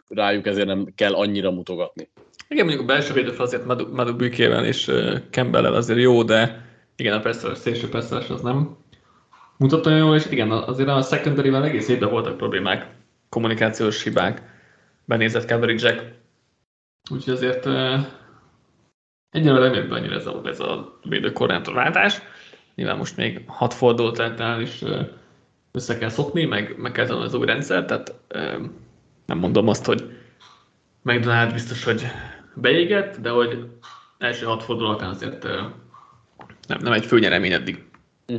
rájuk 0.09 0.47
ezért 0.47 0.67
nem 0.67 0.93
kell 0.95 1.15
annyira 1.15 1.51
mutogatni. 1.51 2.09
Igen, 2.49 2.65
mondjuk 2.65 2.89
a 2.89 2.93
belső 2.93 3.13
védőfal 3.13 3.47
azért 3.47 3.65
Madu, 3.65 3.95
Madu 3.95 4.25
és 4.25 4.93
campbell 5.31 5.65
azért 5.65 6.01
jó, 6.01 6.23
de 6.23 6.65
igen, 6.97 7.17
a 7.17 7.21
persze, 7.21 7.55
szélső 7.55 7.89
persze 7.89 8.17
az 8.17 8.41
nem 8.41 8.77
mutat 9.57 9.87
olyan 9.87 9.99
jól, 9.99 10.17
és 10.17 10.27
igen, 10.31 10.51
azért 10.51 10.89
a 10.89 11.03
secondary 11.03 11.55
egész 11.55 11.89
évben 11.89 12.11
voltak 12.11 12.37
problémák, 12.37 12.91
kommunikációs 13.29 14.03
hibák, 14.03 14.43
benézett 15.05 15.51
coverage 15.51 16.15
Úgyhogy 17.11 17.35
azért 17.35 17.67
egyelőre 19.31 19.65
nem 19.65 19.75
jött 19.75 19.89
be 19.89 19.95
annyira 19.95 20.15
ez 20.15 20.27
a, 20.27 20.41
ez 20.45 20.61
a 20.61 20.99
védőkorrentor 21.03 21.75
váltás. 21.75 22.21
Nyilván 22.75 22.97
most 22.97 23.17
még 23.17 23.43
hat 23.47 23.75
fordulót 23.75 24.19
el 24.19 24.61
is 24.61 24.85
össze 25.73 25.99
kell 25.99 26.09
szokni, 26.09 26.45
meg, 26.45 26.75
meg 26.79 26.93
kell 26.93 27.07
az 27.07 27.35
új 27.35 27.47
rendszer, 27.47 27.85
tehát 27.85 28.15
nem 29.27 29.39
mondom 29.39 29.69
azt, 29.69 29.85
hogy 29.85 30.19
McDonald 31.03 31.53
biztos, 31.53 31.85
hogy 31.85 32.03
beégett, 32.57 33.17
de 33.17 33.31
hogy 33.31 33.67
első 34.19 34.47
hat 34.47 34.63
forduló 34.63 34.93
után 34.93 35.11
azért 35.11 35.43
nem, 36.67 36.79
nem 36.81 36.93
egy 36.93 37.07
főnyeremény 37.07 37.53
eddig. 37.53 37.85
Mm. 38.33 38.37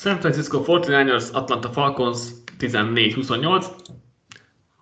San 0.00 0.20
Francisco 0.20 0.62
49ers, 0.66 1.32
Atlanta 1.32 1.72
Falcons 1.72 2.28
14-28 2.58 3.66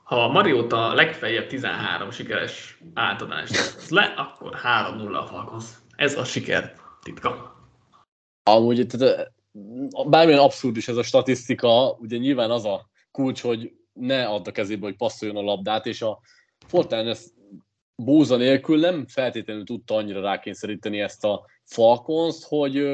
ha 0.06 0.28
Mariota 0.28 0.94
legfeljebb 0.94 1.46
13 1.46 2.10
sikeres 2.10 2.78
átadást 2.94 3.90
le, 3.90 4.14
akkor 4.16 4.56
3-0 4.62 5.18
a 5.18 5.26
Falcons. 5.26 5.64
Ez 5.96 6.18
a 6.18 6.24
siker 6.24 6.74
titka. 7.02 7.54
Amúgy, 8.42 8.86
tehát 8.86 9.32
bármilyen 10.08 10.40
abszurd 10.40 10.76
is 10.76 10.88
ez 10.88 10.96
a 10.96 11.02
statisztika, 11.02 11.90
ugye 11.90 12.16
nyilván 12.16 12.50
az 12.50 12.64
a 12.64 12.88
kulcs, 13.10 13.40
hogy 13.40 13.72
ne 13.92 14.26
add 14.26 14.48
a 14.48 14.52
kezébe, 14.52 14.86
hogy 14.86 14.96
passzoljon 14.96 15.36
a 15.36 15.46
labdát, 15.46 15.86
és 15.86 16.02
a 16.02 16.20
Fortnite 16.66 17.16
bóza 17.96 18.36
nélkül 18.36 18.78
nem 18.78 19.06
feltétlenül 19.06 19.64
tudta 19.64 19.94
annyira 19.94 20.20
rákényszeríteni 20.20 21.00
ezt 21.00 21.24
a 21.24 21.44
Falcons, 21.64 22.36
hogy 22.48 22.86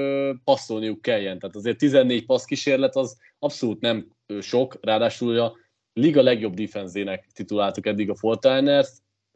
passzolniuk 0.45 1.03
kelljen. 1.03 1.39
Tehát 1.39 1.57
azért 1.57 1.79
14 1.79 2.27
passz 2.27 2.45
kísérlet 2.45 2.97
az 2.97 3.16
abszolút 3.39 3.81
nem 3.81 4.07
sok, 4.41 4.79
ráadásul 4.81 5.39
a 5.39 5.57
liga 5.93 6.23
legjobb 6.23 6.55
defenzének 6.55 7.27
tituláltuk 7.35 7.87
eddig 7.87 8.11
a 8.11 8.14
Fortiners, 8.14 8.89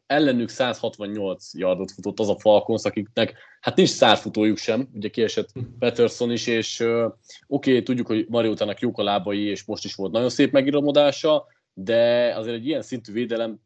ellenük 0.07 0.49
168 0.49 1.53
yardot 1.53 1.91
futott 1.91 2.19
az 2.19 2.29
a 2.29 2.39
Falcons, 2.39 2.83
akiknek 2.83 3.33
hát 3.59 3.75
nincs 3.75 3.89
szárfutójuk 3.89 4.57
sem, 4.57 4.89
ugye 4.93 5.09
kiesett 5.09 5.49
Peterson 5.79 6.31
is, 6.31 6.47
és 6.47 6.79
uh, 6.79 7.03
oké, 7.47 7.71
okay, 7.71 7.83
tudjuk, 7.83 8.07
hogy 8.07 8.25
Mariutának 8.29 8.79
jók 8.79 8.97
a 8.97 9.03
lábai, 9.03 9.43
és 9.43 9.63
most 9.63 9.85
is 9.85 9.95
volt 9.95 10.11
nagyon 10.11 10.29
szép 10.29 10.51
megiromodása, 10.51 11.45
de 11.73 12.33
azért 12.35 12.55
egy 12.55 12.65
ilyen 12.67 12.81
szintű 12.81 13.11
védelem 13.11 13.59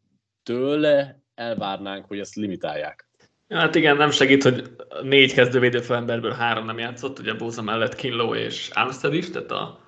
tőle 0.43 1.21
elvárnánk, 1.35 2.05
hogy 2.05 2.19
ezt 2.19 2.35
limitálják. 2.35 3.09
Hát 3.49 3.75
igen, 3.75 3.97
nem 3.97 4.11
segít, 4.11 4.43
hogy 4.43 4.63
négy 5.03 5.33
kezdővédő 5.33 5.81
emberből 5.89 6.31
három 6.31 6.65
nem 6.65 6.77
játszott, 6.77 7.19
ugye 7.19 7.33
Bóza 7.33 7.61
mellett 7.61 7.95
Kinlow 7.95 8.35
és 8.35 8.69
Armstead 8.73 9.13
is, 9.13 9.29
tehát 9.29 9.51
a 9.51 9.79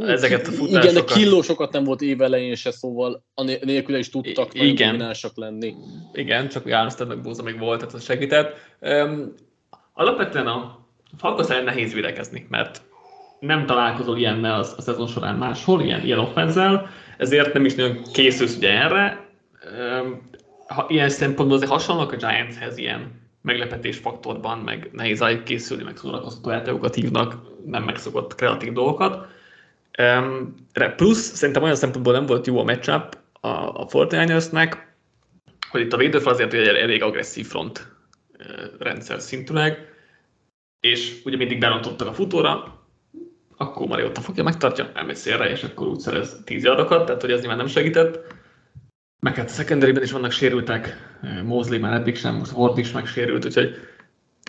ezeket 0.00 0.46
a 0.46 0.50
futásokat. 0.50 0.90
Igen, 0.90 0.94
de 0.94 1.12
killósokat 1.12 1.72
nem 1.72 1.84
volt 1.84 2.00
évelején 2.00 2.54
se, 2.54 2.70
szóval 2.70 3.24
nélküle 3.60 3.98
is 3.98 4.10
tudtak 4.10 4.54
I- 4.54 4.66
igen. 4.66 5.14
lenni. 5.34 5.74
Igen, 6.12 6.48
csak 6.48 6.66
Armstead 6.66 7.08
meg 7.08 7.20
Bóza 7.20 7.42
még 7.42 7.58
volt, 7.58 7.78
tehát 7.78 7.94
az 7.94 8.04
segített. 8.04 8.56
Um, 8.80 9.32
alapvetően 9.92 10.46
a 10.46 10.86
Falcons 11.18 11.48
ellen 11.48 11.64
nehéz 11.64 11.92
védekezni, 11.92 12.46
mert 12.50 12.82
nem 13.40 13.66
találkozol 13.66 14.18
ilyennel 14.18 14.60
a 14.60 14.64
szezon 14.64 15.06
során 15.06 15.34
máshol, 15.34 15.82
ilyen, 15.82 16.04
ilyen 16.04 16.18
offenzel, 16.18 16.90
ezért 17.18 17.52
nem 17.52 17.64
is 17.64 17.74
nagyon 17.74 18.02
készülsz 18.12 18.56
ugye 18.56 18.70
erre. 18.70 19.23
Ha 20.66 20.86
ilyen 20.88 21.08
szempontból 21.08 21.56
azért 21.56 21.70
hasonlók 21.70 22.12
a 22.12 22.16
Giantshez 22.16 22.78
ilyen 22.78 23.22
meglepetés 23.42 23.96
faktorban, 23.96 24.58
meg 24.58 24.88
nehéz 24.92 25.20
rájuk 25.20 25.44
készülni, 25.44 25.82
meg 25.82 25.96
szórakoztató 25.96 26.50
játékokat 26.50 26.94
hívnak, 26.94 27.34
nem 27.66 27.82
megszokott 27.82 28.34
kreatív 28.34 28.72
dolgokat. 28.72 29.26
Plusz 30.96 31.34
szerintem 31.34 31.62
olyan 31.62 31.74
szempontból 31.74 32.12
nem 32.12 32.26
volt 32.26 32.46
jó 32.46 32.58
a 32.58 32.64
matchup 32.64 33.18
a, 33.40 33.48
a 33.48 33.86
Fortnite-nek, 33.88 34.94
hogy 35.70 35.80
itt 35.80 35.92
a 35.92 35.96
védőfal 35.96 36.32
azért 36.32 36.52
egy 36.52 36.66
elég 36.66 37.02
agresszív 37.02 37.46
front 37.46 37.92
rendszer 38.78 39.20
szintűleg, 39.20 39.92
és 40.80 41.20
ugye 41.24 41.36
mindig 41.36 41.58
berontottak 41.58 42.08
a 42.08 42.12
futóra, 42.12 42.82
akkor 43.56 43.86
Mariota 43.86 44.20
fogja, 44.20 44.42
megtartja, 44.42 44.90
elmegy 44.94 45.16
szélre, 45.16 45.50
és 45.50 45.62
akkor 45.62 45.86
úgy 45.86 45.98
szerez 45.98 46.40
10 46.44 46.64
yardokat, 46.64 47.06
tehát 47.06 47.20
hogy 47.20 47.30
ez 47.30 47.38
nyilván 47.38 47.56
nem 47.56 47.66
segített. 47.66 48.34
Meg 49.24 49.34
hát 49.34 49.48
a 49.48 49.52
secondary 49.52 50.02
is 50.02 50.12
vannak 50.12 50.30
sérültek, 50.30 50.96
Mosley 51.44 51.78
már 51.78 51.92
eddig 51.92 52.16
sem, 52.16 52.34
most 52.34 52.52
Ward 52.52 52.78
is 52.78 52.92
megsérült, 52.92 53.44
úgyhogy 53.44 53.74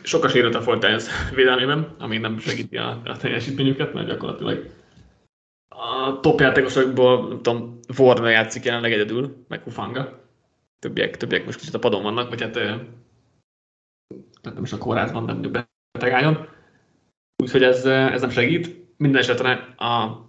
sokkal 0.04 0.30
sérült 0.30 0.56
a 0.56 0.62
Fortnite 0.62 1.04
védelmében, 1.36 1.96
ami 2.00 2.18
nem 2.18 2.40
segíti 2.40 2.78
a, 2.78 3.02
a 3.06 3.18
teljesítményüket, 3.18 3.94
mert 3.94 4.08
gyakorlatilag 4.08 4.70
a 5.68 6.20
top 6.20 6.40
játékosokból, 6.40 7.28
nem 7.28 7.42
tudom, 7.42 7.80
Warner 7.98 8.32
játszik 8.32 8.64
jelenleg 8.64 8.92
egyedül, 8.92 9.46
meg 9.48 9.62
Hufanga. 9.64 10.20
Többiek, 10.80 11.18
többiek 11.18 11.46
most 11.46 11.60
kicsit 11.60 11.74
a 11.74 11.80
padon 11.80 12.04
vannak, 12.04 12.30
vagy 12.30 12.42
hát 12.42 12.52
tehát 12.52 12.84
nem 14.54 14.64
is 14.64 14.74
a 14.74 14.78
kórházban, 14.78 15.24
nem 15.24 15.52
betegálljon. 15.92 16.48
Úgyhogy 17.44 17.64
ez, 17.64 17.86
ez 17.86 18.22
nem 18.22 18.30
segít. 18.30 18.98
Minden 18.98 19.22
esetre 19.22 19.52
a 19.78 20.25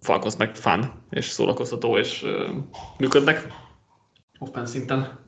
Falcons 0.00 0.36
meg 0.36 0.56
fán, 0.56 1.04
és 1.10 1.24
szórakoztató, 1.24 1.98
és 1.98 2.22
uh, 2.22 2.30
működnek 2.98 3.46
offense 4.38 4.70
szinten. 4.72 5.24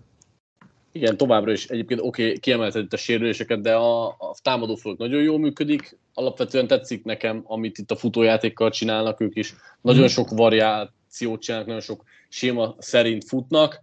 Igen, 0.92 1.16
továbbra 1.16 1.52
is 1.52 1.66
egyébként 1.66 2.00
oké, 2.00 2.24
okay, 2.24 2.38
kiemelted 2.38 2.84
itt 2.84 2.92
a 2.92 2.96
sérüléseket, 2.96 3.60
de 3.60 3.74
a, 3.74 4.06
a 4.06 4.34
támadófalak 4.42 4.98
nagyon 4.98 5.22
jól 5.22 5.38
működik. 5.38 5.98
Alapvetően 6.14 6.66
tetszik 6.66 7.04
nekem, 7.04 7.42
amit 7.46 7.78
itt 7.78 7.90
a 7.90 7.96
futójátékkal 7.96 8.70
csinálnak 8.70 9.20
ők 9.20 9.36
is. 9.36 9.54
Nagyon 9.80 10.02
mm. 10.02 10.06
sok 10.06 10.28
variációt 10.30 11.40
csinálnak, 11.40 11.66
nagyon 11.66 11.82
sok 11.82 12.04
séma 12.28 12.74
szerint 12.78 13.24
futnak. 13.24 13.82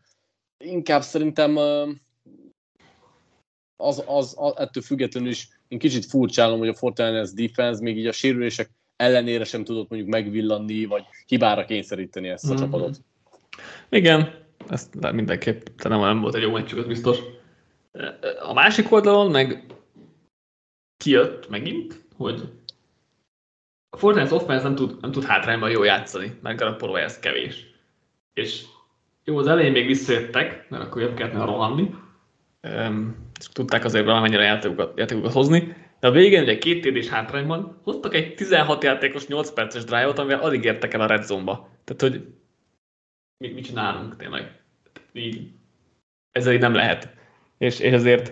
Inkább 0.57 1.01
szerintem 1.01 1.57
az, 3.75 4.03
az, 4.05 4.33
az 4.37 4.53
ettől 4.57 4.83
függetlenül 4.83 5.29
is 5.29 5.49
én 5.67 5.79
kicsit 5.79 6.05
furcsálom, 6.05 6.59
hogy 6.59 6.67
a 6.67 6.75
Fortiners 6.75 7.33
defense 7.33 7.81
még 7.81 7.97
így 7.97 8.07
a 8.07 8.11
sérülések 8.11 8.69
ellenére 8.95 9.43
sem 9.43 9.63
tudott 9.63 9.89
mondjuk 9.89 10.11
megvillanni, 10.11 10.85
vagy 10.85 11.03
hibára 11.27 11.65
kényszeríteni 11.65 12.27
ezt 12.27 12.49
a 12.49 12.53
mm-hmm. 12.53 12.63
csapatot. 12.63 12.97
Igen, 13.89 14.33
ezt 14.69 15.11
mindenképp, 15.11 15.65
de 15.83 15.89
nem, 15.89 15.99
nem 15.99 16.21
volt 16.21 16.35
egy 16.35 16.41
jó 16.41 16.51
meccsük, 16.51 16.77
az 16.77 16.85
biztos. 16.85 17.17
A 18.39 18.53
másik 18.53 18.91
oldalon 18.91 19.31
meg 19.31 19.65
kijött 20.97 21.49
megint, 21.49 22.05
hogy 22.17 22.41
a 23.89 23.97
Fortnite 23.97 24.35
offense 24.35 24.63
nem 24.63 24.75
tud, 24.75 25.01
nem 25.01 25.11
tud 25.11 25.23
hátrányban 25.23 25.69
jól 25.69 25.85
játszani, 25.85 26.39
mert 26.41 26.57
Garoppolo 26.59 26.95
ez 26.95 27.19
kevés. 27.19 27.73
És 28.33 28.63
jó, 29.23 29.37
az 29.37 29.47
elején 29.47 29.71
még 29.71 29.85
visszajöttek, 29.85 30.69
mert 30.69 30.83
akkor 30.83 31.01
jobb 31.01 31.15
kellett 31.15 31.45
rohanni, 31.45 31.95
és 33.39 33.47
tudták 33.47 33.83
azért 33.83 34.05
valamennyire 34.05 34.43
játékokat, 34.43 34.97
játékokat 34.97 35.31
hozni, 35.31 35.75
de 36.05 36.11
a 36.11 36.13
végén 36.13 36.41
ugye 36.41 36.57
két 36.57 36.85
TD-s 36.85 37.07
hátrányban 37.07 37.79
hoztak 37.83 38.13
egy 38.13 38.35
16 38.35 38.83
játékos 38.83 39.27
8 39.27 39.51
perces 39.51 39.83
drive-ot, 39.83 40.19
amivel 40.19 40.39
alig 40.39 40.63
értek 40.63 40.93
el 40.93 41.01
a 41.01 41.05
red 41.05 41.23
zone-ba. 41.23 41.69
Tehát, 41.83 42.01
hogy 42.01 42.27
mit, 43.37 43.53
mit 43.53 43.65
csinálunk 43.65 44.15
tényleg? 44.15 44.61
Így, 45.13 45.51
ezzel 46.31 46.53
így 46.53 46.59
nem 46.59 46.73
lehet. 46.73 47.09
És, 47.57 47.79
és 47.79 47.91
ezért 47.91 48.31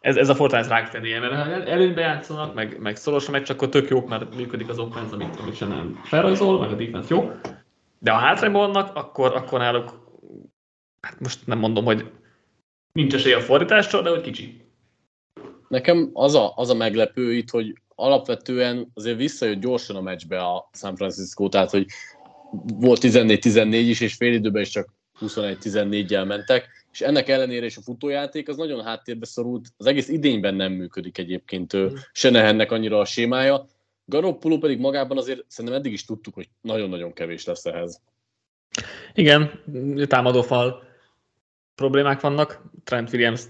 ez, 0.00 0.16
ez 0.16 0.28
a 0.28 0.34
Fortnite 0.34 0.68
ráktennie, 0.68 1.20
mert 1.20 1.34
ha 1.34 1.64
előnybe 1.64 2.00
játszanak, 2.00 2.54
meg, 2.54 2.80
meg 2.80 2.96
szoros 2.96 3.28
a 3.28 3.30
meccs, 3.30 3.50
akkor 3.50 3.68
tök 3.68 3.88
jók, 3.88 4.08
mert 4.08 4.34
működik 4.34 4.68
az 4.68 4.78
offense, 4.78 5.14
amit, 5.14 5.36
amit 5.36 5.56
sem 5.56 6.00
felrajzol, 6.04 6.60
meg 6.60 6.70
a 6.70 6.74
defense 6.74 7.14
jó. 7.14 7.30
De 7.98 8.10
ha 8.10 8.18
hátrányban 8.18 8.72
vannak, 8.72 8.96
akkor, 8.96 9.36
akkor 9.36 9.58
náluk, 9.58 9.88
hát 11.00 11.20
most 11.20 11.46
nem 11.46 11.58
mondom, 11.58 11.84
hogy 11.84 12.10
nincs 12.92 13.14
esély 13.14 13.32
a 13.32 13.40
fordításra, 13.40 14.02
de 14.02 14.10
hogy 14.10 14.20
kicsi. 14.20 14.69
Nekem 15.70 16.10
az 16.12 16.34
a, 16.34 16.52
az 16.56 16.70
a 16.70 16.74
meglepő 16.74 17.32
itt, 17.32 17.50
hogy 17.50 17.74
alapvetően 17.94 18.90
azért 18.94 19.16
visszajött 19.16 19.60
gyorsan 19.60 19.96
a 19.96 20.00
meccsbe 20.00 20.38
a 20.38 20.70
San 20.72 20.96
Francisco, 20.96 21.48
tehát 21.48 21.70
hogy 21.70 21.86
volt 22.74 23.00
14-14 23.02 23.70
is, 23.72 24.00
és 24.00 24.14
fél 24.14 24.32
időben 24.32 24.62
is 24.62 24.68
csak 24.68 24.88
21-14-jel 25.20 26.26
mentek, 26.26 26.68
és 26.92 27.00
ennek 27.00 27.28
ellenére 27.28 27.66
is 27.66 27.76
a 27.76 27.82
futójáték 27.82 28.48
az 28.48 28.56
nagyon 28.56 28.84
háttérbe 28.84 29.26
szorult, 29.26 29.68
az 29.76 29.86
egész 29.86 30.08
idényben 30.08 30.54
nem 30.54 30.72
működik 30.72 31.18
egyébként 31.18 31.76
mm. 31.76 31.86
Senehennek 32.12 32.70
annyira 32.70 32.98
a 32.98 33.04
sémája, 33.04 33.66
Garoppolo 34.04 34.58
pedig 34.58 34.78
magában 34.78 35.18
azért 35.18 35.44
szerintem 35.48 35.80
eddig 35.80 35.92
is 35.92 36.04
tudtuk, 36.04 36.34
hogy 36.34 36.48
nagyon-nagyon 36.60 37.12
kevés 37.12 37.44
lesz 37.44 37.64
ehhez. 37.64 38.00
Igen, 39.14 39.62
támadófal 40.06 40.82
problémák 41.74 42.20
vannak, 42.20 42.62
Trent 42.84 43.12
Williams 43.12 43.42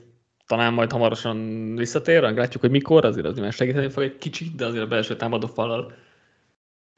talán 0.50 0.72
majd 0.72 0.92
hamarosan 0.92 1.36
visszatér, 1.76 2.22
látjuk, 2.22 2.62
hogy 2.62 2.70
mikor, 2.70 3.04
azért 3.04 3.26
az 3.26 3.38
már 3.38 3.52
segíteni 3.52 3.88
fog 3.88 4.02
egy 4.02 4.18
kicsit, 4.18 4.54
de 4.54 4.66
azért 4.66 4.84
a 4.84 4.86
belső 4.86 5.16
támadófallal 5.16 5.92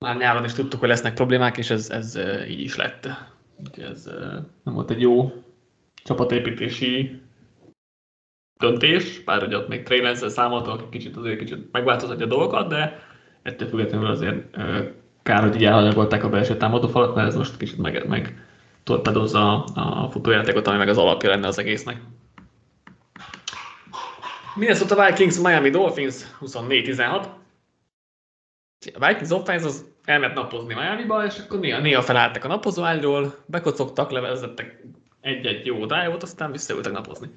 már 0.04 0.16
nyáron 0.16 0.44
is 0.44 0.52
tudtuk, 0.52 0.80
hogy 0.80 0.88
lesznek 0.88 1.14
problémák, 1.14 1.58
és 1.58 1.70
ez, 1.70 1.90
ez 1.90 2.18
így 2.48 2.60
is 2.60 2.76
lett. 2.76 3.08
Úgyhogy 3.56 3.84
ez 3.84 4.10
nem 4.62 4.74
volt 4.74 4.90
egy 4.90 5.00
jó 5.00 5.32
csapatépítési 6.04 7.20
döntés, 8.60 9.22
bár 9.24 9.40
hogy 9.40 9.54
ott 9.54 9.68
még 9.68 9.82
Trey 9.82 10.14
számoltak, 10.14 10.90
kicsit 10.90 11.16
azért 11.16 11.38
kicsit 11.38 11.72
megváltoztatja 11.72 12.24
a 12.24 12.28
dolgokat, 12.28 12.68
de 12.68 12.98
ettől 13.42 13.68
függetlenül 13.68 14.06
azért 14.06 14.56
kár, 15.22 15.42
hogy 15.42 15.54
így 15.54 15.64
elhanyagolták 15.64 16.24
a 16.24 16.28
belső 16.28 16.56
támadófalat, 16.56 17.14
mert 17.14 17.28
ez 17.28 17.36
most 17.36 17.56
kicsit 17.56 17.78
meg, 17.78 18.08
meg 18.08 18.46
torpedozza 18.82 19.64
a 19.64 20.10
futójátékot, 20.10 20.66
ami 20.66 20.78
meg 20.78 20.88
az 20.88 20.98
alapja 20.98 21.30
lenne 21.30 21.46
az 21.46 21.58
egésznek. 21.58 22.00
Minnesota 24.54 25.06
Vikings, 25.06 25.38
Miami 25.38 25.70
Dolphins 25.70 26.14
24-16. 26.40 27.26
A 28.94 29.06
Vikings 29.06 29.30
offense 29.30 29.66
az 29.66 29.84
elment 30.04 30.34
napozni 30.34 30.74
Miami-ba, 30.74 31.24
és 31.24 31.38
akkor 31.38 31.60
néha, 31.60 31.80
néha 31.80 32.02
felálltak 32.02 32.44
a 32.44 32.48
napozóágyról, 32.48 33.34
bekocogtak, 33.46 34.10
levezettek 34.10 34.84
egy-egy 35.20 35.66
jó 35.66 35.78
dive 35.78 36.16
aztán 36.20 36.50
visszaültek 36.50 36.92
napozni. 36.92 37.28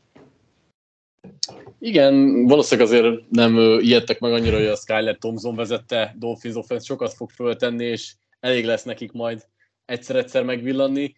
Igen, 1.80 2.45
valószínűleg 2.45 2.89
azért 2.89 3.30
nem 3.30 3.57
ijedtek 3.80 4.20
meg 4.20 4.34
annyira, 4.34 4.57
hogy 4.57 4.66
a 4.66 4.76
Skyler 4.76 5.18
Thompson 5.18 5.55
vezette 5.55 6.16
Dolphins 6.18 6.55
offense 6.55 6.86
sokat 6.86 7.13
fog 7.13 7.30
föltenni, 7.30 7.86
és 7.86 8.13
elég 8.39 8.66
lesz 8.66 8.84
nekik 8.84 9.11
majd 9.11 9.47
egyszer-egyszer 9.86 10.43
megvillanni. 10.43 11.16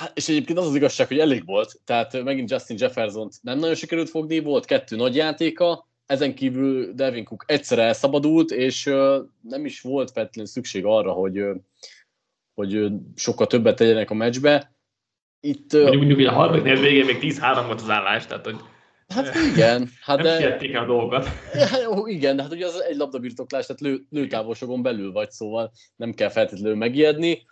Hát, 0.00 0.12
és 0.14 0.28
egyébként 0.28 0.58
az 0.58 0.66
az 0.66 0.74
igazság, 0.74 1.06
hogy 1.06 1.18
elég 1.18 1.44
volt, 1.46 1.80
tehát 1.84 2.22
megint 2.22 2.50
Justin 2.50 2.76
Jefferson 2.80 3.28
nem 3.40 3.58
nagyon 3.58 3.74
sikerült 3.74 4.08
fogni, 4.08 4.38
volt 4.38 4.64
kettő 4.64 4.96
nagy 4.96 5.16
játéka, 5.16 5.88
ezen 6.06 6.34
kívül 6.34 6.92
Devin 6.92 7.24
Cook 7.24 7.44
egyszer 7.46 7.78
elszabadult, 7.78 8.50
és 8.50 8.84
nem 9.40 9.64
is 9.64 9.80
volt 9.80 10.10
feltétlenül 10.10 10.50
szükség 10.50 10.84
arra, 10.84 11.12
hogy, 11.12 11.42
hogy 12.54 12.88
sokkal 13.14 13.46
többet 13.46 13.76
tegyenek 13.76 14.10
a 14.10 14.14
meccsbe. 14.14 14.74
Itt, 15.40 15.72
Mondjuk, 15.72 16.04
mondjuk, 16.04 16.28
a 16.28 16.32
harmadik 16.32 16.78
végén 16.78 17.04
még 17.04 17.18
10-3 17.20 17.62
volt 17.66 17.80
az 17.80 17.90
állás, 17.90 18.26
tehát 18.26 18.44
hogy 18.44 18.56
Hát 19.08 19.34
igen. 19.54 19.90
Hát 20.00 20.22
nem 20.22 20.38
de... 20.38 20.58
el 20.72 20.82
a 20.82 20.86
dolgokat. 20.86 21.28
Jó, 21.84 22.06
igen, 22.06 22.36
de 22.36 22.42
hát 22.42 22.52
ugye 22.52 22.66
az 22.66 22.82
egy 22.82 22.96
labdabirtoklás, 22.96 23.66
tehát 23.66 23.80
lő, 23.80 24.00
lőtávolságon 24.10 24.82
belül 24.82 25.12
vagy, 25.12 25.30
szóval 25.30 25.72
nem 25.96 26.12
kell 26.12 26.28
feltétlenül 26.28 26.76
megijedni. 26.76 27.48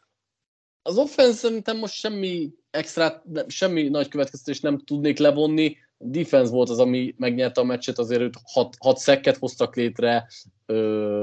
Az 0.82 0.98
offense 0.98 1.32
szerintem 1.32 1.76
most 1.78 1.94
semmi 1.94 2.50
extra, 2.70 3.22
semmi 3.46 3.88
nagy 3.88 4.08
következtetés 4.08 4.60
nem 4.60 4.78
tudnék 4.78 5.18
levonni. 5.18 5.76
A 5.98 6.04
defense 6.04 6.50
volt 6.50 6.68
az, 6.68 6.78
ami 6.78 7.14
megnyerte 7.16 7.60
a 7.60 7.64
meccset, 7.64 7.98
azért 7.98 8.34
hat, 8.52 8.76
hat 8.78 8.98
szekket 8.98 9.36
hoztak 9.36 9.76
létre, 9.76 10.28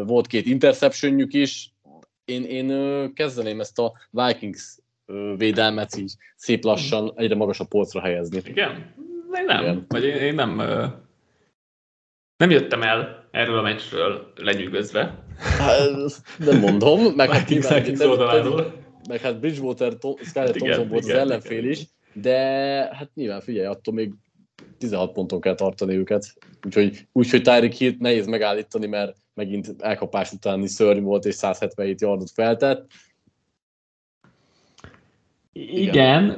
volt 0.05 0.27
két 0.27 0.45
interceptionjük 0.45 1.33
is. 1.33 1.73
Én, 2.25 2.43
én 2.43 3.13
kezdeném 3.13 3.59
ezt 3.59 3.79
a 3.79 3.93
Vikings 4.09 4.77
védelmet 5.37 5.95
így 5.95 6.13
szép 6.35 6.63
lassan 6.63 7.13
egyre 7.15 7.35
magasabb 7.35 7.67
polcra 7.67 8.01
helyezni. 8.01 8.41
Igen? 8.45 8.93
Én 9.33 9.45
nem. 9.45 9.61
Igen. 9.61 9.85
Vagy 9.87 10.03
én, 10.03 10.15
én 10.15 10.35
nem 10.35 10.61
nem 12.37 12.49
jöttem 12.49 12.81
el 12.81 13.27
erről 13.31 13.57
a 13.57 13.61
meccsről 13.61 14.31
lenyűgözve. 14.35 15.23
Hát, 15.37 15.89
nem 16.37 16.59
mondom, 16.59 17.13
meg 17.15 17.29
hát, 17.29 17.49
nyilván, 17.49 17.83
meg 19.07 19.19
hát 19.19 19.39
Bridgewater, 19.39 19.93
Skyler 20.23 20.49
Thompson 20.49 20.87
volt 20.87 21.03
igen, 21.03 21.15
az 21.15 21.21
ellenfél 21.21 21.57
igen. 21.57 21.71
is, 21.71 21.87
de 22.13 22.37
hát 22.93 23.09
nyilván 23.13 23.41
figyelj, 23.41 23.65
attól 23.65 23.93
még 23.93 24.13
16 24.77 25.11
ponton 25.11 25.41
kell 25.41 25.55
tartani 25.55 25.95
őket. 25.95 26.33
Úgyhogy, 26.65 27.07
úgyhogy 27.11 27.41
Tyreek 27.41 27.73
Hill 27.73 27.93
nehéz 27.99 28.25
megállítani, 28.25 28.87
mert 28.87 29.17
megint 29.33 29.75
elkapás 29.79 30.31
utáni 30.31 30.67
szörny 30.67 31.01
volt, 31.01 31.25
és 31.25 31.35
177 31.35 32.01
yardot 32.01 32.31
feltett. 32.31 32.91
Igen, 35.51 35.87
Igen 35.87 36.29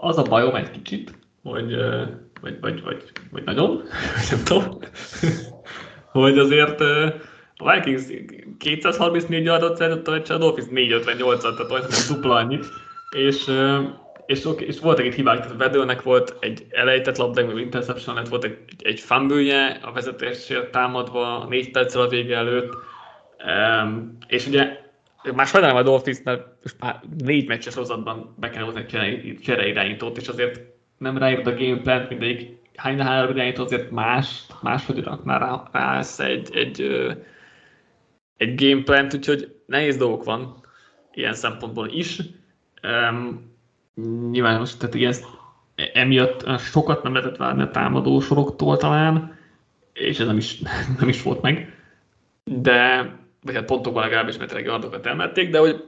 az 0.00 0.18
a 0.18 0.22
bajom 0.22 0.54
egy 0.54 0.70
kicsit, 0.70 1.18
hogy, 1.42 1.74
vagy, 2.40 2.60
vagy, 2.60 2.82
vagy, 2.82 3.02
vagy 3.30 3.44
nagyon, 3.44 3.82
nem 4.30 4.44
tudom, 4.44 4.78
hogy 6.12 6.38
azért 6.38 6.82
a 7.58 7.72
Vikings 7.72 8.02
234 8.58 9.44
yardot 9.44 9.76
szerzett 9.76 10.08
a 10.08 10.10
meccsen, 10.10 10.36
a 10.36 10.38
Dolphins 10.38 10.68
458-at, 10.70 11.40
tehát 11.40 11.70
olyan 11.70 11.86
nem 11.90 12.00
dupla 12.08 12.34
annyit, 12.34 12.66
és, 13.10 13.50
és, 14.26 14.48
és 14.58 14.80
voltak 14.80 15.04
itt 15.04 15.14
hibák, 15.14 15.40
tehát 15.40 15.56
Vedőnek 15.56 16.02
volt 16.02 16.36
egy 16.40 16.66
elejtett 16.70 17.16
labda, 17.16 17.46
meg 17.46 17.56
interception 17.56 18.14
lett, 18.14 18.28
volt 18.28 18.44
egy, 18.44 18.58
egy 18.78 19.00
fumble 19.00 19.78
a 19.82 19.92
vezetésért 19.92 20.70
támadva 20.70 21.46
négy 21.48 21.70
perccel 21.70 22.00
a 22.00 22.08
vége 22.08 22.36
előtt, 22.36 22.72
um, 23.46 24.18
és 24.26 24.46
ugye 24.46 24.86
már 25.34 25.46
sajnálom 25.46 25.76
a 25.76 25.82
Dolphins, 25.82 26.18
mert 26.24 26.46
most 26.62 26.76
már 26.80 27.00
négy 27.24 27.48
meccses 27.48 27.72
sorozatban 27.72 28.34
be 28.36 28.50
kell 28.50 28.62
hozni 28.62 28.84
egy 28.92 29.38
csereirányítót, 29.42 30.16
és 30.16 30.28
azért 30.28 30.60
nem 30.98 31.18
ráírt 31.18 31.46
a 31.46 31.54
gameplan, 31.54 32.06
mindegyik 32.08 32.56
hány 32.78 33.00
három 33.00 33.36
irányító 33.36 33.64
azért 33.64 33.90
más, 33.90 34.46
máshogy 34.62 35.04
rakná 35.04 35.38
rá, 35.38 35.62
rá 35.72 36.02
egy, 36.18 36.48
egy, 36.52 36.80
egy 36.80 37.16
gameplant, 38.38 39.14
úgyhogy 39.14 39.60
nehéz 39.66 39.96
dolgok 39.96 40.24
van 40.24 40.64
ilyen 41.12 41.34
szempontból 41.34 41.88
is. 41.88 42.20
Um, 42.82 43.52
nyilván 44.30 44.58
most, 44.58 44.78
tehát 44.78 44.94
ilyen, 44.94 45.14
emiatt 45.92 46.58
sokat 46.58 47.02
nem 47.02 47.14
lehetett 47.14 47.36
várni 47.36 47.62
a 47.62 47.70
támadó 47.70 48.20
soroktól 48.20 48.76
talán, 48.76 49.38
és 49.92 50.18
ez 50.18 50.26
nem 50.26 50.36
is, 50.36 50.58
nem 50.98 51.08
is 51.08 51.22
volt 51.22 51.40
meg, 51.40 51.76
de, 52.44 53.10
vagy 53.42 53.54
hát 53.54 53.64
pontokban 53.64 54.02
legalábbis, 54.02 54.36
mert 54.36 54.68
ardokat 54.68 55.06
elmették, 55.06 55.50
de 55.50 55.58
hogy 55.58 55.84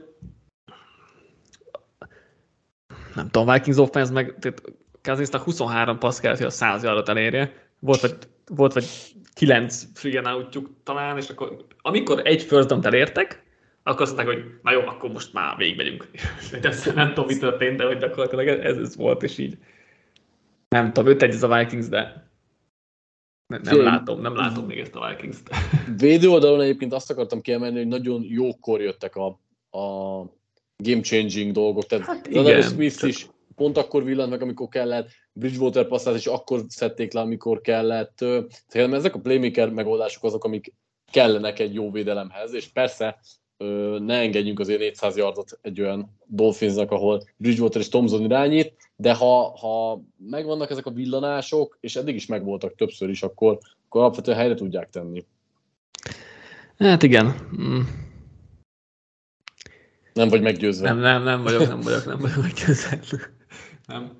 nem 3.15 3.29
tudom, 3.29 3.53
Vikings 3.53 3.77
offense 3.77 4.11
meg, 4.13 4.35
tehát 4.39 4.61
Kazinsznak 5.01 5.43
23 5.43 5.97
passz 5.97 6.19
kellett, 6.19 6.37
hogy 6.37 6.47
a 6.47 6.49
100 6.49 6.83
yardot 6.83 7.09
elérje. 7.09 7.53
Volt 7.79 8.01
vagy, 8.01 8.17
volt 8.47 8.73
vagy 8.73 8.85
9 9.33 9.83
free 9.93 10.31
outjuk 10.33 10.69
talán, 10.83 11.17
és 11.17 11.29
akkor 11.29 11.65
amikor 11.81 12.21
egy 12.23 12.41
first 12.41 12.67
down 12.67 12.85
elértek, 12.85 13.43
akkor 13.83 14.01
azt 14.01 14.15
mondták, 14.15 14.35
hogy 14.35 14.45
na 14.61 14.71
jó, 14.71 14.79
akkor 14.79 15.11
most 15.11 15.33
már 15.33 15.57
végigmegyünk. 15.57 16.09
nem 16.95 17.07
tudom, 17.07 17.25
mi 17.25 17.37
történt, 17.37 17.77
de 17.77 17.85
hogy 17.85 17.97
gyakorlatilag 17.97 18.47
ez, 18.47 18.77
ez 18.77 18.95
volt, 18.95 19.23
és 19.23 19.37
így 19.37 19.57
nem 20.67 20.93
tudom, 20.93 21.11
5 21.11 21.21
egy 21.21 21.33
ez 21.33 21.43
a 21.43 21.57
Vikings, 21.57 21.87
de 21.87 22.29
nem, 23.47 23.61
nem 23.63 23.81
látom, 23.81 24.21
nem 24.21 24.35
látom 24.35 24.65
még 24.65 24.79
ezt 24.79 24.95
a 24.95 25.09
Vikings-t. 25.09 25.49
Védő 26.01 26.29
oldalon 26.29 26.61
egyébként 26.61 26.93
azt 26.93 27.11
akartam 27.11 27.41
kiemelni, 27.41 27.77
hogy 27.77 27.87
nagyon 27.87 28.23
jókor 28.23 28.81
jöttek 28.81 29.15
a, 29.15 29.27
a 29.77 30.19
game 30.75 31.01
changing 31.01 31.51
dolgok. 31.51 31.85
Tehát 31.85 32.05
hát 32.05 32.27
igen, 32.27 32.61
Smith 32.61 33.07
is 33.07 33.27
pont 33.61 33.77
akkor 33.77 34.03
villant 34.03 34.29
meg, 34.29 34.41
amikor 34.41 34.67
kellett, 34.67 35.09
Bridgewater 35.33 35.87
passzát 35.87 36.15
is 36.15 36.27
akkor 36.27 36.63
szedték 36.67 37.13
le, 37.13 37.21
amikor 37.21 37.61
kellett. 37.61 38.15
Tehát 38.67 38.93
ezek 38.93 39.15
a 39.15 39.19
playmaker 39.19 39.69
megoldások 39.69 40.23
azok, 40.23 40.43
amik 40.43 40.73
kellenek 41.11 41.59
egy 41.59 41.73
jó 41.73 41.91
védelemhez, 41.91 42.53
és 42.53 42.67
persze 42.67 43.19
ne 43.99 44.19
engedjünk 44.19 44.59
azért 44.59 44.79
400 44.79 45.17
yardot 45.17 45.59
egy 45.61 45.81
olyan 45.81 46.17
Dolphinsnak, 46.25 46.91
ahol 46.91 47.23
Bridgewater 47.37 47.81
és 47.81 47.89
Thompson 47.89 48.23
irányít, 48.23 48.73
de 48.95 49.13
ha, 49.13 49.57
ha 49.57 50.01
megvannak 50.17 50.69
ezek 50.69 50.85
a 50.85 50.91
villanások, 50.91 51.77
és 51.79 51.95
eddig 51.95 52.15
is 52.15 52.25
megvoltak 52.25 52.75
többször 52.75 53.09
is, 53.09 53.23
akkor, 53.23 53.57
akkor 53.85 54.01
alapvetően 54.01 54.37
helyre 54.37 54.53
tudják 54.53 54.89
tenni. 54.89 55.25
Hát 56.77 57.03
igen. 57.03 57.35
Mm. 57.61 57.79
Nem 60.13 60.27
vagy 60.27 60.41
meggyőzve. 60.41 60.87
Nem, 60.87 60.99
nem, 60.99 61.23
nem 61.23 61.43
vagyok, 61.43 61.67
nem 61.67 61.81
vagyok, 61.81 62.05
nem 62.05 62.17
vagyok 62.17 62.41
meggyőzve. 62.41 62.99
Nem. 63.91 64.11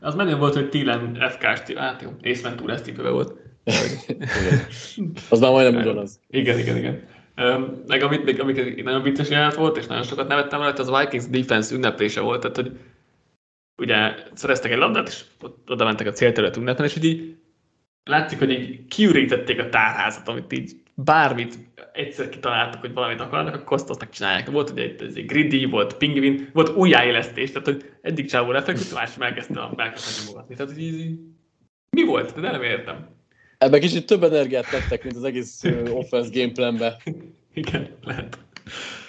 Az 0.00 0.14
menő 0.14 0.36
volt, 0.36 0.54
hogy 0.54 0.68
Tilen 0.68 1.28
FK-s, 1.30 1.72
hát 1.74 2.02
jó, 2.02 2.10
Ace 2.22 2.42
Ventura 2.42 3.10
volt. 3.10 3.32
az 5.30 5.40
már 5.40 5.50
majdnem 5.50 5.80
ugyanaz. 5.80 6.20
Igen, 6.28 6.58
igen, 6.58 6.76
igen. 6.76 7.08
Meg 7.86 8.02
amit 8.02 8.24
még 8.24 8.40
amik 8.40 8.82
nagyon 8.84 9.02
vicces 9.02 9.28
jelent 9.28 9.54
volt, 9.54 9.76
és 9.76 9.86
nagyon 9.86 10.02
sokat 10.02 10.28
nevettem 10.28 10.60
rajta, 10.60 10.82
az 10.82 11.00
Vikings 11.00 11.28
defense 11.28 11.74
ünneplése 11.74 12.20
volt, 12.20 12.40
tehát 12.40 12.56
hogy 12.56 12.78
ugye 13.76 14.14
szereztek 14.34 14.70
egy 14.70 14.78
labdát, 14.78 15.08
és 15.08 15.24
oda 15.66 15.84
mentek 15.84 16.06
a 16.06 16.12
célterület 16.12 16.56
ünnepen, 16.56 16.84
és 16.84 16.92
hogy 16.92 17.04
így 17.04 17.36
látszik, 18.04 18.38
hogy 18.38 18.50
így 18.50 18.86
kiürítették 18.88 19.60
a 19.60 19.68
tárházat, 19.68 20.28
amit 20.28 20.52
így 20.52 20.72
bármit 20.96 21.58
egyszer 21.92 22.28
kitaláltak, 22.28 22.80
hogy 22.80 22.92
valamit 22.92 23.20
akarnak, 23.20 23.54
akkor 23.54 23.76
azt, 23.76 23.90
azt 23.90 24.00
megcsinálják. 24.00 24.50
Volt 24.50 24.70
ugye 24.70 24.82
egy, 24.82 25.02
egy 25.14 25.26
greedy, 25.26 25.64
volt 25.64 25.96
pingvin, 25.96 26.50
volt 26.52 26.76
újjáélesztés, 26.76 27.50
tehát 27.50 27.66
hogy 27.66 27.92
eddig 28.02 28.28
csávó 28.28 28.50
lefeküdt, 28.50 28.94
más 28.94 29.16
elkezdte 29.18 29.60
a 29.60 29.72
elkezdte 29.76 30.22
nyomogatni. 30.22 30.54
Tehát, 30.54 30.72
hogy 30.72 30.82
így, 30.82 31.18
mi 31.90 32.04
volt? 32.04 32.40
De 32.40 32.50
nem 32.50 32.62
értem. 32.62 33.08
Ebben 33.58 33.80
kicsit 33.80 34.06
több 34.06 34.22
energiát 34.22 34.70
tettek, 34.70 35.04
mint 35.04 35.16
az 35.16 35.24
egész 35.24 35.62
offense 35.90 36.30
gameplanbe. 36.32 36.96
Igen, 37.54 37.88
lehet. 38.02 38.38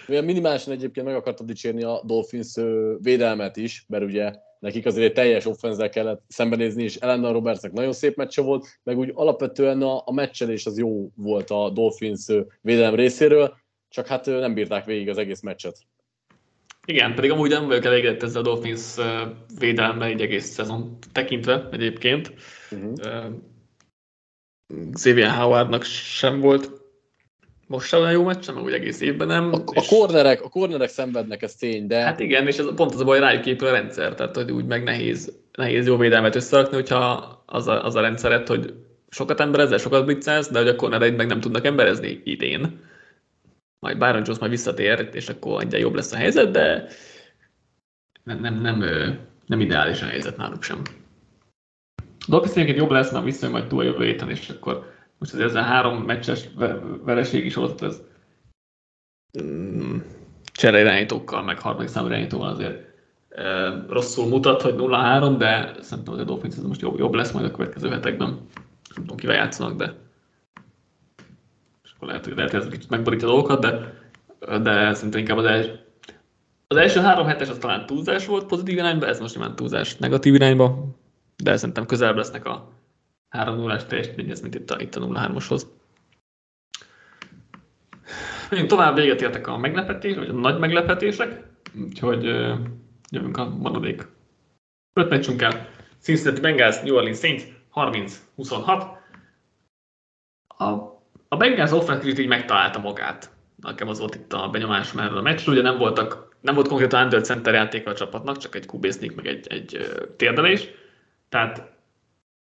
Milyen 0.08 0.24
minimálisan 0.24 0.74
egyébként 0.74 1.06
meg 1.06 1.16
akartam 1.16 1.46
dicsérni 1.46 1.84
a 1.84 2.02
Dolphins 2.06 2.54
védelmet 3.02 3.58
is, 3.58 3.86
mert 3.88 4.04
ugye 4.04 4.34
nekik 4.60 4.86
azért 4.86 5.06
egy 5.06 5.14
teljes 5.14 5.46
offenzel 5.46 5.90
kellett 5.90 6.24
szembenézni, 6.28 6.84
és 6.84 6.96
Elena 6.96 7.32
Robertsnek 7.32 7.72
nagyon 7.72 7.94
szép 7.94 8.16
meccse 8.16 8.42
volt, 8.42 8.80
meg 8.84 8.98
úgy 8.98 9.12
alapvetően 9.14 9.82
a, 9.82 10.02
a 10.06 10.14
meccselés 10.14 10.66
az 10.66 10.78
jó 10.78 11.10
volt 11.16 11.50
a 11.50 11.70
Dolphins 11.70 12.26
védelem 12.62 12.96
részéről, 12.96 13.58
csak 13.90 14.08
hát 14.08 14.26
nem 14.26 14.54
bírták 14.54 14.86
végig 14.86 15.10
az 15.10 15.18
egész 15.18 15.42
meccset. 15.42 15.78
Igen, 16.86 17.16
pedig 17.16 17.32
amúgy 17.32 17.50
nem 17.50 17.68
vagyok 17.68 17.86
elégedett 17.86 18.24
ezzel 18.24 18.42
a 18.42 18.44
Dolphins 18.44 18.96
védelme 19.60 20.06
egy 20.06 20.22
egész 20.22 20.46
szezon 20.46 20.98
tekintve 21.12 21.68
egyébként. 21.72 22.34
Uh-huh. 22.72 23.34
Xavier 24.92 25.36
Howardnak 25.36 25.84
sem 25.84 26.40
volt 26.40 26.77
most 27.68 27.88
sem 27.88 28.00
olyan 28.00 28.12
jó 28.12 28.24
meccs, 28.24 28.52
meg 28.52 28.64
úgy 28.64 28.74
egész 28.74 29.02
évben 29.02 29.28
nem. 29.28 29.54
A, 29.54 29.58
és... 29.72 29.90
a, 29.92 29.96
kornerek, 29.96 30.42
a 30.42 30.50
kornerek 30.50 30.90
szenvednek, 30.90 31.42
ez 31.42 31.56
tény, 31.56 31.88
de... 31.88 32.00
Hát 32.00 32.20
igen, 32.20 32.48
és 32.48 32.58
ez 32.58 32.74
pont 32.76 32.94
az 32.94 33.00
a 33.00 33.04
baj, 33.04 33.20
rájuk 33.20 33.46
épül 33.46 33.68
a 33.68 33.72
rendszer, 33.72 34.16
tehát 34.16 34.36
hogy 34.36 34.52
úgy 34.52 34.66
meg 34.66 34.84
nehéz, 34.84 35.34
nehéz 35.58 35.88
jó 35.88 35.98
védelmet 35.98 36.36
összerakni, 36.36 36.76
hogyha 36.76 37.44
az 37.46 37.68
a, 37.68 37.86
az 37.86 37.96
a 37.96 38.02
rendszeret, 38.02 38.48
hogy 38.48 38.74
sokat 39.10 39.40
emberezel, 39.40 39.78
sokat 39.78 40.06
blitzelsz, 40.06 40.52
de 40.52 40.60
hogy 40.60 40.68
a 40.68 40.76
kornereid 40.76 41.16
meg 41.16 41.28
nem 41.28 41.40
tudnak 41.40 41.66
emberezni 41.66 42.22
idén. 42.24 42.80
Majd 43.80 43.98
Byron 43.98 44.22
Jones 44.26 44.40
majd 44.40 44.52
visszatér, 44.52 45.10
és 45.14 45.30
akkor 45.30 45.62
egyre 45.62 45.78
jobb 45.78 45.96
lesz 45.96 46.14
a 46.14 46.18
helyzet, 46.18 46.52
de 46.52 46.88
nem, 48.24 48.40
nem, 48.40 48.62
nem, 48.62 48.84
nem 49.46 49.60
ideális 49.60 50.02
a 50.02 50.06
helyzet 50.06 50.38
náluk 50.38 50.64
sem. 50.64 50.82
Dolphins 52.28 52.76
jobb 52.76 52.92
lesz, 52.92 53.12
mert 53.12 53.26
visszajön 53.26 53.56
majd 53.56 53.68
túl 53.68 53.80
a 53.80 53.84
jövő 53.84 54.06
héten, 54.06 54.30
és 54.30 54.50
akkor 54.50 54.96
most 55.18 55.34
azért 55.34 55.50
ez 55.50 55.56
a 55.56 55.62
három 55.62 56.04
meccses 56.04 56.50
vereség 57.04 57.46
is 57.46 57.56
volt, 57.56 57.82
ez 57.82 58.02
mm, 59.42 59.98
csere 60.52 60.80
irányítókkal, 60.80 61.44
meg 61.44 61.60
harmadik 61.60 61.90
számú 61.90 62.08
irányítóval 62.08 62.50
azért 62.50 62.86
rosszul 63.88 64.28
mutat, 64.28 64.62
hogy 64.62 64.76
0-3, 64.78 65.36
de 65.38 65.76
szerintem 65.82 66.14
az 66.14 66.20
a 66.20 66.24
Dolphins 66.24 66.56
ez 66.56 66.64
most 66.64 66.82
jobb, 66.82 66.98
jobb 66.98 67.14
lesz 67.14 67.32
majd 67.32 67.46
a 67.46 67.52
következő 67.52 67.90
hetekben. 67.90 68.28
Nem 68.28 69.06
tudom, 69.06 69.18
kivel 69.18 69.36
játszanak, 69.36 69.78
de 69.78 69.94
és 71.84 71.92
akkor 71.96 72.08
lehet, 72.08 72.26
hogy, 72.26 72.36
lehet, 72.36 72.52
hogy 72.52 72.62
ez 72.62 72.68
kicsit 72.68 72.90
megborítja 72.90 73.28
dolgokat, 73.28 73.62
de, 73.62 73.94
de 74.40 74.94
szerintem 74.94 75.20
inkább 75.20 75.38
az 75.38 75.46
első, 75.46 75.80
az 76.68 76.78
első 76.78 77.00
három 77.00 77.26
hetes 77.26 77.50
az 77.50 77.58
talán 77.58 77.86
túlzás 77.86 78.26
volt 78.26 78.46
pozitív 78.46 78.78
irányba, 78.78 79.08
ez 79.08 79.20
most 79.20 79.36
nyilván 79.36 79.56
túlzás 79.56 79.98
negatív 79.98 80.34
irányba, 80.34 80.96
de 81.44 81.58
szerintem 81.58 81.86
közelebb 81.86 82.16
lesznek 82.16 82.46
a 82.46 82.70
3-0-ás 83.32 83.86
teljesítmény, 83.86 84.30
ez 84.30 84.42
mint 84.42 84.56
itt 84.56 84.72
a, 84.72 84.80
itt 84.80 84.96
a 84.96 85.00
0-3-oshoz. 85.00 85.62
Menjünk 88.50 88.70
tovább, 88.70 88.96
véget 88.96 89.22
értek 89.22 89.48
a 89.48 89.58
meglepetés, 89.58 90.16
vagy 90.16 90.30
a 90.30 90.34
nagy 90.34 90.60
meglepetések, 90.60 91.44
úgyhogy 91.84 92.24
jövünk 93.12 93.38
a 93.38 93.50
maradék 93.50 94.08
öt 94.94 95.10
meccsünkkel. 95.10 95.70
Cincinnati 96.00 96.42
Bengals, 96.42 96.82
New 96.82 96.96
Orleans 96.96 97.20
Saints 97.20 97.44
30-26. 97.74 98.88
A, 100.48 100.66
a 101.28 101.38
Bengals 101.38 101.72
offense 101.72 102.08
így 102.08 102.28
megtalálta 102.28 102.80
magát. 102.80 103.30
Nekem 103.56 103.88
az 103.88 104.00
volt 104.00 104.16
itt 104.16 104.34
a 104.34 104.50
benyomásom 104.50 105.00
erről 105.00 105.18
a 105.18 105.22
meccsről. 105.22 105.56
Ugye 105.56 105.64
nem, 105.64 105.78
voltak, 105.78 106.36
nem 106.42 106.56
volt 106.56 106.68
konkrétan 106.68 107.04
under 107.04 107.22
center 107.22 107.54
játéka 107.54 107.90
a 107.90 107.96
csapatnak, 107.96 108.38
csak 108.38 108.56
egy 108.56 108.66
kubésznik, 108.66 109.16
meg 109.16 109.28
egy, 109.28 109.48
egy 109.48 109.88
térdelés. 110.16 110.68
Tehát 111.30 111.77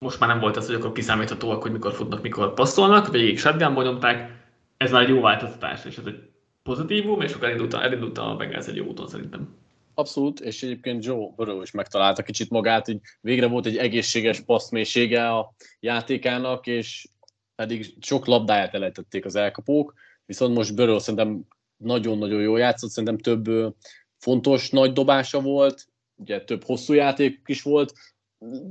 most 0.05 0.21
már 0.21 0.29
nem 0.29 0.41
volt 0.41 0.57
az, 0.57 0.67
hogy 0.67 0.75
akkor 0.75 0.93
kiszámíthatóak, 0.93 1.63
hogy 1.63 1.73
mikor 1.73 1.93
futnak, 1.93 2.23
mikor 2.23 2.55
passzolnak, 2.55 3.11
végig 3.11 3.39
shotgunból 3.39 3.85
nyomták, 3.85 4.31
ez 4.77 4.91
már 4.91 5.03
egy 5.03 5.09
jó 5.09 5.21
változtatás, 5.21 5.85
és 5.85 5.97
ez 5.99 6.07
egy 6.07 6.31
pozitívum, 6.63 7.21
és 7.21 7.33
akkor 7.33 7.49
elindult, 7.49 7.75
elindult 7.75 8.19
a 8.19 8.37
Bengals 8.37 8.67
egy 8.67 8.77
jó 8.77 8.85
úton 8.85 9.09
szerintem. 9.09 9.57
Abszolút, 9.95 10.41
és 10.41 10.63
egyébként 10.63 11.05
Joe 11.05 11.33
Burrow 11.37 11.63
is 11.63 11.71
megtalálta 11.71 12.23
kicsit 12.23 12.51
magát, 12.51 12.87
hogy 12.87 12.99
végre 13.21 13.47
volt 13.47 13.67
egy 13.67 13.77
egészséges 13.77 14.41
passzmélysége 14.41 15.29
a 15.29 15.55
játékának, 15.81 16.67
és 16.67 17.09
pedig 17.55 17.95
sok 18.01 18.27
labdáját 18.27 18.75
elejtették 18.75 19.25
az 19.25 19.35
elkapók, 19.37 19.95
viszont 20.27 20.55
most 20.55 20.75
Burrow 20.75 20.99
szerintem 20.99 21.41
nagyon-nagyon 21.77 22.41
jó 22.41 22.57
játszott, 22.57 22.91
szerintem 22.91 23.19
több 23.19 23.75
fontos 24.19 24.71
nagy 24.71 24.93
dobása 24.93 25.41
volt, 25.41 25.87
ugye 26.15 26.45
több 26.45 26.65
hosszú 26.65 26.93
játék 26.93 27.41
is 27.47 27.63
volt, 27.63 27.93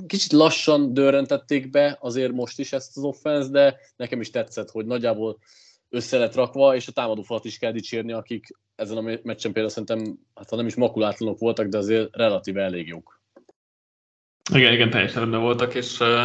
kicsit 0.07 0.32
lassan 0.32 0.93
dörrentették 0.93 1.70
be 1.70 1.97
azért 2.01 2.32
most 2.32 2.59
is 2.59 2.74
ezt 2.74 2.97
az 2.97 3.03
offense, 3.03 3.49
de 3.49 3.80
nekem 3.95 4.22
is 4.22 4.30
tetszett, 4.30 4.70
hogy 4.70 4.86
nagyjából 4.86 5.39
össze 5.89 6.17
lett 6.17 6.36
rakva, 6.36 6.76
és 6.76 6.88
a 6.88 6.91
támadó 6.91 7.22
falat 7.22 7.45
is 7.45 7.57
kell 7.57 7.72
dicsérni, 7.72 8.11
akik 8.11 8.47
ezen 8.76 8.97
a 8.97 9.01
meccsen 9.01 9.53
például 9.53 9.70
szerintem, 9.70 10.20
hát 10.36 10.49
ha 10.49 10.55
nem 10.55 10.65
is 10.65 10.76
makulátlanok 10.76 11.39
voltak, 11.39 11.67
de 11.67 11.78
azért 11.78 12.15
relatíve 12.15 12.61
elég 12.61 12.88
jók. 12.88 13.22
Igen, 14.53 14.74
igen, 14.74 14.89
teljesen 14.89 15.20
rendben 15.20 15.41
voltak, 15.41 15.76
és 15.76 15.99
uh, 15.99 16.24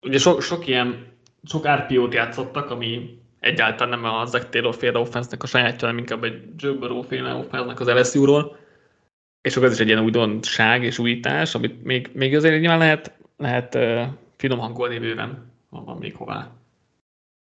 ugye 0.00 0.18
so, 0.18 0.40
sok 0.40 0.66
ilyen, 0.66 1.16
sok 1.44 1.68
RPO-t 1.68 2.14
játszottak, 2.14 2.70
ami 2.70 3.18
egyáltalán 3.38 4.00
nem 4.00 4.12
a 4.12 4.24
Zach 4.24 4.48
Taylor 4.48 4.74
féle 4.74 4.98
offense 4.98 5.36
a 5.38 5.46
sajátja, 5.46 5.86
hanem 5.86 5.98
inkább 5.98 6.24
egy 6.24 6.42
Joe 6.56 6.72
Burrow 6.72 7.02
féle 7.02 7.34
offense 7.34 7.74
az 7.78 7.88
LSU-ról 7.88 8.56
és 9.42 9.56
akkor 9.56 9.68
ez 9.68 9.74
is 9.74 9.80
egy 9.80 9.86
ilyen 9.86 10.04
újdonság 10.04 10.84
és 10.84 10.98
újítás, 10.98 11.54
amit 11.54 11.84
még, 11.84 12.10
még 12.12 12.36
azért 12.36 12.60
nyilván 12.60 12.78
lehet, 12.78 13.18
lehet 13.36 13.74
uh, 13.74 14.02
finom 14.36 14.58
hangolni 14.58 14.98
bőven, 14.98 15.52
van, 15.68 15.96
még 15.96 16.14
hová 16.14 16.50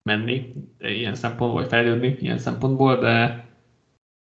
menni 0.03 0.53
ilyen 0.79 1.15
szempontból, 1.15 1.61
vagy 1.61 1.69
fejlődni 1.69 2.17
ilyen 2.19 2.37
szempontból, 2.37 2.99
de, 2.99 3.45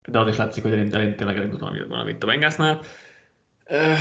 de 0.09 0.19
az 0.19 0.29
is 0.29 0.37
látszik, 0.37 0.63
hogy 0.63 0.73
elint, 0.73 0.95
elint 0.95 1.17
tényleg 1.17 1.37
elindult 1.37 1.61
valami, 1.61 1.87
valami 1.87 2.11
itt 2.11 2.23
a 2.23 2.27
Bengalsnál. 2.27 2.81
Uh, 3.71 3.99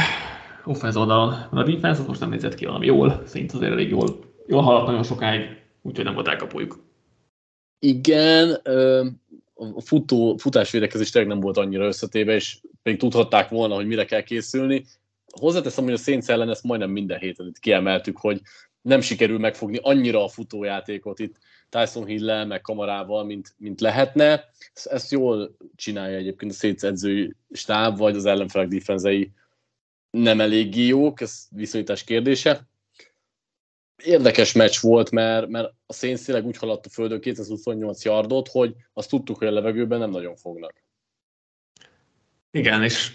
oldalon 0.95 1.34
a 1.51 1.64
defense, 1.64 2.03
most 2.08 2.20
nem 2.20 2.30
nézett 2.30 2.55
ki 2.55 2.66
valami 2.66 2.86
jól, 2.86 3.22
szint 3.26 3.51
azért 3.51 3.72
elég 3.72 3.89
jól, 3.89 4.20
jól 4.47 4.62
haladt 4.62 4.86
nagyon 4.86 5.03
sokáig, 5.03 5.62
úgyhogy 5.82 6.05
nem 6.05 6.14
volt 6.14 6.28
elkapoljuk. 6.28 6.86
Igen, 7.80 8.62
a 9.58 9.82
futó, 9.82 10.38
futásvédekezés 10.38 11.10
tényleg 11.10 11.32
nem 11.32 11.39
volt 11.39 11.58
annyira 11.58 11.86
összetéve, 11.86 12.34
és 12.34 12.58
pedig 12.84 12.99
tudhatták 12.99 13.49
volna, 13.49 13.76
hogy 13.76 13.88
mire 13.88 14.05
kell 14.05 14.22
készülni. 14.22 14.86
Hozzáteszem, 15.28 15.84
hogy 15.84 15.93
a 15.93 15.97
Saints 15.97 16.28
ellen 16.28 16.49
ezt 16.49 16.64
majdnem 16.64 16.89
minden 16.89 17.20
héten 17.20 17.47
itt 17.47 17.60
kiemeltük, 17.60 18.18
hogy 18.18 18.41
nem 18.82 19.01
sikerül 19.01 19.39
megfogni 19.39 19.80
annyira 19.82 20.24
a 20.24 20.28
futójátékot 20.28 21.20
itt 21.20 21.36
Tyson 21.70 22.05
hill 22.05 22.45
meg 22.45 22.62
kamarával, 22.62 23.24
mint, 23.24 23.55
mint 23.58 23.82
lehetne. 23.82 24.49
Ezt, 24.74 24.86
ezt 24.86 25.12
jól 25.12 25.58
csinálja 25.76 26.18
egyébként 26.18 26.51
a 26.51 26.55
Saints 26.55 26.84
edzői 26.84 27.34
stáb, 27.51 27.97
vagy 27.97 28.16
az 28.16 28.26
ellenfelek 28.26 28.68
defenzei 28.68 29.32
nem 30.10 30.41
eléggé 30.41 30.86
jók, 30.86 31.22
ez 31.22 31.47
viszonyítás 31.49 32.03
kérdése 32.03 32.66
érdekes 34.03 34.53
meccs 34.53 34.79
volt, 34.79 35.11
mert, 35.11 35.47
mert 35.47 35.73
a 35.85 35.93
Saints 35.93 36.25
tényleg 36.25 36.45
úgy 36.45 36.57
haladt 36.57 36.85
a 36.85 36.89
földön 36.89 37.19
228 37.19 38.03
yardot, 38.03 38.47
hogy 38.47 38.75
azt 38.93 39.09
tudtuk, 39.09 39.37
hogy 39.37 39.47
a 39.47 39.51
levegőben 39.51 39.99
nem 39.99 40.09
nagyon 40.09 40.35
fognak. 40.35 40.73
Igen, 42.51 42.83
és 42.83 43.11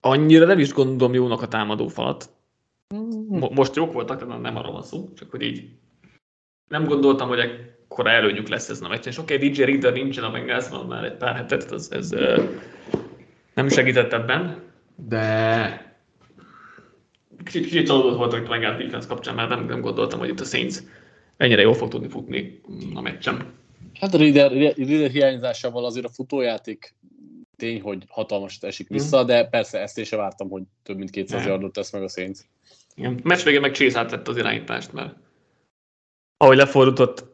annyira 0.00 0.46
nem 0.46 0.58
is 0.58 0.72
gondolom 0.72 1.14
jónak 1.14 1.42
a 1.42 1.48
támadó 1.48 1.88
falat. 1.88 2.30
Most 3.28 3.76
jók 3.76 3.92
voltak, 3.92 4.24
de 4.24 4.36
nem 4.36 4.56
arról 4.56 4.72
van 4.72 4.82
szó, 4.82 5.12
csak 5.12 5.30
hogy 5.30 5.42
így 5.42 5.70
nem 6.68 6.84
gondoltam, 6.84 7.28
hogy 7.28 7.38
mekkora 7.38 8.10
előnyük 8.10 8.48
lesz 8.48 8.68
ez 8.68 8.80
a 8.80 8.88
meccsen. 8.88 9.12
És 9.12 9.18
oké, 9.18 9.34
okay, 9.34 9.48
DJ 9.48 9.62
Reader 9.62 9.92
nincsen 9.92 10.24
a 10.24 10.30
Bengalsban 10.30 10.86
már 10.86 11.04
egy 11.04 11.16
pár 11.16 11.34
hetet, 11.34 11.72
ez, 11.72 11.88
ez 11.90 12.14
nem 13.54 13.68
segített 13.68 14.12
ebben, 14.12 14.62
de 14.96 15.89
kicsit, 17.44 17.64
kicsit 17.64 17.86
csalódott 17.86 18.16
voltak 18.16 18.44
a 18.44 18.48
Bengals 18.48 18.82
defense 18.82 19.08
kapcsán, 19.08 19.34
mert 19.34 19.48
nem, 19.48 19.64
nem 19.64 19.80
gondoltam, 19.80 20.18
hogy 20.18 20.28
itt 20.28 20.40
a 20.40 20.44
Saints 20.44 20.76
ennyire 21.36 21.62
jól 21.62 21.74
fog 21.74 21.88
tudni 21.88 22.08
futni 22.08 22.60
a 22.94 23.00
meccsen. 23.00 23.52
Hát 24.00 24.14
a 24.14 24.18
Reader, 24.18 24.52
Reader 24.52 25.10
hiányzásával 25.10 25.84
azért 25.84 26.06
a 26.06 26.10
futójáték 26.10 26.94
tény, 27.56 27.80
hogy 27.80 28.04
hatalmas 28.08 28.58
esik 28.60 28.88
vissza, 28.88 29.22
mm. 29.22 29.26
de 29.26 29.44
persze 29.44 29.80
ezt 29.80 29.98
én 29.98 30.04
sem 30.04 30.18
vártam, 30.18 30.48
hogy 30.48 30.62
több 30.82 30.96
mint 30.96 31.10
200 31.10 31.46
yardot 31.46 31.72
tesz 31.72 31.92
meg 31.92 32.02
a 32.02 32.08
Saints. 32.08 32.38
Igen, 32.94 33.20
meccs 33.22 33.42
végén 33.42 33.60
meg 33.60 33.74
Chase 33.74 33.98
átvett 33.98 34.28
az 34.28 34.36
irányítást, 34.36 34.92
mert 34.92 35.14
ahogy 36.36 36.56
lefordított 36.56 37.24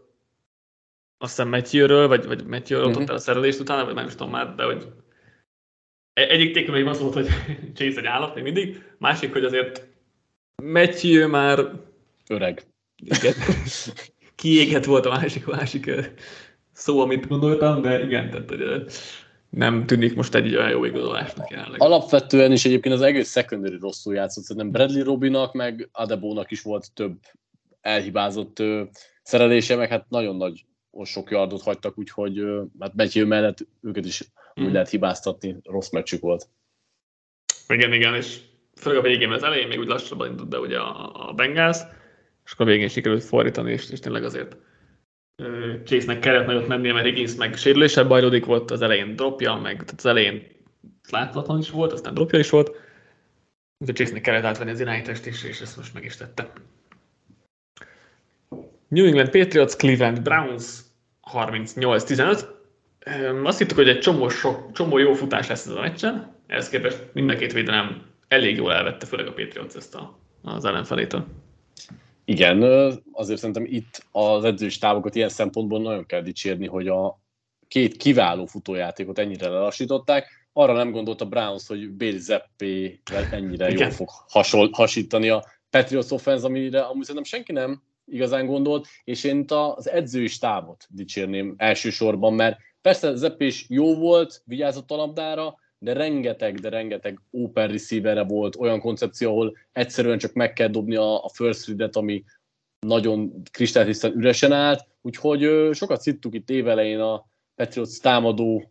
azt 1.18 1.36
hiszem 1.36 1.48
Matthew-ről, 1.48 2.08
vagy, 2.08 2.26
vagy 2.26 2.46
Matthew-ről 2.46 2.88
mm-hmm. 2.88 3.02
el 3.06 3.14
a 3.14 3.18
szerelést 3.18 3.60
utána, 3.60 3.84
vagy 3.84 3.94
nem 3.94 4.06
is 4.06 4.12
tudom 4.12 4.30
már, 4.30 4.54
de 4.54 4.64
hogy 4.64 4.86
e- 6.12 6.28
egyik 6.28 6.52
tékben 6.52 6.86
az 6.86 7.00
volt, 7.00 7.14
hogy 7.14 7.26
Chase 7.76 7.98
egy 7.98 8.06
állat 8.06 8.34
még 8.34 8.44
mindig, 8.44 8.82
másik, 8.98 9.32
hogy 9.32 9.44
azért 9.44 9.86
Matthew 10.62 11.28
már 11.28 11.70
öreg. 12.28 12.62
Igen. 12.96 13.34
Kiégett 14.34 14.84
volt 14.84 15.06
a 15.06 15.10
másik, 15.10 15.46
másik 15.46 15.90
szó, 16.72 17.00
amit 17.00 17.28
gondoltam, 17.28 17.82
de 17.82 18.04
igen, 18.04 18.30
tehát 18.30 18.48
hogy 18.48 18.86
nem 19.50 19.86
tűnik 19.86 20.14
most 20.14 20.34
egy 20.34 20.56
olyan 20.56 20.70
jó 20.70 20.84
igazolásnak 20.84 21.50
jelenleg. 21.50 21.80
Alapvetően 21.80 22.52
is 22.52 22.64
egyébként 22.64 22.94
az 22.94 23.00
egész 23.00 23.30
secondary 23.30 23.76
rosszul 23.80 24.14
játszott, 24.14 24.44
szerintem 24.44 24.70
Bradley 24.70 25.04
Robinak, 25.04 25.52
meg 25.52 25.88
Adebónak 25.92 26.50
is 26.50 26.62
volt 26.62 26.92
több 26.94 27.18
elhibázott 27.80 28.62
szerelése, 29.22 29.76
meg 29.76 29.88
hát 29.88 30.08
nagyon 30.08 30.36
nagy 30.36 30.64
sok 31.04 31.30
yardot 31.30 31.62
hagytak, 31.62 31.98
úgyhogy 31.98 32.44
hát 32.80 32.94
Matthew 32.94 33.26
mellett 33.26 33.66
őket 33.82 34.04
is 34.04 34.22
mm. 34.60 34.64
úgy 34.64 34.72
lehet 34.72 34.88
hibáztatni, 34.88 35.56
rossz 35.64 35.90
meccsük 35.90 36.20
volt. 36.20 36.48
Igen, 37.68 37.92
igen, 37.92 38.14
és 38.14 38.40
főleg 38.80 38.98
a 38.98 39.02
végén, 39.02 39.30
az 39.30 39.42
elején 39.42 39.68
még 39.68 39.78
úgy 39.78 39.86
lassabban 39.86 40.30
indult 40.30 40.48
be 40.48 40.58
ugye 40.58 40.78
a, 40.78 41.28
a 41.28 41.32
Bengals, 41.32 41.78
és 42.44 42.52
akkor 42.52 42.66
a 42.66 42.70
végén 42.70 42.88
sikerült 42.88 43.24
fordítani, 43.24 43.72
és, 43.72 43.90
és 43.90 43.98
tényleg 43.98 44.24
azért 44.24 44.56
Chase-nek 45.84 46.18
kellett 46.18 46.46
nagyot 46.46 46.66
mennie, 46.66 46.92
mert 46.92 47.06
Higgins 47.06 47.34
meg 47.34 47.56
sérülésebb 47.56 48.08
bajlódik 48.08 48.44
volt, 48.44 48.70
az 48.70 48.82
elején 48.82 49.16
dropja, 49.16 49.54
meg 49.54 49.74
tehát 49.74 49.94
az 49.96 50.06
elején 50.06 50.46
láthatatlan 51.10 51.58
is 51.58 51.70
volt, 51.70 51.92
aztán 51.92 52.14
dropja 52.14 52.38
is 52.38 52.50
volt. 52.50 52.70
Úgyhogy 53.78 53.96
Chase-nek 53.96 54.22
kellett 54.22 54.44
átvenni 54.44 54.70
az 54.70 54.80
irányítást 54.80 55.26
is, 55.26 55.44
és 55.44 55.60
ezt 55.60 55.76
most 55.76 55.94
meg 55.94 56.04
is 56.04 56.16
tette. 56.16 56.52
New 58.88 59.06
England 59.06 59.30
Patriots, 59.30 59.76
Cleveland 59.76 60.22
Browns 60.22 60.80
38-15. 61.32 62.44
Azt 63.44 63.58
hittük, 63.58 63.76
hogy 63.76 63.88
egy 63.88 63.98
csomó, 63.98 64.28
sok, 64.28 64.72
csomó 64.72 64.98
jó 64.98 65.12
futás 65.12 65.48
lesz 65.48 65.66
ez 65.66 65.72
a 65.72 65.80
meccsen, 65.80 66.34
ehhez 66.46 66.68
képest 66.68 67.04
mind 67.12 67.30
a 67.30 67.36
két 67.36 67.52
védelem 67.52 68.02
elég 68.28 68.56
jól 68.56 68.72
elvette, 68.72 69.06
főleg 69.06 69.26
a 69.26 69.32
Patriots 69.32 69.74
ezt 69.74 69.94
a, 69.94 70.18
az 70.42 70.64
ellenfelétől. 70.64 71.26
Igen, 72.24 72.62
azért 73.12 73.38
szerintem 73.38 73.64
itt 73.64 74.06
az 74.12 74.44
edzős 74.44 74.78
távokat 74.78 75.14
ilyen 75.14 75.28
szempontból 75.28 75.80
nagyon 75.80 76.06
kell 76.06 76.20
dicsérni, 76.20 76.66
hogy 76.66 76.88
a 76.88 77.20
két 77.68 77.96
kiváló 77.96 78.46
futójátékot 78.46 79.18
ennyire 79.18 79.48
lelassították. 79.48 80.48
Arra 80.52 80.72
nem 80.72 80.90
gondolt 80.90 81.20
a 81.20 81.26
Browns, 81.26 81.66
hogy 81.66 81.90
Bill 81.90 82.18
Zeppé 82.18 83.00
ennyire 83.30 83.70
jól 83.70 83.90
fog 83.90 84.08
hasol, 84.28 84.70
hasítani 84.72 85.28
a 85.28 85.44
Patriots 85.70 86.10
offense, 86.10 86.46
amire 86.46 86.80
amúgy 86.80 87.04
szerintem 87.04 87.24
senki 87.24 87.52
nem 87.52 87.82
igazán 88.04 88.46
gondolt, 88.46 88.86
és 89.04 89.24
én 89.24 89.38
itt 89.38 89.50
az 89.50 89.90
edzői 89.90 90.28
távot 90.40 90.86
dicsérném 90.90 91.54
elsősorban, 91.56 92.34
mert 92.34 92.58
persze 92.80 93.14
Zeppé 93.14 93.46
is 93.46 93.66
jó 93.68 93.94
volt, 93.94 94.42
vigyázott 94.44 94.90
a 94.90 94.96
labdára, 94.96 95.54
de 95.78 95.92
rengeteg, 95.92 96.58
de 96.58 96.68
rengeteg 96.68 97.20
open 97.30 97.68
receiverre 97.68 98.22
volt 98.22 98.56
olyan 98.56 98.80
koncepció, 98.80 99.30
ahol 99.30 99.56
egyszerűen 99.72 100.18
csak 100.18 100.32
meg 100.32 100.52
kell 100.52 100.68
dobni 100.68 100.96
a, 100.96 101.24
a 101.24 101.28
first 101.28 101.66
read 101.66 101.96
ami 101.96 102.24
nagyon 102.86 103.42
kristálytisztán 103.50 104.12
üresen 104.16 104.52
állt, 104.52 104.86
úgyhogy 105.02 105.44
ö, 105.44 105.72
sokat 105.72 106.00
szittuk 106.00 106.34
itt 106.34 106.50
évelején 106.50 107.00
a 107.00 107.26
Patriots 107.54 108.00
támadó 108.00 108.70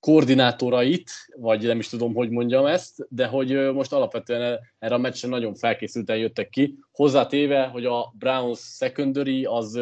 koordinátorait, 0.00 1.10
vagy 1.36 1.62
nem 1.62 1.78
is 1.78 1.88
tudom, 1.88 2.14
hogy 2.14 2.30
mondjam 2.30 2.66
ezt, 2.66 3.06
de 3.08 3.26
hogy 3.26 3.72
most 3.72 3.92
alapvetően 3.92 4.58
erre 4.78 4.94
a 4.94 4.98
meccsen 4.98 5.30
nagyon 5.30 5.54
felkészülten 5.54 6.16
jöttek 6.16 6.48
ki, 6.48 6.78
hozzátéve, 6.92 7.66
hogy 7.66 7.84
a 7.84 8.12
Browns 8.18 8.60
secondary 8.60 9.44
az 9.44 9.80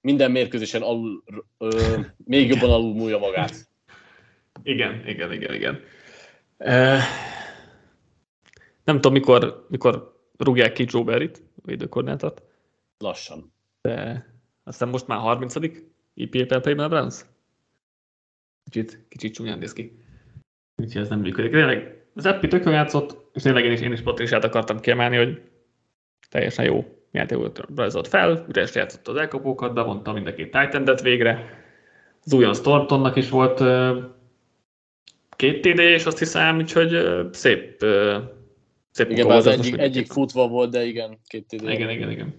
minden 0.00 0.30
mérkőzésen 0.30 0.82
alul, 0.82 1.24
ö, 1.58 2.00
még 2.24 2.48
jobban 2.48 2.70
alul 2.70 2.94
múlja 2.94 3.18
magát. 3.18 3.72
Igen, 4.62 5.08
igen, 5.08 5.32
igen, 5.32 5.54
igen. 5.54 5.80
Uh, 6.58 6.98
nem 8.84 8.94
tudom, 8.94 9.12
mikor, 9.12 9.66
mikor 9.68 10.20
rúgják 10.36 10.72
ki 10.72 10.86
Joe 10.88 11.02
Barry-t, 11.02 11.42
védőkoordinátot. 11.64 12.42
Lassan. 12.98 13.52
De 13.80 14.26
aztán 14.64 14.88
most 14.88 15.06
már 15.06 15.18
30. 15.18 15.54
IPA 16.14 16.60
per 16.60 16.78
a 16.78 16.88
Browns. 16.88 17.24
Kicsit, 18.64 19.06
kicsit 19.08 19.34
csúnyán 19.34 19.58
néz 19.58 19.72
ki. 19.72 19.98
Úgyhogy 20.76 21.02
ez 21.02 21.08
nem 21.08 21.20
működik. 21.20 21.50
Tényleg 21.50 22.04
az 22.14 22.26
Eppi 22.26 22.48
tök 22.48 22.64
játszott, 22.64 23.30
és 23.32 23.42
tényleg 23.42 23.64
én 23.64 23.72
is, 23.72 23.80
én 23.80 23.92
is 23.92 24.00
Patriciát 24.00 24.44
akartam 24.44 24.80
kiemelni, 24.80 25.16
hogy 25.16 25.42
teljesen 26.30 26.64
jó 26.64 26.84
játékot 27.10 27.60
rajzolt 27.76 28.08
fel, 28.08 28.46
üres 28.48 28.74
játszott 28.74 29.08
az 29.08 29.16
elkapókat, 29.16 29.74
bevonta 29.74 30.12
mind 30.12 30.26
a 30.26 30.34
két 30.34 30.50
titan 30.50 30.96
végre. 31.02 31.62
Az 32.24 32.32
újon 32.32 32.54
Stortonnak 32.54 33.16
is 33.16 33.28
volt 33.28 33.60
két 35.36 35.60
TD, 35.60 35.78
és 35.78 36.04
azt 36.04 36.18
hiszem, 36.18 36.56
úgyhogy 36.56 36.98
szép, 37.32 37.84
szép 38.90 39.10
igen, 39.10 39.30
az 39.30 39.46
egyik, 39.46 39.78
egyik 39.78 40.06
futva 40.06 40.48
volt, 40.48 40.70
de 40.70 40.84
igen, 40.84 41.18
két 41.26 41.46
TD. 41.46 41.68
Igen, 41.68 41.90
igen, 41.90 42.10
igen. 42.10 42.34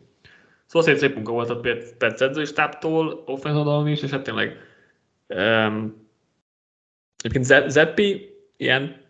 Szóval 0.65 0.87
szép, 0.87 0.97
szép 0.97 1.15
munka 1.15 1.31
volt 1.31 1.49
a 1.49 1.59
Perc 1.97 2.21
edzői 2.21 2.45
stábtól, 2.45 3.23
offense 3.25 3.89
is, 3.89 4.01
és 4.01 4.09
hát 4.09 4.23
tényleg 4.23 4.57
um, 5.27 6.07
egyébként 7.23 7.69
Zeppi 7.71 8.35
ilyen 8.57 9.03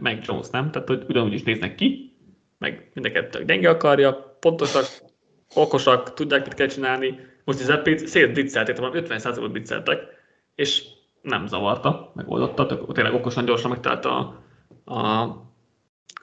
meg 0.00 0.22
Jones, 0.26 0.50
nem? 0.50 0.70
Tehát, 0.70 0.88
hogy 0.88 1.04
ugyanúgy 1.08 1.32
is 1.32 1.42
néznek 1.42 1.74
ki, 1.74 2.16
meg 2.58 2.90
mind 2.94 3.06
a 3.06 3.10
kettő 3.10 3.44
gyenge 3.44 3.68
akarja, 3.68 4.36
pontosak, 4.40 4.84
okosak, 5.54 6.14
tudják, 6.14 6.44
mit 6.44 6.54
kell 6.54 6.66
csinálni. 6.66 7.18
Most 7.44 7.60
a 7.60 7.64
Zeppit 7.64 8.06
szét 8.06 8.32
blitzelték, 8.32 8.76
50%-ot 8.78 9.52
blitzeltek, 9.52 10.02
és 10.54 10.84
nem 11.24 11.46
zavarta, 11.46 12.10
megoldotta, 12.14 12.92
tényleg 12.92 13.14
okosan, 13.14 13.44
gyorsan 13.44 13.70
megtalálta 13.70 14.40
a, 14.84 14.94
a, 14.94 15.22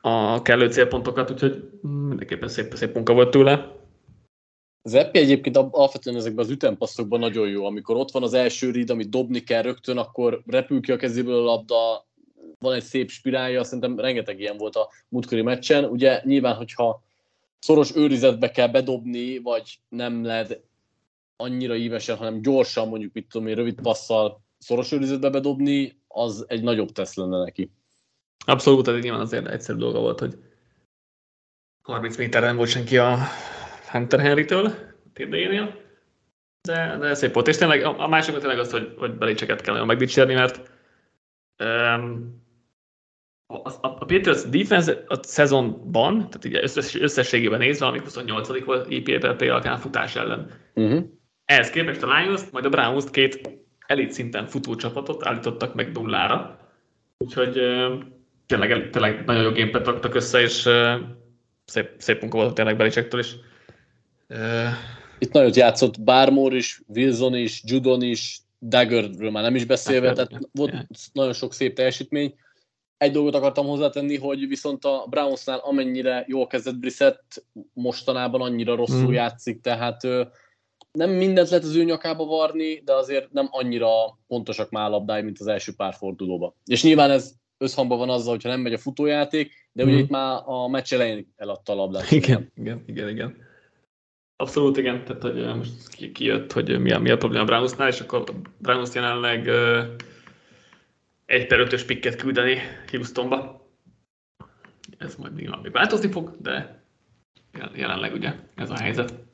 a 0.01 0.41
kellő 0.41 0.71
célpontokat, 0.71 1.31
úgyhogy 1.31 1.69
mindenképpen 1.81 2.49
szép, 2.49 2.73
szép 2.73 2.93
munka 2.93 3.13
volt 3.13 3.31
tőle. 3.31 3.79
Az 4.81 4.93
Epi 4.93 5.19
egyébként 5.19 5.57
alapvetően 5.57 6.15
ezekben 6.15 6.45
az 6.45 6.51
ütempasszokban 6.51 7.19
nagyon 7.19 7.49
jó. 7.49 7.65
Amikor 7.65 7.95
ott 7.95 8.11
van 8.11 8.23
az 8.23 8.33
első 8.33 8.71
rid, 8.71 8.89
amit 8.89 9.09
dobni 9.09 9.39
kell 9.39 9.61
rögtön, 9.61 9.97
akkor 9.97 10.41
repül 10.45 10.81
ki 10.81 10.91
a 10.91 10.97
kezéből 10.97 11.39
a 11.39 11.43
labda, 11.43 12.05
van 12.59 12.73
egy 12.73 12.83
szép 12.83 13.09
spirálja, 13.09 13.63
szerintem 13.63 13.99
rengeteg 13.99 14.39
ilyen 14.39 14.57
volt 14.57 14.75
a 14.75 14.89
múltkori 15.09 15.41
meccsen. 15.41 15.85
Ugye 15.85 16.21
nyilván, 16.23 16.55
hogyha 16.55 17.03
szoros 17.59 17.95
őrizetbe 17.95 18.51
kell 18.51 18.67
bedobni, 18.67 19.37
vagy 19.37 19.79
nem 19.89 20.23
lehet 20.25 20.61
annyira 21.35 21.75
ívesen, 21.75 22.17
hanem 22.17 22.41
gyorsan, 22.41 22.87
mondjuk 22.87 23.13
mit 23.13 23.27
tudom 23.29 23.47
én, 23.47 23.55
rövid 23.55 23.81
passzal 23.81 24.41
szoros 24.61 24.91
őrizetbe 24.91 25.29
bedobni, 25.29 26.01
az 26.07 26.45
egy 26.47 26.63
nagyobb 26.63 26.91
tesz 26.91 27.15
lenne 27.15 27.37
neki. 27.37 27.71
Abszolút, 28.45 28.87
ez 28.87 29.01
nyilván 29.01 29.21
azért 29.21 29.47
egyszerű 29.47 29.77
dolga 29.77 29.99
volt, 29.99 30.19
hogy 30.19 30.37
30 31.81 32.17
méterre 32.17 32.45
nem 32.45 32.55
volt 32.55 32.69
senki 32.69 32.97
a 32.97 33.17
Hunter 33.91 34.19
Henry-től, 34.19 34.73
térdejénél, 35.13 35.81
de, 36.61 36.97
de 36.99 37.13
szép 37.13 37.33
volt. 37.33 37.47
És 37.47 37.57
tényleg 37.57 37.83
a, 37.83 38.03
a 38.03 38.07
másik 38.07 38.37
tényleg 38.37 38.59
az, 38.59 38.71
hogy, 38.71 38.93
hogy 38.97 39.13
belécseket 39.13 39.61
kell 39.61 39.73
nagyon 39.73 39.87
megdicsérni, 39.87 40.33
mert 40.33 40.71
um, 41.63 42.39
a, 43.47 43.69
a, 43.81 43.93
Patriots 43.93 44.41
defense 44.41 45.03
a 45.07 45.23
szezonban, 45.23 46.17
tehát 46.17 46.45
ugye 46.45 46.61
összes, 46.61 46.95
összességében 46.95 47.59
nézve, 47.59 47.85
amik 47.85 48.03
28 48.03 48.63
volt 48.65 48.89
IPA 48.89 49.27
alapján 49.27 49.77
futás 49.77 50.15
ellen. 50.15 50.51
Uh-huh. 50.73 51.03
Ehhez 51.45 51.69
képest 51.69 52.03
a 52.03 52.17
Lions, 52.17 52.41
majd 52.51 52.65
a 52.65 52.69
Browns 52.69 53.09
két 53.11 53.59
elit 53.91 54.11
szinten 54.11 54.47
futó 54.47 54.75
csapatot 54.75 55.25
állítottak 55.25 55.75
meg 55.75 55.91
nullára. 55.91 56.59
Úgyhogy 57.17 57.53
tényleg, 58.45 58.89
tényleg 58.89 59.25
nagyon 59.25 59.43
jó 59.43 59.51
gamepad 59.51 59.85
raktak 59.85 60.15
össze, 60.15 60.41
és 60.41 60.69
szép, 61.65 61.89
szép 61.97 62.21
munka 62.21 62.37
volt 62.37 62.53
tényleg 62.53 62.77
Belicsektől 62.77 63.19
is. 63.19 63.35
Itt 65.19 65.31
nagyot 65.31 65.55
játszott 65.55 66.01
Barmore 66.01 66.55
is, 66.55 66.81
Wilson 66.87 67.35
is, 67.35 67.61
Judon 67.65 68.01
is, 68.01 68.39
Daggerről 68.61 69.31
már 69.31 69.43
nem 69.43 69.55
is 69.55 69.65
beszélve, 69.65 70.07
Dagger, 70.07 70.27
tehát 70.27 70.49
volt 70.51 70.71
yeah. 70.71 70.85
nagyon 71.13 71.33
sok 71.33 71.53
szép 71.53 71.75
teljesítmény. 71.75 72.35
Egy 72.97 73.11
dolgot 73.11 73.35
akartam 73.35 73.65
hozzátenni, 73.65 74.17
hogy 74.17 74.47
viszont 74.47 74.85
a 74.85 75.05
Brownsnál 75.09 75.57
amennyire 75.57 76.25
jól 76.27 76.47
kezdett 76.47 76.77
Brissett, 76.77 77.45
mostanában 77.73 78.41
annyira 78.41 78.75
rosszul 78.75 79.09
mm. 79.09 79.13
játszik, 79.13 79.61
tehát 79.61 80.01
nem 80.91 81.09
mindent 81.09 81.49
lehet 81.49 81.63
az 81.63 81.75
ő 81.75 81.83
nyakába 81.83 82.25
varni, 82.25 82.81
de 82.85 82.93
azért 82.93 83.31
nem 83.31 83.47
annyira 83.51 83.89
pontosak 84.27 84.69
már 84.69 84.89
labdái, 84.89 85.21
mint 85.21 85.39
az 85.39 85.47
első 85.47 85.71
pár 85.77 85.93
fordulóba. 85.93 86.55
És 86.65 86.83
nyilván 86.83 87.11
ez 87.11 87.33
összhangban 87.57 87.97
van 87.97 88.09
azzal, 88.09 88.31
hogyha 88.31 88.49
nem 88.49 88.59
megy 88.59 88.73
a 88.73 88.77
futójáték, 88.77 89.69
de 89.71 89.83
ugye 89.83 89.93
mm. 89.93 89.97
itt 89.97 90.09
már 90.09 90.41
a 90.45 90.67
meccs 90.67 90.93
elején 90.93 91.33
eladta 91.35 91.71
a 91.71 91.75
labdát. 91.75 92.11
Igen, 92.11 92.51
igen, 92.55 92.83
igen, 92.85 93.09
igen. 93.09 93.35
Abszolút 94.35 94.77
igen, 94.77 95.03
tehát 95.03 95.21
hogy 95.21 95.55
most 95.55 96.11
kijött, 96.11 96.51
hogy 96.51 96.79
mi 96.79 96.91
a, 96.91 96.99
mi 96.99 97.09
a 97.09 97.17
probléma 97.17 97.43
a 97.43 97.47
Brownusnál, 97.47 97.87
és 97.87 97.99
akkor 97.99 98.23
a 98.25 98.31
Brownus 98.57 98.93
jelenleg 98.93 99.49
egy 101.25 101.47
per 101.47 101.59
ötös 101.59 101.83
pikket 101.83 102.15
küldeni 102.15 102.57
Houstonba. 102.91 103.67
Ez 104.97 105.15
majd 105.15 105.35
nyilván 105.35 105.59
még 105.59 105.71
változni 105.71 106.11
fog, 106.11 106.35
de 106.39 106.83
jelenleg 107.75 108.13
ugye 108.13 108.33
ez 108.55 108.69
a 108.69 108.77
helyzet. 108.77 109.30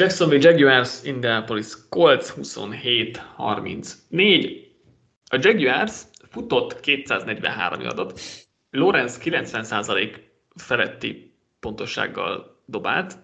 Jacksonville 0.00 0.50
Jaguars, 0.50 1.04
Indianapolis 1.04 1.88
Colts 1.88 2.32
27-34. 2.36 4.68
A 5.24 5.38
Jaguars 5.40 6.02
futott 6.30 6.80
243 6.80 7.86
adott, 7.86 8.20
Lorenz 8.70 9.20
90% 9.24 10.16
feletti 10.54 11.34
pontossággal 11.60 12.62
dobált, 12.64 13.18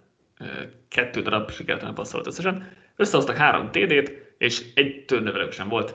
kettő 0.88 1.22
darab 1.22 1.50
sikertelen 1.50 1.94
passzolt 1.94 2.26
összesen, 2.26 2.76
összehoztak 2.96 3.36
három 3.36 3.70
TD-t, 3.70 4.12
és 4.38 4.64
egy 4.74 5.04
turnover 5.04 5.52
sem 5.52 5.68
volt. 5.68 5.94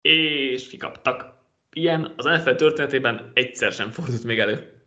És 0.00 0.68
kikaptak. 0.68 1.38
Ilyen 1.72 2.12
az 2.16 2.24
NFL 2.24 2.54
történetében 2.54 3.30
egyszer 3.34 3.72
sem 3.72 3.90
fordult 3.90 4.24
még 4.24 4.38
elő. 4.38 4.79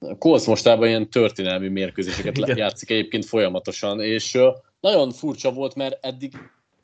A 0.00 0.18
Colts 0.18 0.46
mostában 0.46 0.88
ilyen 0.88 1.10
történelmi 1.10 1.68
mérkőzéseket 1.68 2.36
Igen. 2.38 2.56
játszik 2.56 2.90
egyébként 2.90 3.24
folyamatosan, 3.24 4.00
és 4.00 4.38
nagyon 4.80 5.10
furcsa 5.10 5.52
volt, 5.52 5.74
mert 5.74 6.04
eddig 6.04 6.32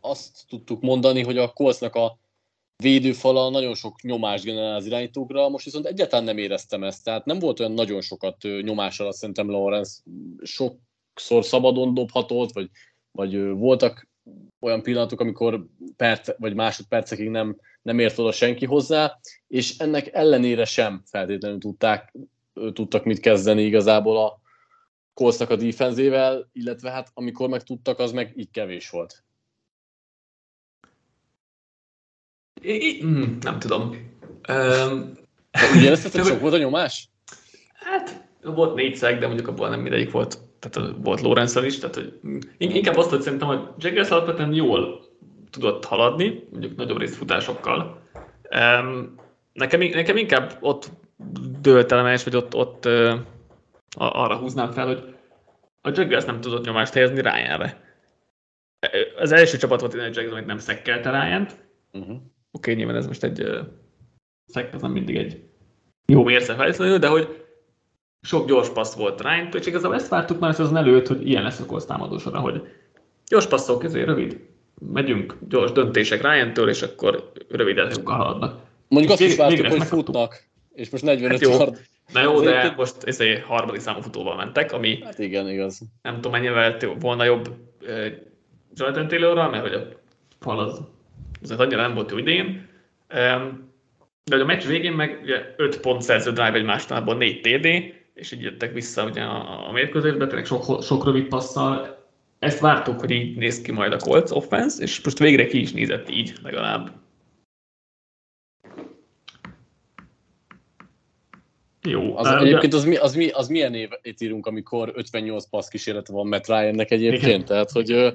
azt 0.00 0.44
tudtuk 0.48 0.82
mondani, 0.82 1.22
hogy 1.22 1.38
a 1.38 1.52
Coltsnak 1.52 1.94
a 1.94 2.18
védőfala 2.76 3.50
nagyon 3.50 3.74
sok 3.74 4.02
nyomást 4.02 4.44
generál 4.44 4.74
az 4.74 4.86
irányítókra, 4.86 5.48
most 5.48 5.64
viszont 5.64 5.86
egyáltalán 5.86 6.24
nem 6.24 6.38
éreztem 6.38 6.84
ezt, 6.84 7.04
tehát 7.04 7.24
nem 7.24 7.38
volt 7.38 7.60
olyan 7.60 7.72
nagyon 7.72 8.00
sokat 8.00 8.36
nyomás 8.60 9.00
alatt 9.00 9.14
szerintem 9.14 9.50
Lawrence, 9.50 10.00
sokszor 10.42 11.44
szabadon 11.44 11.94
dobhatott, 11.94 12.52
vagy, 12.52 12.70
vagy 13.12 13.48
voltak 13.48 14.08
olyan 14.60 14.82
pillanatok, 14.82 15.20
amikor 15.20 15.66
perc, 15.96 16.38
vagy 16.38 16.54
másodpercekig 16.54 17.28
nem, 17.28 17.56
nem 17.82 17.98
ért 17.98 18.18
oda 18.18 18.32
senki 18.32 18.64
hozzá, 18.66 19.18
és 19.48 19.78
ennek 19.78 20.12
ellenére 20.12 20.64
sem 20.64 21.02
feltétlenül 21.04 21.58
tudták, 21.58 22.14
tudtak 22.72 23.04
mit 23.04 23.20
kezdeni 23.20 23.62
igazából 23.62 24.24
a 24.24 24.40
Coltsnak 25.14 25.50
a 25.50 25.57
defenzével, 25.57 26.48
illetve 26.52 26.90
hát 26.90 27.11
amikor 27.14 27.48
meg 27.48 27.62
tudtak, 27.62 27.98
az 27.98 28.12
meg 28.12 28.32
így 28.36 28.50
kevés 28.50 28.90
volt. 28.90 29.24
I, 32.62 33.04
mm, 33.04 33.36
nem 33.40 33.59
tudom. 33.59 34.12
Um, 34.48 35.12
Ugye 35.76 35.90
ezt 35.90 36.12
hogy 36.12 36.24
sok 36.24 36.40
volt 36.40 36.54
a 36.54 36.59
nyomás? 36.59 37.09
Hát 37.74 38.24
volt 38.42 38.74
négy 38.74 38.96
szeg, 38.96 39.18
de 39.18 39.26
mondjuk 39.26 39.48
abból 39.48 39.68
nem 39.68 39.80
mindegyik 39.80 40.11
volt. 40.11 40.38
Tehát 40.59 40.96
volt 41.02 41.20
lorenz 41.20 41.57
is, 41.57 41.78
tehát 41.78 41.94
hogy 41.94 42.18
inkább 42.59 42.96
azt, 42.96 43.11
hogy 43.11 43.20
szerintem, 43.20 43.48
hogy 43.48 43.61
Jaggers 43.78 44.11
alapvetően 44.11 44.52
jól 44.52 45.04
tudott 45.50 45.84
haladni, 45.84 46.46
mondjuk 46.50 46.76
nagyobb 46.76 46.98
részt 46.98 47.14
futásokkal. 47.14 48.02
Um, 48.50 49.14
nekem, 49.52 49.80
nekem 49.80 50.16
inkább 50.16 50.57
ott 50.61 50.90
dőlt 51.60 51.92
el 51.92 52.18
vagy 52.24 52.36
ott, 52.36 52.54
ott 52.54 52.86
uh, 52.86 53.14
arra 53.96 54.36
húznám 54.36 54.70
fel, 54.70 54.86
hogy 54.86 55.14
a 55.80 55.90
Jaggers 55.94 56.24
nem 56.24 56.40
tudott 56.40 56.64
nyomást 56.64 56.92
helyezni 56.92 57.20
Ryanre. 57.20 57.84
Az 59.18 59.32
első 59.32 59.56
csapat 59.56 59.80
volt, 59.80 59.92
hogy 59.92 60.00
a 60.00 60.04
Jaggers, 60.04 60.32
amit 60.32 60.46
nem 60.46 60.58
szekkelte 60.58 61.10
Ryan-t, 61.10 61.56
uh-huh 61.92 62.16
oké, 62.56 62.70
okay, 62.70 62.74
nyilván 62.74 62.96
ez 62.96 63.06
most 63.06 63.24
egy 63.24 63.40
uh, 63.42 63.58
szek, 64.46 64.74
ez 64.74 64.80
nem 64.80 64.90
mindig 64.90 65.16
egy 65.16 65.42
jó 66.06 66.24
mérce 66.24 66.54
feltétlenül, 66.54 66.98
de 66.98 67.08
hogy 67.08 67.44
sok 68.22 68.46
gyors 68.46 68.68
passz 68.68 68.94
volt 68.94 69.20
ryan 69.20 69.48
és 69.52 69.66
igazából 69.66 69.96
ezt 69.96 70.08
vártuk 70.08 70.38
már 70.38 70.60
az 70.60 70.72
előtt, 70.72 71.06
hogy 71.06 71.28
ilyen 71.28 71.42
lesz 71.42 71.60
a 71.60 71.66
Colts 71.66 71.84
támadósora, 71.84 72.40
hogy 72.40 72.62
gyors 73.28 73.46
passzok, 73.46 73.84
ezért 73.84 74.06
rövid, 74.06 74.40
megyünk 74.92 75.36
gyors 75.48 75.72
döntések 75.72 76.22
Ryan-től, 76.22 76.68
és 76.68 76.82
akkor 76.82 77.32
rövid 77.48 77.78
előkkal 77.78 78.16
haladnak. 78.16 78.60
Mondjuk 78.88 79.12
azt 79.12 79.22
is 79.22 79.36
vártuk, 79.36 79.66
hogy 79.66 79.82
futnak, 79.82 80.45
és 80.76 80.90
most 80.90 81.04
45 81.04 81.30
hát 81.30 81.40
jó. 81.40 81.50
Yard. 81.50 81.80
Na 82.12 82.22
jó, 82.22 82.40
de 82.40 82.74
most 82.76 83.02
ezért 83.02 83.44
harmadik 83.44 83.80
számú 83.80 84.00
futóval 84.00 84.36
mentek, 84.36 84.72
ami 84.72 85.00
hát 85.04 85.18
igen, 85.18 85.48
igaz. 85.48 85.80
nem 86.02 86.14
tudom 86.14 86.32
mennyivel 86.32 86.76
volna 87.00 87.24
jobb 87.24 87.48
uh, 87.82 88.06
Jonathan 88.74 89.08
Taylorral, 89.08 89.50
mert 89.50 89.62
hogy 89.62 89.74
a 89.74 89.88
fal 90.40 90.58
az 90.58 90.80
azért 91.42 91.60
annyira 91.60 91.80
nem 91.80 91.94
volt 91.94 92.10
jó 92.10 92.18
idén. 92.18 92.68
De 94.24 94.36
a 94.36 94.44
meccs 94.44 94.66
végén 94.66 94.92
meg 94.92 95.20
ugye 95.22 95.54
5 95.56 95.80
pont 95.80 96.02
szerző 96.02 96.30
drive 96.30 96.52
egymástában 96.52 97.16
4 97.16 97.40
TD, 97.40 97.66
és 98.14 98.32
így 98.32 98.42
jöttek 98.42 98.72
vissza 98.72 99.04
ugye 99.04 99.22
a, 99.22 99.68
a 99.68 99.72
mérkőzésbe, 99.72 100.26
tényleg 100.26 100.46
sok, 100.46 100.82
sok 100.82 101.04
rövid 101.04 101.26
passzal. 101.26 102.04
Ezt 102.38 102.60
vártuk, 102.60 103.00
hogy 103.00 103.10
így 103.10 103.36
néz 103.36 103.60
ki 103.60 103.72
majd 103.72 103.92
a 103.92 103.96
Colts 103.96 104.30
offense, 104.30 104.82
és 104.82 105.00
most 105.04 105.18
végre 105.18 105.46
ki 105.46 105.60
is 105.60 105.72
nézett 105.72 106.10
így 106.10 106.34
legalább. 106.42 106.90
Jó. 111.87 112.16
Az, 112.16 112.28
de... 112.28 112.39
egyébként 112.39 112.74
az, 112.74 112.84
mi, 112.84 112.97
az, 112.97 113.14
mi, 113.14 113.28
az 113.28 113.49
milyen 113.49 113.74
évet 113.74 114.20
írunk, 114.20 114.47
amikor 114.47 114.93
58 114.95 115.49
passz 115.49 115.68
kísérlete 115.68 116.12
van 116.12 116.26
Matt 116.26 116.47
Ryan-nek 116.47 116.91
egyébként? 116.91 117.24
Igen. 117.24 117.45
Tehát, 117.45 117.70
hogy 117.70 117.91
ö, 117.91 118.11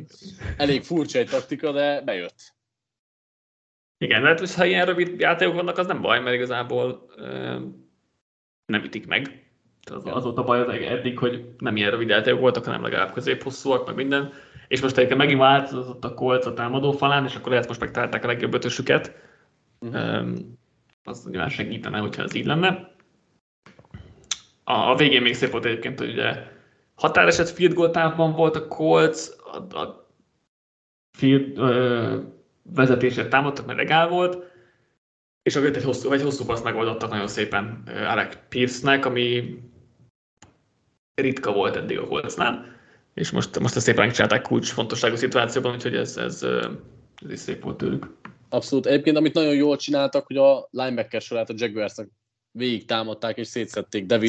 elég 0.58 0.84
furcsa 0.84 1.20
egy 1.20 1.30
taktika, 1.30 1.72
de 1.72 2.02
bejött. 2.02 2.54
Igen, 3.98 4.22
mert 4.22 4.40
hát, 4.40 4.54
ha 4.54 4.66
ilyen 4.66 4.86
rövid 4.86 5.20
játékok 5.20 5.56
vannak, 5.56 5.78
az 5.78 5.88
nem 5.88 6.02
baj, 6.02 6.20
mert 6.20 6.36
igazából 6.36 7.06
ö, 7.16 7.60
nem 8.66 8.84
ütik 8.84 9.08
meg. 9.08 9.46
Az, 9.92 10.02
az 10.06 10.24
volt 10.24 10.38
a 10.38 10.44
baj 10.44 10.60
az 10.60 10.70
eddig, 10.70 11.18
hogy 11.18 11.46
nem 11.58 11.76
ilyen 11.76 11.92
rövid 11.92 12.10
játékok 12.10 12.40
voltak, 12.40 12.66
hanem 12.66 12.84
legalább 12.84 13.14
középhosszúak, 13.14 13.86
meg 13.86 13.96
minden. 13.96 14.34
És 14.68 14.82
most 14.82 14.98
egyébként 14.98 15.20
megint 15.20 15.40
változott 15.40 16.04
a 16.04 16.14
kolc 16.14 16.46
a 16.46 16.54
támadó 16.54 16.92
falán, 16.92 17.26
és 17.26 17.36
akkor 17.36 17.52
lehet 17.52 17.68
most 17.68 17.80
megtalálták 17.80 18.24
a 18.24 18.28
legjobb 18.28 18.54
ötösüket. 18.54 19.30
Uh-huh. 19.80 20.38
az 21.04 21.28
nyilván 21.30 21.50
segítene, 21.50 21.98
hogyha 21.98 22.24
ez 22.24 22.34
így 22.34 22.46
lenne. 22.46 22.91
A, 24.72 24.90
a 24.90 24.96
végén 24.96 25.22
még 25.22 25.34
szép 25.34 25.52
volt 25.52 25.66
egyébként, 25.66 26.00
hogy 26.00 26.10
ugye 26.10 26.34
határeset 26.96 27.50
field 27.50 27.74
goal 27.74 27.90
távban 27.90 28.34
volt 28.34 28.56
a 28.56 28.68
Colts, 28.68 29.28
a, 29.44 29.78
a 29.78 30.10
field, 31.18 31.58
ö, 31.58 32.20
vezetésre 32.64 33.28
támadtak, 33.28 33.66
mert 33.66 33.80
egál 33.80 34.08
volt, 34.08 34.38
és 35.44 35.56
akkor 35.56 35.76
egy 35.76 35.84
hosszú, 35.84 36.12
egy 36.12 36.22
hosszú 36.22 36.46
paszt 36.46 36.64
megoldottak 36.64 37.10
nagyon 37.10 37.28
szépen 37.28 37.84
Alec 38.08 38.38
Pierce-nek, 38.50 39.06
ami 39.06 39.60
ritka 41.22 41.52
volt 41.52 41.76
eddig 41.76 42.00
a 42.00 42.08
Coltsnál, 42.08 42.66
és 43.14 43.32
most, 43.32 43.60
most 43.60 43.76
ezt 43.76 43.86
szépen 43.86 44.06
megcsinálták 44.06 44.42
kulcsfontosságú 44.42 45.16
szituációban, 45.16 45.74
úgyhogy 45.74 45.96
ez, 45.96 46.18
ez, 46.18 46.44
ez 47.26 47.32
is 47.32 47.40
szép 47.40 47.64
volt 47.64 47.78
tőlük. 47.78 48.16
Abszolút. 48.50 48.86
Egyébként, 48.86 49.18
amit 49.18 49.34
nagyon 49.34 49.56
jól 49.56 49.78
csináltak, 49.78 50.28
hogy 50.28 50.38
a 50.38 50.68
linebacker 50.70 51.22
sorát 51.22 51.50
a 51.50 51.54
Jaguarsnak 51.58 52.10
végig 52.52 52.86
támadták 52.86 53.38
és 53.38 53.48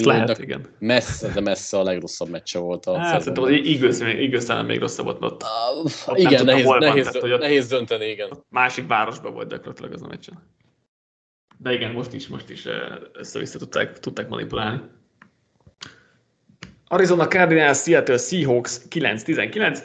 Lloydnak. 0.04 0.38
igen. 0.38 0.66
Messze, 0.78 1.28
de 1.28 1.40
messze 1.40 1.78
a 1.78 1.82
legrosszabb 1.82 2.28
meccse 2.28 2.58
volt 2.58 2.86
a 2.86 2.98
hát, 2.98 3.20
szerintem 3.20 3.44
az 3.44 4.00
Eagles 4.00 4.44
talán 4.44 4.64
még 4.64 4.78
rosszabb 4.78 5.04
volt, 5.04 5.22
ott, 5.22 5.42
uh, 5.42 5.84
ott 6.06 6.18
igen, 6.18 6.44
nehéz, 6.44 6.64
van, 6.64 6.78
nehéz, 6.78 7.06
tehát, 7.06 7.28
hogy 7.28 7.38
nehéz 7.38 7.68
dönteni, 7.68 8.06
igen. 8.06 8.30
Másik 8.48 8.86
városban 8.86 9.32
volt 9.32 9.48
gyakorlatilag 9.48 9.92
az 9.92 10.02
a 10.02 10.06
meccsen. 10.06 10.50
De 11.58 11.72
igen, 11.72 11.92
most 11.92 12.12
is, 12.12 12.28
most 12.28 12.50
is 12.50 12.68
össze-vissza 13.12 13.58
tudták, 13.58 13.98
tudták 13.98 14.28
manipulálni. 14.28 14.80
Arizona 16.86 17.26
Cardinals, 17.26 17.78
Seattle 17.78 18.18
Seahawks 18.18 18.80
9-19. 18.90 19.78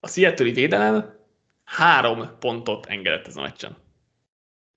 A 0.00 0.08
Seattle-i 0.08 0.52
védelem 0.52 1.16
három 1.64 2.30
pontot 2.38 2.86
engedett 2.86 3.26
ez 3.26 3.36
a 3.36 3.40
meccsen. 3.40 3.76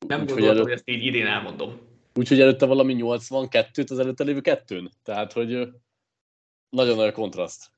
Nem 0.07 0.25
gondoltam, 0.25 0.63
hogy 0.63 0.71
ezt 0.71 0.89
így 0.89 1.05
idén 1.05 1.27
elmondom. 1.27 1.90
Úgyhogy 2.13 2.41
előtte 2.41 2.65
valami 2.65 2.95
82-t 2.99 3.91
az 3.91 3.99
előtte 3.99 4.23
lévő 4.23 4.41
kettőn. 4.41 4.91
Tehát, 5.03 5.31
hogy 5.33 5.69
nagyon 6.69 6.95
nagy 6.95 7.11
kontraszt. 7.11 7.69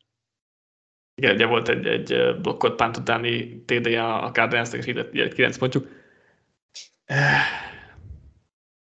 Igen, 1.16 1.36
ugye 1.36 1.46
volt 1.46 1.70
egy, 1.70 1.88
egy 1.88 2.40
blokkot 2.42 2.76
pánt 2.76 2.98
utáni 2.98 3.64
td 3.66 3.86
a 3.86 4.30
Cardinals-nek, 4.34 4.80
és 4.80 4.88
így 4.88 5.20
egy 5.20 5.34
9 5.34 5.58
pontjuk. 5.58 5.88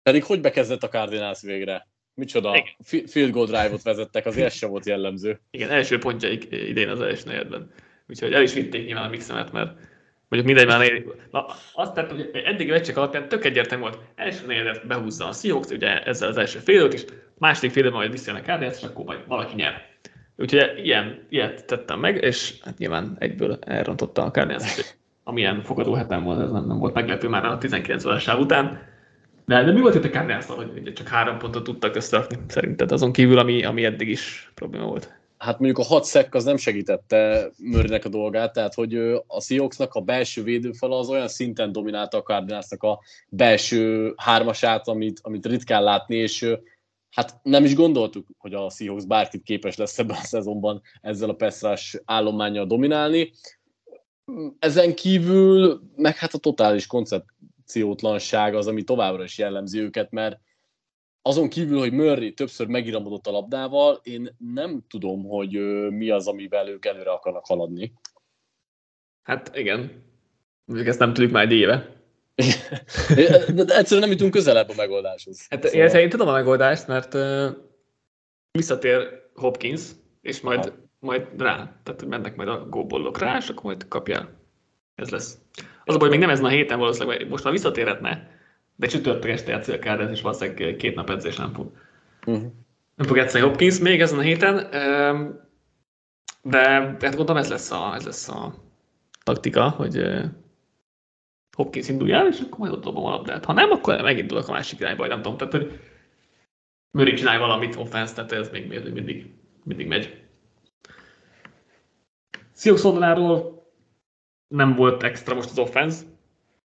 Pedig 0.04 0.24
hogy 0.24 0.42
bekezdett 0.42 0.84
a 0.84 0.90
Cardinals 0.90 1.42
végre? 1.42 1.88
Micsoda 2.14 2.56
Igen. 2.56 3.08
field 3.08 3.32
goal 3.32 3.46
drive-ot 3.46 3.82
vezettek, 3.82 4.26
az 4.26 4.38
első 4.38 4.68
volt 4.68 4.86
jellemző. 4.86 5.42
Igen, 5.52 5.70
első 5.70 5.98
pontjaik 5.98 6.48
idén 6.52 6.90
az 6.90 7.02
első 7.02 7.24
negyedben. 7.26 7.72
Úgyhogy 8.08 8.34
el 8.34 8.42
is 8.42 8.54
vitték 8.54 8.86
nyilván 8.86 9.06
a 9.06 9.10
mixemet, 9.10 9.52
mert 9.52 9.80
Mondjuk 10.32 10.56
mindegy 10.56 10.76
már 10.76 10.92
ér... 10.92 11.06
Na, 11.32 11.46
azt 11.74 11.94
tett, 11.94 12.12
hogy 12.12 12.30
eddig 12.46 12.70
a 12.70 12.74
meccsek 12.74 12.98
alapján 12.98 13.28
tök 13.28 13.46
egyértelmű 13.46 13.84
volt. 13.84 13.98
Első 14.16 14.46
negyedet 14.46 14.88
behúzza 14.88 15.28
a 15.28 15.32
Seahawks, 15.32 15.70
ugye 15.70 16.04
ezzel 16.04 16.30
az 16.30 16.38
első 16.38 16.60
fél 16.60 16.92
is, 16.92 17.06
második 17.38 17.72
fél 17.72 17.90
majd 17.90 18.12
visszajön 18.12 18.40
a 18.40 18.44
Cardinals, 18.44 18.78
és 18.78 18.84
akkor 18.84 19.06
majd 19.06 19.20
valaki 19.28 19.56
nyer. 19.56 19.86
Úgyhogy 20.38 20.72
ilyen, 20.84 21.26
ilyet 21.30 21.66
tettem 21.66 22.00
meg, 22.00 22.24
és 22.24 22.54
hát 22.64 22.78
nyilván 22.78 23.16
egyből 23.20 23.58
elrontotta 23.62 24.24
a 24.24 24.32
Cardinals, 24.32 24.96
amilyen 25.24 25.64
fogadó 25.64 25.94
hetem 25.94 26.24
volt, 26.24 26.42
ez 26.42 26.52
nem, 26.52 26.66
nem 26.66 26.78
volt 26.78 26.94
meglepő 26.94 27.28
már 27.28 27.46
a 27.46 27.58
19 27.58 28.06
órás 28.06 28.28
után. 28.28 28.90
De, 29.46 29.64
de 29.64 29.72
mi 29.72 29.82
volt 29.82 29.96
itt 29.96 30.04
a 30.04 30.10
cardinals 30.10 30.46
hogy 30.46 30.72
ugye 30.76 30.94
csak 30.94 31.08
három 31.08 31.38
pontot 31.38 31.64
tudtak 31.64 31.96
összerakni, 31.96 32.38
szerinted 32.48 32.92
azon 32.92 33.12
kívül, 33.12 33.38
ami, 33.38 33.64
ami 33.64 33.86
eddig 33.86 34.10
is 34.10 34.52
probléma 34.54 34.86
volt? 34.86 35.21
Hát 35.42 35.60
mondjuk 35.60 35.78
a 35.78 35.84
hat 35.84 36.04
szek 36.04 36.36
az 36.36 36.44
nem 36.44 36.58
segítette 36.58 37.50
Murraynek 37.58 38.06
a 38.06 38.10
dolgát, 38.10 38.54
tehát 38.54 38.74
hogy 38.74 38.96
a 39.28 39.42
Seahawksnak 39.42 39.94
a 39.94 40.02
belső 40.02 40.44
védőfala 40.44 40.98
az 40.98 41.10
olyan 41.10 41.28
szinten 41.28 41.72
dominálta 41.72 42.18
a 42.18 42.22
Cardinalsnak 42.22 42.84
a 42.84 43.00
belső 43.30 44.14
hármasát, 44.18 44.88
amit, 44.88 45.20
amit 45.24 45.46
ritkán 45.46 45.84
látni, 45.84 46.16
és 46.16 46.56
hát 47.10 47.40
nem 47.44 47.64
is 47.64 47.76
gondoltuk, 47.76 48.28
hogy 48.38 48.54
a 48.54 48.70
Seahawks 48.70 49.06
bárkit 49.06 49.44
képes 49.44 49.76
lesz 49.76 50.00
ebben 50.00 50.16
a 50.16 50.24
szezonban 50.24 50.82
ezzel 51.02 51.30
a 51.30 51.36
Pestrás 51.36 51.98
állományjal 52.06 52.66
dominálni. 52.66 53.32
Ezen 54.60 54.96
kívül 54.96 55.82
meg 55.96 56.18
hát 56.18 56.34
a 56.34 56.38
totális 56.38 56.88
koncepciótlanság 56.88 58.56
az, 58.56 58.68
ami 58.68 58.84
továbbra 58.84 59.24
is 59.24 59.38
jellemzi 59.38 59.80
őket, 59.80 60.12
mert 60.12 60.40
azon 61.22 61.50
kívül, 61.50 61.80
hogy 61.80 61.92
Murray 61.92 62.34
többször 62.34 62.68
megiramodott 62.68 63.28
a 63.28 63.32
labdával, 63.32 64.00
én 64.04 64.36
nem 64.54 64.86
tudom, 64.90 65.24
hogy 65.24 65.52
mi 65.90 66.10
az, 66.10 66.28
amivel 66.28 66.68
ők 66.68 66.86
előre 66.86 67.12
akarnak 67.12 67.46
haladni. 67.46 67.94
Hát 69.24 69.56
igen. 69.56 70.04
Még 70.66 70.88
ezt 70.88 71.00
nem 71.00 71.14
tudjuk 71.14 71.32
már 71.32 71.44
egy 71.44 71.52
éve. 71.52 72.00
De 73.56 73.76
egyszerűen 73.76 74.08
nem 74.08 74.12
jutunk 74.12 74.32
közelebb 74.32 74.70
a 74.70 74.74
megoldáshoz. 74.76 75.46
Hát 75.50 75.68
szóval... 75.68 76.00
én 76.00 76.10
tudom 76.10 76.28
a 76.28 76.32
megoldást, 76.32 76.88
mert 76.88 77.14
uh, 77.14 77.48
visszatér 78.52 79.30
Hopkins, 79.34 79.82
és 80.22 80.42
majd, 80.42 80.64
ha. 80.64 80.72
majd 81.00 81.28
rá, 81.38 81.80
tehát 81.84 82.06
mennek 82.06 82.36
majd 82.36 82.50
a 82.50 82.66
góbollok 82.70 83.18
rá, 83.18 83.38
és 83.38 83.50
akkor 83.50 83.64
majd 83.64 83.88
kapjál. 83.88 84.40
Ez 84.96 85.10
lesz. 85.10 85.38
Az 85.86 85.96
a 85.96 85.98
baj, 85.98 86.10
még 86.10 86.20
nem 86.20 86.30
ezen 86.30 86.46
a 86.46 86.50
héten 86.50 86.80
valószínűleg, 86.80 87.30
most 87.30 87.44
már 87.44 87.54
visszatérhetne, 87.54 88.41
de 88.82 88.88
csütörtök 88.88 89.32
este 89.32 89.52
játszik 89.52 89.74
a 89.74 89.78
Cardinals, 89.78 90.16
és 90.18 90.22
valószínűleg 90.22 90.76
két 90.76 90.96
nap 90.96 91.10
edzés 91.10 91.36
nem 91.36 91.54
fog. 91.54 91.72
Uh-huh. 92.26 92.52
Nem 92.96 93.08
fog 93.08 93.18
játszani 93.18 93.44
Hopkins 93.44 93.80
még 93.80 94.02
ezen 94.02 94.20
a 94.20 94.22
héten, 94.22 94.56
de 96.42 96.60
hát 97.00 97.16
gondolom 97.16 97.42
ez 97.42 97.50
lesz 97.50 97.72
a, 97.72 97.94
ez 97.96 98.06
lesz 98.06 98.30
a 98.30 98.54
taktika, 99.24 99.70
hogy 99.70 100.04
Hopkins 101.58 101.88
indulj 101.88 102.12
el, 102.12 102.28
és 102.28 102.40
akkor 102.40 102.60
majd 102.60 102.72
ott 102.72 102.84
dobom 102.84 103.06
a 103.06 103.10
labdát. 103.10 103.46
Ha 103.46 103.54
nem, 103.54 103.72
akkor 103.72 104.02
megindulok 104.02 104.48
a 104.48 104.52
másik 104.52 104.80
irányba, 104.80 105.08
nem 105.08 105.22
tudom. 105.22 105.38
Tehát, 105.38 105.54
hogy 105.54 105.80
Murray 106.92 107.14
csinálj 107.14 107.40
valamit 107.40 107.76
offense, 107.76 108.14
tehát 108.14 108.32
ez 108.32 108.50
még 108.50 108.68
mindig, 108.68 109.34
mindig 109.64 109.88
megy. 109.88 110.24
Seahawks 112.56 112.86
oldaláról 112.86 113.66
nem 114.48 114.76
volt 114.76 115.04
extra 115.04 115.36
most 115.36 115.50
az 115.50 115.60
offense, 115.60 116.04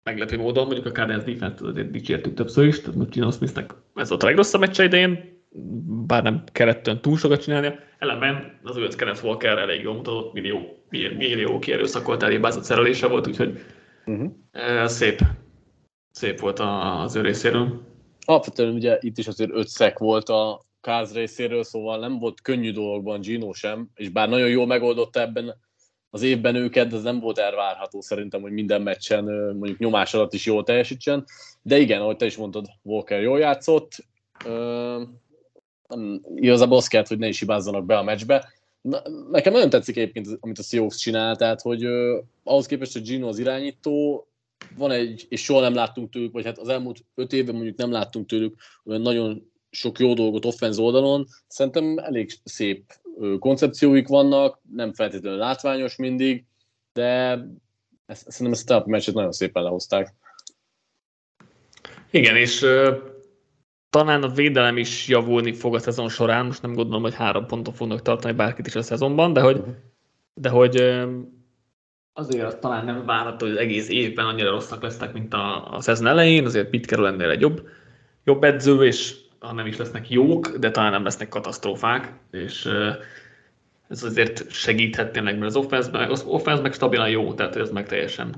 meglepő 0.07 0.37
módon, 0.37 0.65
mondjuk 0.65 0.85
a 0.85 0.91
Cardinals 0.91 1.23
defense 1.23 1.67
azért 1.67 1.91
dicsértük 1.91 2.33
többször 2.33 2.65
is, 2.65 2.79
tehát 2.79 2.95
most 2.95 3.09
Gino 3.09 3.31
Smithnek 3.31 3.73
ez 3.95 4.09
volt 4.09 4.23
a 4.23 4.25
legrosszabb 4.25 4.61
meccse 4.61 4.83
idején, 4.83 5.41
bár 6.07 6.23
nem 6.23 6.43
kellett 6.51 6.89
túl 7.01 7.17
sokat 7.17 7.41
csinálnia. 7.41 7.79
Ellenben 7.99 8.59
az 8.63 8.77
újonc 8.77 8.95
Kenneth 8.95 9.25
Walker 9.25 9.57
elég 9.57 9.81
jól 9.81 9.93
mutatott, 9.93 10.33
millió, 10.33 10.83
millió 10.89 11.59
kierőszakolt 11.59 12.23
elébázott 12.23 12.63
szerelése 12.63 13.07
volt, 13.07 13.27
úgyhogy 13.27 13.59
uh-huh. 14.05 14.31
szép, 14.85 15.19
szép 16.11 16.39
volt 16.39 16.59
az 16.59 17.15
ő 17.15 17.21
részéről. 17.21 17.81
Alapvetően 18.25 18.73
ugye 18.73 18.97
itt 18.99 19.17
is 19.17 19.27
azért 19.27 19.51
öt 19.53 19.67
szek 19.67 19.99
volt 19.99 20.29
a 20.29 20.65
Káz 20.81 21.13
részéről, 21.13 21.63
szóval 21.63 21.99
nem 21.99 22.19
volt 22.19 22.41
könnyű 22.41 22.71
dolgokban 22.71 23.21
Gino 23.21 23.53
sem, 23.53 23.89
és 23.95 24.09
bár 24.09 24.29
nagyon 24.29 24.49
jól 24.49 24.65
megoldotta 24.65 25.19
ebben 25.19 25.55
az 26.09 26.21
évben 26.21 26.55
őket, 26.55 26.93
ez 26.93 27.03
nem 27.03 27.19
volt 27.19 27.37
elvárható 27.37 28.01
szerintem, 28.01 28.41
hogy 28.41 28.51
minden 28.51 28.81
meccsen 28.81 29.23
mondjuk 29.55 29.77
nyomás 29.77 30.13
alatt 30.13 30.33
is 30.33 30.45
jól 30.45 30.63
teljesítsen. 30.63 31.25
De 31.61 31.77
igen, 31.77 32.01
ahogy 32.01 32.15
te 32.15 32.25
is 32.25 32.37
mondtad, 32.37 32.65
Walker 32.81 33.21
jól 33.21 33.39
játszott. 33.39 33.91
igazából 36.35 36.77
azt 36.77 36.89
kellett, 36.89 37.07
hogy 37.07 37.17
ne 37.17 37.27
is 37.27 37.39
hibázzanak 37.39 37.85
be 37.85 37.97
a 37.97 38.03
meccsbe. 38.03 38.53
nekem 39.31 39.53
nagyon 39.53 39.69
tetszik 39.69 39.97
egyébként, 39.97 40.27
amit 40.39 40.59
a 40.59 40.63
Seahawks 40.63 40.97
csinál, 40.97 41.35
tehát 41.35 41.61
hogy 41.61 41.85
ahhoz 42.43 42.65
képest, 42.65 42.93
hogy 42.93 43.01
Gino 43.01 43.27
az 43.27 43.39
irányító, 43.39 44.27
van 44.75 44.91
egy, 44.91 45.25
és 45.29 45.43
soha 45.43 45.61
nem 45.61 45.73
láttunk 45.73 46.09
tőlük, 46.09 46.33
vagy 46.33 46.45
hát 46.45 46.57
az 46.57 46.67
elmúlt 46.67 47.03
öt 47.15 47.33
évben 47.33 47.55
mondjuk 47.55 47.77
nem 47.77 47.91
láttunk 47.91 48.27
tőlük 48.27 48.55
olyan 48.85 49.01
nagyon 49.01 49.51
sok 49.69 49.99
jó 49.99 50.13
dolgot 50.13 50.45
offenz 50.45 50.79
oldalon, 50.79 51.27
szerintem 51.47 51.97
elég 51.97 52.31
szép 52.43 52.93
koncepcióik 53.39 54.07
vannak, 54.07 54.59
nem 54.71 54.93
feltétlenül 54.93 55.39
látványos 55.39 55.95
mindig, 55.95 56.45
de 56.93 57.39
ezt, 58.05 58.31
szerintem 58.31 58.51
ezt 58.51 58.69
a 58.69 58.83
meccset 58.85 59.13
nagyon 59.13 59.31
szépen 59.31 59.63
lehozták. 59.63 60.13
Igen, 62.09 62.35
és 62.35 62.61
uh, 62.61 62.87
talán 63.89 64.23
a 64.23 64.27
védelem 64.27 64.77
is 64.77 65.07
javulni 65.07 65.53
fog 65.53 65.75
a 65.75 65.79
szezon 65.79 66.09
során, 66.09 66.45
most 66.45 66.61
nem 66.61 66.73
gondolom, 66.73 67.01
hogy 67.01 67.15
három 67.15 67.45
ponton 67.45 67.73
fognak 67.73 68.01
tartani 68.01 68.33
bárkit 68.33 68.67
is 68.67 68.75
a 68.75 68.81
szezonban, 68.81 69.33
de 69.33 69.41
hogy, 69.41 69.63
de 70.33 70.49
hogy 70.49 70.81
uh, 70.81 71.11
azért 72.13 72.59
talán 72.59 72.85
nem 72.85 73.05
várható, 73.05 73.45
hogy 73.45 73.55
az 73.55 73.61
egész 73.61 73.89
évben 73.89 74.25
annyira 74.25 74.49
rosszak 74.49 74.81
lesznek, 74.81 75.13
mint 75.13 75.33
a, 75.33 75.73
a 75.73 75.81
szezon 75.81 76.07
elején, 76.07 76.45
azért 76.45 76.69
Pete 76.69 76.87
Carroll 76.87 77.07
ennél 77.07 77.29
egy 77.29 77.41
jobb, 77.41 77.67
jobb 78.23 78.43
edző, 78.43 78.85
és 78.85 79.26
ha 79.47 79.53
nem 79.53 79.65
is 79.65 79.77
lesznek 79.77 80.09
jók, 80.09 80.57
de 80.57 80.71
talán 80.71 80.91
nem 80.91 81.03
lesznek 81.03 81.29
katasztrófák, 81.29 82.11
és 82.31 82.69
ez 83.89 84.03
azért 84.03 84.51
segíthet 84.51 85.11
tényleg, 85.11 85.37
mert 85.37 85.49
az 85.49 85.55
offense, 85.55 86.05
az 86.07 86.23
offense 86.23 86.61
meg 86.61 86.73
stabilan 86.73 87.09
jó, 87.09 87.33
tehát 87.33 87.55
ez 87.55 87.71
meg 87.71 87.87
teljesen 87.87 88.35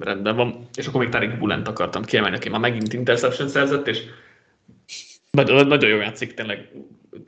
rendben 0.00 0.36
van. 0.36 0.68
És 0.74 0.86
akkor 0.86 1.00
még 1.00 1.08
Tarik 1.08 1.38
Bulent 1.38 1.68
akartam 1.68 2.04
kiemelni, 2.04 2.36
aki 2.36 2.48
már 2.48 2.60
megint 2.60 2.92
interception 2.92 3.48
szerzett, 3.48 3.88
és 3.88 4.02
nagyon, 5.30 5.66
nagyon 5.66 5.90
jó 5.90 5.96
játszik 5.96 6.34
tényleg 6.34 6.70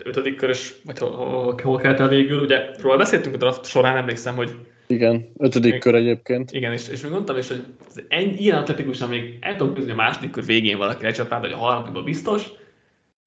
ötödik 0.04 0.36
körös, 0.36 0.74
vagy 0.84 0.98
hol, 0.98 1.10
hol, 1.10 1.54
hol 1.62 1.78
kellett 1.78 1.98
el 1.98 2.08
végül. 2.08 2.40
Ugye 2.40 2.70
róla 2.80 2.96
beszéltünk 2.96 3.34
a 3.34 3.38
draft 3.38 3.66
során, 3.66 3.96
emlékszem, 3.96 4.34
hogy 4.34 4.56
igen, 4.86 5.32
ötödik 5.38 5.72
még, 5.72 5.80
kör 5.80 5.94
egyébként. 5.94 6.52
Igen, 6.52 6.72
és, 6.72 6.88
és 6.88 7.00
még 7.00 7.12
mondtam 7.12 7.36
is, 7.36 7.48
hogy 7.48 7.64
ennyi, 8.08 8.36
ilyen 8.36 8.58
atletikusan 8.58 9.08
még 9.08 9.38
el 9.40 9.56
tudom 9.56 9.74
küzdeni 9.74 9.98
a 9.98 10.02
második 10.02 10.30
kör 10.30 10.44
végén 10.44 10.78
valaki 10.78 11.04
lecsapált, 11.04 11.42
hogy 11.42 11.52
a 11.52 11.56
harmadikban 11.56 12.04
biztos, 12.04 12.42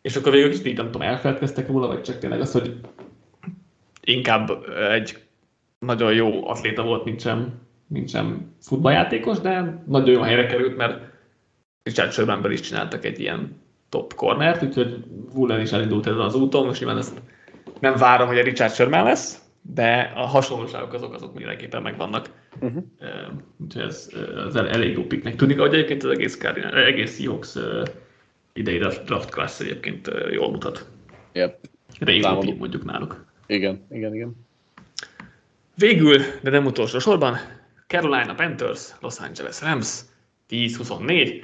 és 0.07 0.15
akkor 0.15 0.31
végül 0.31 0.51
is 0.51 0.63
így 0.63 0.77
nem 0.77 0.85
tudom, 0.85 1.07
elfeledkeztek 1.07 1.67
róla, 1.67 1.87
vagy 1.87 2.01
csak 2.01 2.17
tényleg 2.17 2.41
az, 2.41 2.51
hogy 2.51 2.75
inkább 4.03 4.49
egy 4.91 5.17
nagyon 5.79 6.13
jó 6.13 6.47
atléta 6.47 6.83
volt, 6.83 7.05
mint 7.05 7.21
sem, 7.21 7.53
mint 7.87 8.09
sem 8.09 8.55
futballjátékos, 8.61 9.39
de 9.39 9.83
nagyon 9.87 10.13
jó 10.13 10.21
helyre 10.21 10.45
került, 10.45 10.77
mert 10.77 11.01
Richard 11.83 12.11
Shermanből 12.11 12.51
is 12.51 12.59
csináltak 12.59 13.05
egy 13.05 13.19
ilyen 13.19 13.61
top 13.89 14.13
cornert, 14.13 14.63
úgyhogy 14.63 15.03
Woolen 15.33 15.61
is 15.61 15.71
elindult 15.71 16.07
ezen 16.07 16.19
az 16.19 16.35
úton, 16.35 16.65
most 16.65 16.79
nyilván 16.79 16.97
ezt 16.97 17.21
nem 17.79 17.95
várom, 17.95 18.27
hogy 18.27 18.39
a 18.39 18.43
Richard 18.43 18.73
Sherman 18.73 19.03
lesz, 19.03 19.41
de 19.61 20.11
a 20.15 20.25
hasonlóságok 20.25 20.93
azok, 20.93 21.13
azok 21.13 21.33
mindenképpen 21.33 21.81
megvannak. 21.81 22.29
Uh-huh. 22.59 22.83
Úgyhogy 23.57 23.81
ez, 23.81 24.09
ez 24.47 24.55
elég 24.55 24.93
jó 24.93 25.03
piknek 25.03 25.35
tűnik, 25.35 25.59
ahogy 25.59 25.73
egyébként 25.73 26.03
az 26.03 26.11
egész, 26.11 26.37
Cardinal, 26.37 26.77
egész 26.77 27.17
Seahawks 27.17 27.57
idei 28.57 28.77
draft 28.77 29.29
class 29.29 29.59
egyébként 29.59 30.11
jól 30.31 30.51
mutat. 30.51 30.85
Yep. 31.33 31.59
Régóta 31.99 32.53
mondjuk 32.57 32.83
náluk. 32.83 33.25
Igen, 33.45 33.85
igen, 33.89 34.13
igen. 34.13 34.45
Végül, 35.75 36.17
de 36.41 36.49
nem 36.49 36.65
utolsó 36.65 36.99
sorban, 36.99 37.37
Carolina 37.87 38.35
Panthers, 38.35 38.91
Los 38.99 39.19
Angeles 39.19 39.61
Rams, 39.61 40.01
10-24. 40.49 41.43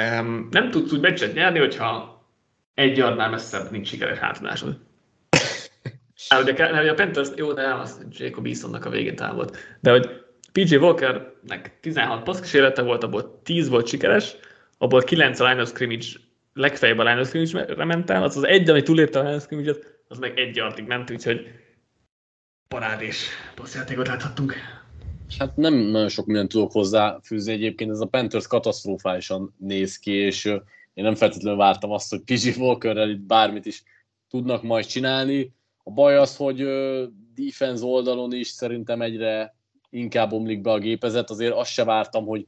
Um, 0.00 0.48
nem 0.50 0.70
tudsz 0.70 0.92
úgy 0.92 1.00
meccset 1.00 1.34
nyerni, 1.34 1.58
hogyha 1.58 2.22
egy 2.74 2.96
yardnál 2.96 3.30
messzebb 3.30 3.70
nincs 3.70 3.88
sikeres 3.88 4.18
hátadásod. 4.18 4.78
Hát, 6.28 6.42
ugye, 6.42 6.72
mert 6.72 6.90
a 6.90 6.94
Panthers, 6.94 7.28
jó, 7.36 7.52
de 7.52 7.74
az 7.74 8.06
Jacob 8.10 8.46
Easonnak 8.46 8.84
a 8.84 8.90
végén 8.90 9.16
távolt. 9.16 9.56
De 9.80 9.90
hogy 9.90 10.24
PJ 10.52 10.76
Walkernek 10.76 11.78
16 11.80 12.22
passz 12.22 12.40
kísérlete 12.40 12.82
volt, 12.82 13.02
abból 13.02 13.40
10 13.42 13.68
volt 13.68 13.86
sikeres, 13.86 14.36
abból 14.78 15.02
9 15.02 15.40
a 15.40 15.48
line 15.48 15.62
of 15.62 15.68
scrimmage, 15.68 16.06
legfeljebb 16.52 16.98
a 16.98 17.04
line 17.04 17.20
of 17.20 17.28
scrimmage-re 17.28 17.84
ment 17.84 18.10
el, 18.10 18.22
az 18.22 18.36
az 18.36 18.44
egy, 18.44 18.70
ami 18.70 18.82
túlépte 18.82 19.18
a 19.18 19.22
line 19.22 19.34
of 19.34 19.42
scrimmage 19.42 19.72
az 20.08 20.18
meg 20.18 20.38
egy 20.38 20.56
yardig 20.56 20.86
ment, 20.86 21.10
úgyhogy 21.10 21.46
parádés 22.68 23.28
passzjátékot 23.54 24.06
láthattunk. 24.06 24.54
Hát 25.38 25.56
nem 25.56 25.74
nagyon 25.74 26.08
sok 26.08 26.26
mindent 26.26 26.48
tudok 26.48 26.72
hozzáfűzni 26.72 27.52
egyébként, 27.52 27.90
ez 27.90 28.00
a 28.00 28.06
Panthers 28.06 28.46
katasztrofálisan 28.46 29.54
néz 29.58 29.98
ki, 29.98 30.12
és 30.12 30.44
én 30.94 31.04
nem 31.04 31.14
feltétlenül 31.14 31.58
vártam 31.58 31.90
azt, 31.90 32.10
hogy 32.10 32.20
PG 32.20 32.60
Walkerrel 32.60 33.10
itt 33.10 33.20
bármit 33.20 33.66
is 33.66 33.82
tudnak 34.28 34.62
majd 34.62 34.86
csinálni. 34.86 35.52
A 35.82 35.90
baj 35.90 36.16
az, 36.16 36.36
hogy 36.36 36.66
defense 37.34 37.84
oldalon 37.84 38.32
is 38.32 38.48
szerintem 38.48 39.02
egyre 39.02 39.56
inkább 39.90 40.32
omlik 40.32 40.60
be 40.60 40.70
a 40.70 40.78
gépezet, 40.78 41.30
azért 41.30 41.54
azt 41.54 41.70
se 41.70 41.84
vártam, 41.84 42.26
hogy 42.26 42.46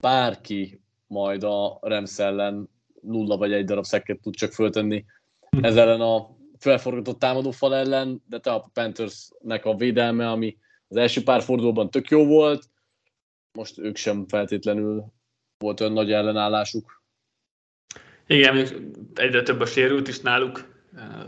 bárki 0.00 0.80
majd 1.14 1.42
a 1.44 1.78
Rams 1.80 2.18
ellen 2.18 2.68
nulla 3.00 3.36
vagy 3.36 3.52
egy 3.52 3.64
darab 3.64 3.84
szekket 3.84 4.20
tud 4.20 4.34
csak 4.34 4.52
föltenni 4.52 5.04
hm. 5.50 5.64
ez 5.64 5.76
ellen 5.76 6.00
a 6.00 6.36
felforgatott 6.58 7.18
támadó 7.18 7.50
fal 7.50 7.74
ellen, 7.74 8.22
de 8.28 8.38
te 8.38 8.52
a 8.52 8.70
Panthersnek 8.72 9.64
a 9.64 9.76
védelme, 9.76 10.30
ami 10.30 10.56
az 10.88 10.96
első 10.96 11.22
pár 11.22 11.42
fordulóban 11.42 11.90
tök 11.90 12.08
jó 12.08 12.26
volt, 12.26 12.64
most 13.52 13.78
ők 13.78 13.96
sem 13.96 14.26
feltétlenül 14.28 15.04
volt 15.58 15.80
olyan 15.80 15.92
nagy 15.92 16.12
ellenállásuk. 16.12 17.02
Igen, 18.26 18.56
egyre 19.14 19.42
több 19.42 19.60
a 19.60 19.66
sérült 19.66 20.08
is 20.08 20.20
náluk, 20.20 20.82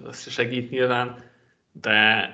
az 0.05 0.31
segít 0.31 0.71
nyilván, 0.71 1.25
de 1.73 2.31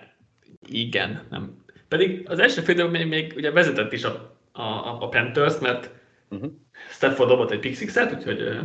igen, 0.69 1.27
nem. 1.31 1.65
Pedig 1.89 2.29
az 2.29 2.39
első 2.39 2.63
fél 2.63 2.89
még, 2.89 3.07
még 3.07 3.33
ugye 3.37 3.51
vezetett 3.51 3.93
is 3.93 4.05
a, 4.05 4.39
a, 4.53 4.63
a 5.03 5.09
Panthers, 5.09 5.59
mert 5.59 5.91
uh-huh. 6.31 6.53
Stafford 6.93 7.29
dobott 7.29 7.51
egy 7.51 7.61
pixixet, 7.61 8.13
úgyhogy 8.13 8.59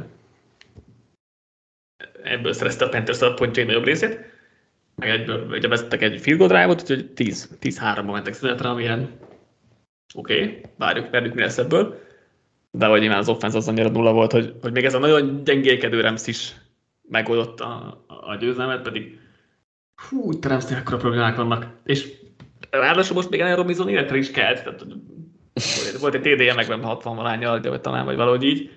ebből 2.24 2.54
szerezte 2.54 2.86
a 2.86 2.90
Panthers 2.90 3.22
a 3.22 3.34
pontjai 3.34 3.66
nagyobb 3.66 3.84
részét, 3.84 4.20
meg 4.96 5.10
egyből 5.10 5.48
ugye 5.50 5.68
vezettek 5.68 6.02
egy 6.02 6.22
field 6.22 6.40
goal 6.40 6.50
drive-ot, 6.50 6.82
úgyhogy 6.82 7.12
10-3-ba 7.16 8.12
mentek 8.12 8.34
szünetre, 8.34 8.70
amilyen. 8.70 9.20
Oké, 10.16 10.42
okay, 10.42 10.62
várjuk, 10.78 11.10
várjuk 11.10 11.34
mi 11.34 11.42
lesz 11.42 11.58
ebből, 11.58 12.02
de 12.72 12.86
hogy 12.86 13.00
nyilván 13.00 13.18
az 13.18 13.30
offense 13.30 13.58
az 13.58 13.68
annyira 13.68 13.90
nulla 13.90 14.14
volt, 14.14 14.32
hogy, 14.32 14.56
hogy 14.62 14.72
még 14.72 14.86
ez 14.86 14.94
a 14.94 15.00
nagyon 15.00 15.44
gyengélkedő 15.44 16.02
Rams 16.02 16.28
is 16.28 16.56
megoldott 17.10 17.60
a, 17.60 18.04
a 18.08 18.36
győzelmet, 18.36 18.82
pedig 18.82 19.20
hú, 19.96 20.32
itt 20.32 20.46
a 20.46 20.50
Ramsnél 20.50 20.78
akkora 20.78 20.98
problémák 20.98 21.36
vannak, 21.36 21.68
és 21.84 22.14
ráadásul 22.70 23.16
most 23.16 23.30
még 23.30 23.40
Ellen 23.40 23.56
Robinson 23.56 23.90
életre 23.90 24.18
is 24.18 24.32
kelt, 24.32 24.64
tehát 24.64 24.86
volt 26.00 26.14
egy 26.14 26.22
TD-je 26.22 26.54
meg 26.54 26.84
60 26.84 27.16
valányal, 27.16 27.62
vagy 27.62 27.82
talán, 27.82 28.06
vagy 28.06 28.16
valahogy 28.16 28.44
így, 28.44 28.72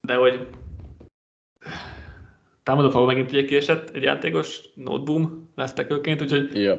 de 0.00 0.14
hogy 0.14 0.46
támadó 2.62 2.90
faló 2.90 3.04
megint 3.04 3.30
ugye 3.30 3.44
kiesett 3.44 3.90
egy 3.90 4.02
játékos, 4.02 4.60
noteboom 4.74 5.52
lesztekőként, 5.54 6.22
úgyhogy 6.22 6.56
yeah. 6.56 6.78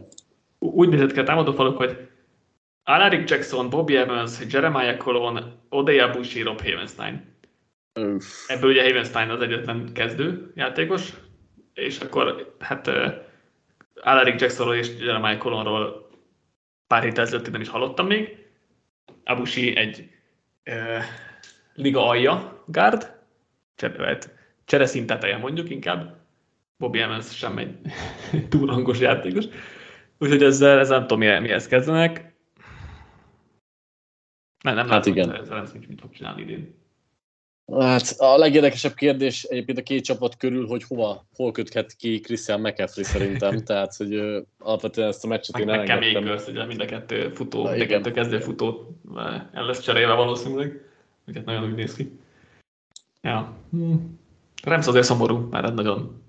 úgy 0.59 0.89
nézett 0.89 1.11
ki 1.11 1.19
a 1.19 1.23
támadó 1.23 1.51
faluk, 1.51 1.77
hogy 1.77 2.07
Alaric 2.83 3.29
Jackson, 3.29 3.69
Bobby 3.69 3.95
Evans, 3.95 4.39
Jeremiah 4.49 4.97
Colon, 4.97 5.59
Odeya 5.69 6.09
Bushi, 6.09 6.41
Rob 6.41 6.61
Havenstein. 6.61 7.31
Öff. 7.93 8.25
Ebből 8.47 8.69
ugye 8.69 8.83
Havenstein 8.83 9.29
az 9.29 9.41
egyetlen 9.41 9.93
kezdő 9.93 10.51
játékos, 10.55 11.13
és 11.73 11.99
akkor 11.99 12.55
hát 12.59 12.87
uh, 12.87 13.13
Alaric 14.01 14.41
Jacksonról 14.41 14.75
és 14.75 14.89
Jeremiah 14.99 15.37
Colonról 15.37 16.09
pár 16.87 17.03
héttel 17.03 17.23
ezelőtt 17.23 17.51
nem 17.51 17.61
is 17.61 17.69
hallottam 17.69 18.07
még. 18.07 18.42
Abushi 19.23 19.75
egy 19.75 20.09
uh, 20.65 21.03
liga 21.73 22.07
alja 22.07 22.63
guard, 22.67 23.21
csereszint 24.65 25.07
teteje 25.07 25.37
mondjuk 25.37 25.69
inkább. 25.69 26.21
Bobby 26.77 26.99
Evans 26.99 27.37
sem 27.37 27.57
egy 27.57 27.77
túl 28.49 28.67
hangos 28.67 28.99
játékos. 28.99 29.45
Úgyhogy 30.19 30.43
ezzel, 30.43 30.79
ezzel 30.79 30.97
nem 30.97 31.07
tudom, 31.07 31.41
mihez 31.41 31.67
kezdenek. 31.67 32.35
Nem, 34.63 34.75
nem 34.75 34.89
hát 34.89 35.05
igen. 35.05 35.35
ezzel 35.35 35.61
nem 35.61 35.83
mit 35.87 36.01
fog 36.01 36.11
csinálni 36.11 36.41
idén. 36.41 36.82
Hát 37.71 38.15
a 38.17 38.37
legérdekesebb 38.37 38.93
kérdés 38.93 39.43
egyébként 39.43 39.77
a 39.77 39.83
két 39.83 40.03
csapat 40.03 40.37
körül, 40.37 40.67
hogy 40.67 40.83
hova, 40.83 41.25
hol 41.35 41.51
köthet 41.51 41.93
ki 41.93 42.19
Christian 42.19 42.61
McCaffrey 42.61 43.03
szerintem, 43.03 43.59
tehát 43.63 43.95
hogy 43.95 44.15
uh, 44.15 44.37
alapvetően 44.59 45.07
ezt 45.07 45.23
a 45.23 45.27
meccset 45.27 45.59
én 45.59 45.69
elengedtem. 45.69 46.23
Meg 46.23 46.41
ugye 46.47 46.65
mind 46.65 46.81
a 46.81 46.85
kettő 46.85 47.29
futó, 47.33 47.69
mind 47.69 47.81
a 47.81 47.85
kettő 47.85 48.11
kezdő 48.11 48.39
futó 48.39 48.97
el 49.51 49.65
lesz 49.65 49.81
cserélve 49.81 50.13
valószínűleg, 50.13 50.89
úgyhogy 51.27 51.45
nagyon 51.45 51.63
úgy 51.63 51.75
néz 51.75 51.95
ki. 51.95 52.19
Ja. 53.21 53.53
Hmm. 53.69 54.19
Rams 54.63 54.87
azért 54.87 55.05
szomorú, 55.05 55.37
mert 55.37 55.73
nagyon, 55.73 56.23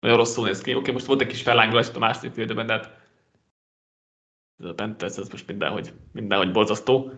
nagyon 0.00 0.16
rosszul 0.16 0.46
néz 0.46 0.60
ki. 0.60 0.70
Oké, 0.70 0.78
okay, 0.78 0.92
most 0.92 1.06
volt 1.06 1.20
egy 1.20 1.26
kis 1.26 1.42
fellángolás 1.42 1.88
a 1.94 1.98
második 1.98 2.32
félidőben, 2.32 2.66
de 2.66 2.72
hát 2.72 2.90
ez 4.58 4.66
a 4.66 4.74
Panthers, 4.74 5.16
ez 5.16 5.28
most 5.28 5.46
mindenhogy, 5.46 5.92
mindenhogy 6.12 6.52
borzasztó. 6.52 7.12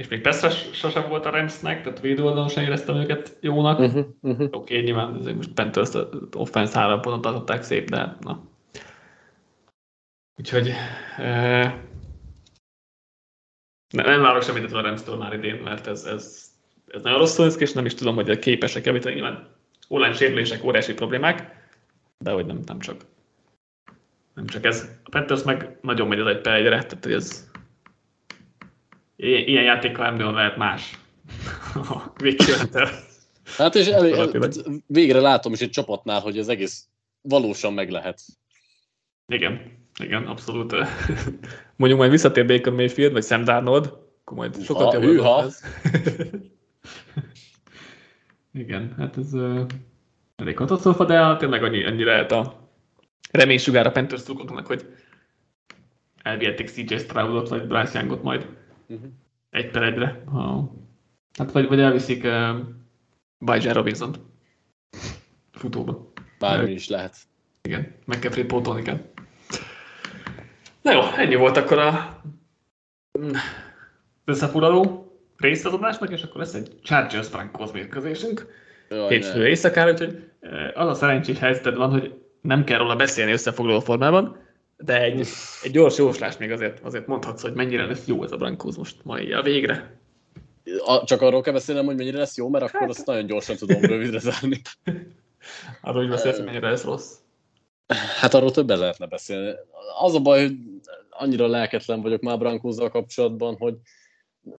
És 0.00 0.08
még 0.08 0.20
persze 0.20 0.50
sosem 0.50 1.08
volt 1.08 1.26
a 1.26 1.30
Ramsnek, 1.30 1.82
tehát 1.82 2.00
védőoldalon 2.00 2.48
sem 2.48 2.64
éreztem 2.64 2.96
őket 2.96 3.36
jónak. 3.40 3.78
Uh-huh, 3.78 4.06
uh-huh. 4.20 4.48
Oké, 4.50 4.56
okay, 4.56 4.80
nyilván 4.80 5.14
azért 5.14 5.36
most 5.36 5.52
Panthers 5.52 5.90
offense 6.36 6.78
három 6.78 7.00
pontot 7.00 7.32
adották 7.32 7.62
szép, 7.62 7.88
de 7.90 8.16
na. 8.20 8.44
Úgyhogy 10.36 10.72
eh, 11.16 11.74
nem, 13.94 14.06
nem 14.06 14.20
várok 14.20 14.42
semmit 14.42 14.72
a 14.72 14.80
Rams-től 14.80 15.16
már 15.16 15.32
idén, 15.32 15.54
mert 15.54 15.86
ez, 15.86 16.04
ez 16.04 16.50
ez 16.86 17.02
nagyon 17.02 17.18
rosszul 17.18 17.44
néz 17.44 17.56
ki, 17.56 17.62
és 17.62 17.72
nem 17.72 17.84
is 17.84 17.94
tudom, 17.94 18.14
hogy 18.14 18.38
képesek 18.38 18.84
javítani. 18.84 19.14
Nyilván 19.14 19.48
online 19.88 20.12
sérülések 20.12 20.64
óriási 20.64 20.94
problémák, 20.94 21.68
de 22.18 22.30
hogy 22.30 22.46
nem, 22.46 22.60
nem 22.66 22.78
csak 22.78 22.96
nem 24.34 24.46
csak 24.46 24.64
ez. 24.64 24.90
A 25.04 25.08
Panthers 25.10 25.42
meg 25.42 25.78
nagyon 25.82 26.08
megy 26.08 26.20
az 26.20 26.26
egy 26.26 26.40
per 26.40 26.54
egyre, 26.54 26.84
tehát 26.84 27.06
ez 27.06 27.49
ilyen 29.20 29.64
játékkal 29.64 30.04
nem 30.04 30.16
nagyon 30.16 30.34
lehet 30.34 30.56
más. 30.56 30.98
A 31.74 32.12
Hát 33.56 33.74
és 33.74 33.86
elég, 33.86 34.14
végre 34.86 35.20
látom 35.20 35.52
is 35.52 35.60
egy 35.60 35.70
csapatnál, 35.70 36.20
hogy 36.20 36.38
az 36.38 36.48
egész 36.48 36.84
valósan 37.20 37.72
meg 37.72 37.90
lehet. 37.90 38.20
Igen, 39.26 39.60
igen, 40.02 40.26
abszolút. 40.26 40.74
Mondjuk 41.76 42.00
majd 42.00 42.10
visszatér 42.10 42.46
Baker 42.46 42.72
Mayfield, 42.72 43.12
vagy 43.12 43.24
Sam 43.24 43.44
Darnold, 43.44 43.86
akkor 44.20 44.36
majd 44.36 44.62
sokat 44.62 44.92
jobb 44.92 45.02
Igen, 48.52 48.94
hát 48.98 49.16
ez 49.16 49.34
uh, 49.34 49.60
elég 50.36 50.54
katasztrofa, 50.54 51.04
de 51.04 51.36
tényleg 51.36 51.62
annyi, 51.62 51.84
annyi 51.84 52.04
lehet 52.04 52.32
a 52.32 52.68
reménysugár 53.30 53.86
a 53.86 53.90
Panthers 53.90 54.22
hogy 54.64 54.86
elvihették 56.22 56.68
CJ 56.68 56.96
Stroudot 56.96 57.48
vagy 57.48 57.66
Bryce 57.66 57.98
Youngot 57.98 58.22
majd 58.22 58.46
uh-huh. 58.90 59.10
egy 59.50 59.70
per 59.70 59.82
egyre. 59.82 60.22
Ha, 60.26 60.72
hát 61.38 61.52
vagy, 61.52 61.68
vagy 61.68 61.80
elviszik 61.80 62.24
uh, 62.24 62.58
Bajan 63.38 63.74
robinson 63.74 64.14
futóba. 65.52 66.12
Bármi 66.38 66.70
is 66.70 66.88
lehet. 66.88 67.16
Igen, 67.62 67.94
McCaffrey 68.04 68.44
pótolni 68.44 68.82
kell. 68.82 69.00
Na 70.82 70.92
jó, 70.92 71.00
ennyi 71.16 71.34
volt 71.34 71.56
akkor 71.56 71.78
a 71.78 72.22
mm, 73.18 73.30
összefoglaló 74.24 75.10
részt 75.36 75.66
az 75.66 75.72
adásnak, 75.72 76.10
és 76.10 76.22
akkor 76.22 76.40
lesz 76.40 76.54
egy 76.54 76.80
Chargers 76.82 77.28
Broncos 77.28 77.72
mérkőzésünk. 77.72 78.46
Hétfő 79.08 79.46
éjszakára, 79.46 79.90
úgyhogy 79.90 80.30
az 80.74 80.88
a 80.88 80.94
szerencsés 80.94 81.38
helyzeted 81.38 81.76
van, 81.76 81.90
hogy 81.90 82.14
nem 82.40 82.64
kell 82.64 82.78
róla 82.78 82.96
beszélni 82.96 83.32
összefoglaló 83.32 83.80
formában, 83.80 84.36
de 84.80 85.02
egy, 85.02 85.26
egy 85.62 85.70
gyors 85.70 85.96
jóslás 85.98 86.36
még 86.36 86.50
azért, 86.50 86.80
azért 86.80 87.06
mondhatsz, 87.06 87.42
hogy 87.42 87.52
mennyire 87.52 87.86
lesz 87.86 88.06
jó 88.06 88.24
ez 88.24 88.32
a 88.32 88.36
Broncos 88.36 88.76
most 88.76 88.96
mai 89.02 89.32
a 89.32 89.42
végre. 89.42 89.98
A, 90.84 91.04
csak 91.04 91.22
arról 91.22 91.40
kell 91.40 91.52
beszélnem, 91.52 91.84
hogy 91.84 91.96
mennyire 91.96 92.18
lesz 92.18 92.36
jó, 92.36 92.48
mert 92.48 92.64
akkor 92.64 92.80
hát. 92.80 92.88
azt 92.88 93.06
nagyon 93.06 93.26
gyorsan 93.26 93.56
tudom 93.56 93.80
rövidre 93.80 94.18
zárni. 94.18 94.60
Arról, 95.82 96.00
hogy 96.00 96.10
beszélsz, 96.10 96.36
hogy 96.36 96.44
mennyire 96.44 96.70
lesz 96.70 96.84
rossz. 96.84 97.14
Hát 98.20 98.34
arról 98.34 98.50
többen 98.50 98.78
lehetne 98.78 99.06
beszélni. 99.06 99.52
Az 100.00 100.14
a 100.14 100.20
baj, 100.20 100.42
hogy 100.42 100.56
annyira 101.10 101.46
lelketlen 101.46 102.00
vagyok 102.00 102.20
már 102.20 102.38
Brankózzal 102.38 102.90
kapcsolatban, 102.90 103.56
hogy 103.56 103.74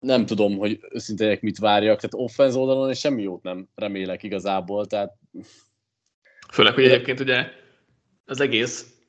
nem 0.00 0.26
tudom, 0.26 0.58
hogy 0.58 0.80
őszintén 0.90 1.38
mit 1.40 1.58
várjak, 1.58 2.00
tehát 2.00 2.28
offenz 2.28 2.56
oldalon 2.56 2.90
és 2.90 2.98
semmi 2.98 3.22
jót 3.22 3.42
nem 3.42 3.68
remélek 3.74 4.22
igazából, 4.22 4.86
tehát... 4.86 5.16
Főleg, 6.52 6.74
hogy 6.74 6.84
egyébként 6.84 7.20
ugye 7.20 7.46
az 8.24 8.40
egész 8.40 8.99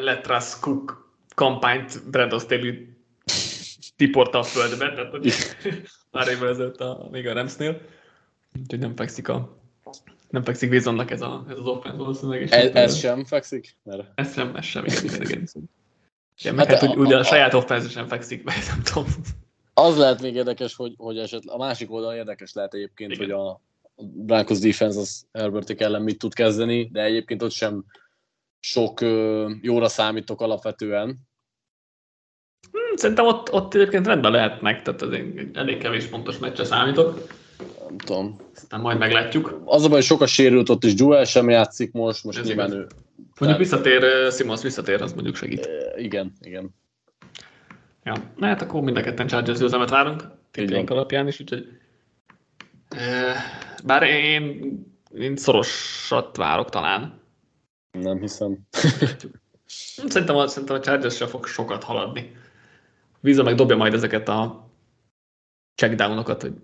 Letras 0.00 0.58
Cook 0.60 1.14
kampányt 1.34 2.10
Brandon 2.10 2.38
Staley 2.38 2.74
tiporta 3.96 4.38
a 4.38 4.42
földbe, 4.42 4.92
tehát 4.92 5.10
hogy 5.10 5.32
már 6.12 6.28
évvel 6.28 6.48
ezelőtt 6.48 6.80
a, 6.80 7.08
még 7.10 7.26
a 7.26 7.32
Ramsnél, 7.32 7.80
úgyhogy 8.60 8.78
nem 8.78 8.96
fekszik 8.96 9.28
a 9.28 9.58
nem 10.30 10.44
fekszik 10.44 10.70
Wilsonnak 10.70 11.10
ez, 11.10 11.20
a, 11.20 11.44
ez 11.48 11.58
az 11.58 11.66
offense 11.66 11.98
valószínűleg. 11.98 12.52
Ez, 12.52 12.74
ez 12.74 12.96
sem 12.98 13.24
fekszik? 13.24 13.76
Mert... 13.82 14.02
Ez 14.14 14.32
sem, 14.32 14.56
ez 14.56 14.64
sem, 14.64 14.84
igen, 14.84 15.04
igen, 15.04 15.22
igen. 15.22 15.48
igen 16.38 16.56
hát, 16.58 16.66
hát, 16.66 16.82
a, 16.82 16.94
ugye 16.94 17.16
a, 17.16 17.18
a, 17.18 17.22
saját 17.22 17.54
offense 17.54 17.88
sem 17.88 18.06
fekszik, 18.06 18.44
mert 18.44 18.66
nem 18.70 18.82
tudom. 18.82 19.06
Az 19.74 19.96
lehet 19.96 20.22
még 20.22 20.34
érdekes, 20.34 20.74
hogy, 20.74 20.94
hogy 20.96 21.18
esetleg 21.18 21.54
a 21.54 21.58
másik 21.58 21.92
oldal 21.92 22.14
érdekes 22.14 22.52
lehet 22.52 22.74
egyébként, 22.74 23.12
Igen. 23.12 23.24
hogy 23.24 23.46
a 23.46 23.60
Broncos 24.02 24.58
defense 24.58 24.98
az 24.98 25.26
Herbertik 25.32 25.80
ellen 25.80 26.02
mit 26.02 26.18
tud 26.18 26.34
kezdeni, 26.34 26.88
de 26.92 27.02
egyébként 27.02 27.42
ott 27.42 27.50
sem 27.50 27.84
sok 28.60 29.00
jóra 29.62 29.88
számítok 29.88 30.40
alapvetően. 30.40 31.18
Hmm, 32.70 32.96
szerintem 32.96 33.26
ott, 33.26 33.52
ott 33.52 33.74
egyébként 33.74 34.06
rendben 34.06 34.32
lehetnek, 34.32 34.82
tehát 34.82 35.02
az 35.02 35.18
elég 35.52 35.78
kevés 35.78 36.04
pontos 36.04 36.38
meccse 36.38 36.64
számítok. 36.64 37.26
Nem 37.88 37.98
tudom. 37.98 38.36
Aztán 38.54 38.80
majd 38.80 38.98
meglátjuk. 38.98 39.60
Az 39.64 39.84
a 39.84 39.88
baj, 39.88 39.96
hogy 39.96 40.06
sok 40.06 40.20
a 40.20 40.26
sérült 40.26 40.68
ott 40.68 40.84
is, 40.84 40.92
Joel 40.96 41.24
sem 41.24 41.48
játszik 41.48 41.92
most, 41.92 42.24
most 42.24 42.38
Ez 42.38 42.46
nyilván 42.46 42.72
ő... 42.72 42.86
Mondjuk 43.38 43.60
visszatér, 43.60 44.32
Simons 44.32 44.62
visszatér, 44.62 45.02
az 45.02 45.12
mondjuk 45.12 45.36
segít. 45.36 45.68
Igen, 45.96 46.32
igen. 46.40 46.74
Ja, 48.04 48.14
na 48.36 48.46
hát 48.46 48.62
akkor 48.62 48.82
mind 48.82 48.96
a 48.96 49.00
ketten 49.00 49.26
Chargers 49.26 49.58
győzelmet 49.58 49.90
várunk, 49.90 50.22
tippjeink 50.50 50.90
alapján 50.90 51.26
is, 51.26 51.40
úgyhogy 51.40 51.66
bár 53.84 54.02
én, 54.02 54.72
én 55.14 55.36
szorosat 55.36 56.36
várok 56.36 56.68
talán. 56.68 57.19
Nem 57.90 58.20
hiszem. 58.20 58.58
szerintem, 60.12 60.36
a, 60.36 60.46
szerintem 60.46 60.76
a 60.76 60.80
Chargers 60.80 61.16
se 61.16 61.26
fog 61.26 61.46
sokat 61.46 61.84
haladni. 61.84 62.36
Víza 63.20 63.42
meg 63.42 63.54
dobja 63.54 63.76
majd 63.76 63.94
ezeket 63.94 64.28
a 64.28 64.70
checkdownokat, 65.74 66.42
hogy 66.42 66.54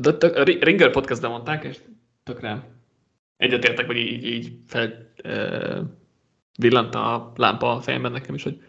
de 0.00 0.16
tök, 0.16 0.36
a 0.36 0.42
Ringer 0.42 0.90
podcastben 0.90 1.30
mondták, 1.30 1.64
és 1.64 1.78
tökre 2.22 2.68
egyetértek, 3.36 3.86
hogy 3.86 3.96
így, 3.96 4.24
így 4.24 4.58
fel 4.66 5.12
e, 5.16 5.82
villant 6.58 6.94
a 6.94 7.32
lámpa 7.36 7.72
a 7.72 7.80
fejemben 7.80 8.12
nekem 8.12 8.34
is, 8.34 8.42
hogy 8.42 8.62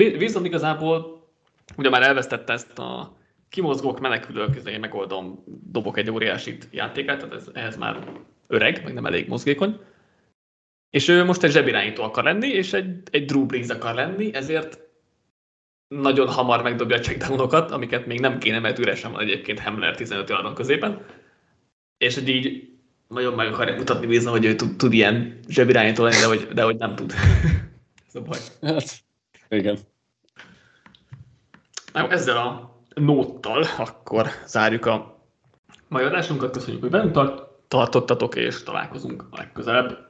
Wilson 0.00 0.44
igazából 0.44 1.28
ugye 1.76 1.88
már 1.88 2.02
elvesztette 2.02 2.52
ezt 2.52 2.78
a 2.78 3.16
kimozgók, 3.48 4.00
menekülők, 4.00 4.68
én 4.68 4.80
megoldom, 4.80 5.44
dobok 5.46 5.98
egy 5.98 6.10
óriási 6.10 6.58
játékát, 6.70 7.18
tehát 7.18 7.34
ez, 7.34 7.48
ehhez 7.52 7.76
már 7.76 8.12
öreg, 8.46 8.84
meg 8.84 8.92
nem 8.92 9.06
elég 9.06 9.28
mozgékony. 9.28 9.80
És 10.90 11.08
ő 11.08 11.24
most 11.24 11.42
egy 11.42 11.50
zsebirányító 11.50 12.02
akar 12.02 12.24
lenni, 12.24 12.48
és 12.48 12.72
egy, 12.72 13.02
egy 13.10 13.24
Drew 13.24 13.46
Brees 13.46 13.68
akar 13.68 13.94
lenni, 13.94 14.34
ezért 14.34 14.78
nagyon 15.88 16.28
hamar 16.28 16.62
megdobja 16.62 16.96
a 16.96 17.00
checkdownokat, 17.00 17.70
amiket 17.70 18.06
még 18.06 18.20
nem 18.20 18.38
kéne, 18.38 18.58
mert 18.58 18.78
üresen 18.78 19.12
van 19.12 19.20
egyébként 19.20 19.60
Hamler 19.60 19.96
15 19.96 20.28
yardon 20.28 20.54
középen. 20.54 21.04
És 21.98 22.14
hogy 22.14 22.28
így 22.28 22.68
nagyon 23.08 23.34
meg 23.34 23.52
akarja 23.52 23.76
mutatni 23.76 24.06
bízom, 24.06 24.32
hogy 24.32 24.44
ő 24.44 24.54
tud, 24.54 24.76
tud 24.76 24.92
ilyen 24.92 25.38
zsebirányító 25.48 26.02
lenni, 26.04 26.16
de 26.16 26.26
hogy, 26.26 26.48
de 26.48 26.62
hogy 26.62 26.76
nem 26.76 26.94
tud. 26.94 27.12
Ez 28.08 28.14
a 28.14 28.20
baj. 28.20 28.38
Hát, 28.62 29.02
igen. 29.48 29.78
Na, 31.92 32.08
ezzel 32.08 32.36
a 32.36 32.78
nóttal 32.94 33.64
akkor 33.78 34.26
zárjuk 34.46 34.86
a 34.86 35.24
mai 35.88 36.04
adásunkat. 36.04 36.52
Köszönjük, 36.52 36.82
hogy 36.82 37.10
tart, 37.10 37.42
tartottatok, 37.68 38.34
és 38.34 38.62
találkozunk 38.62 39.24
legközelebb. 39.30 40.09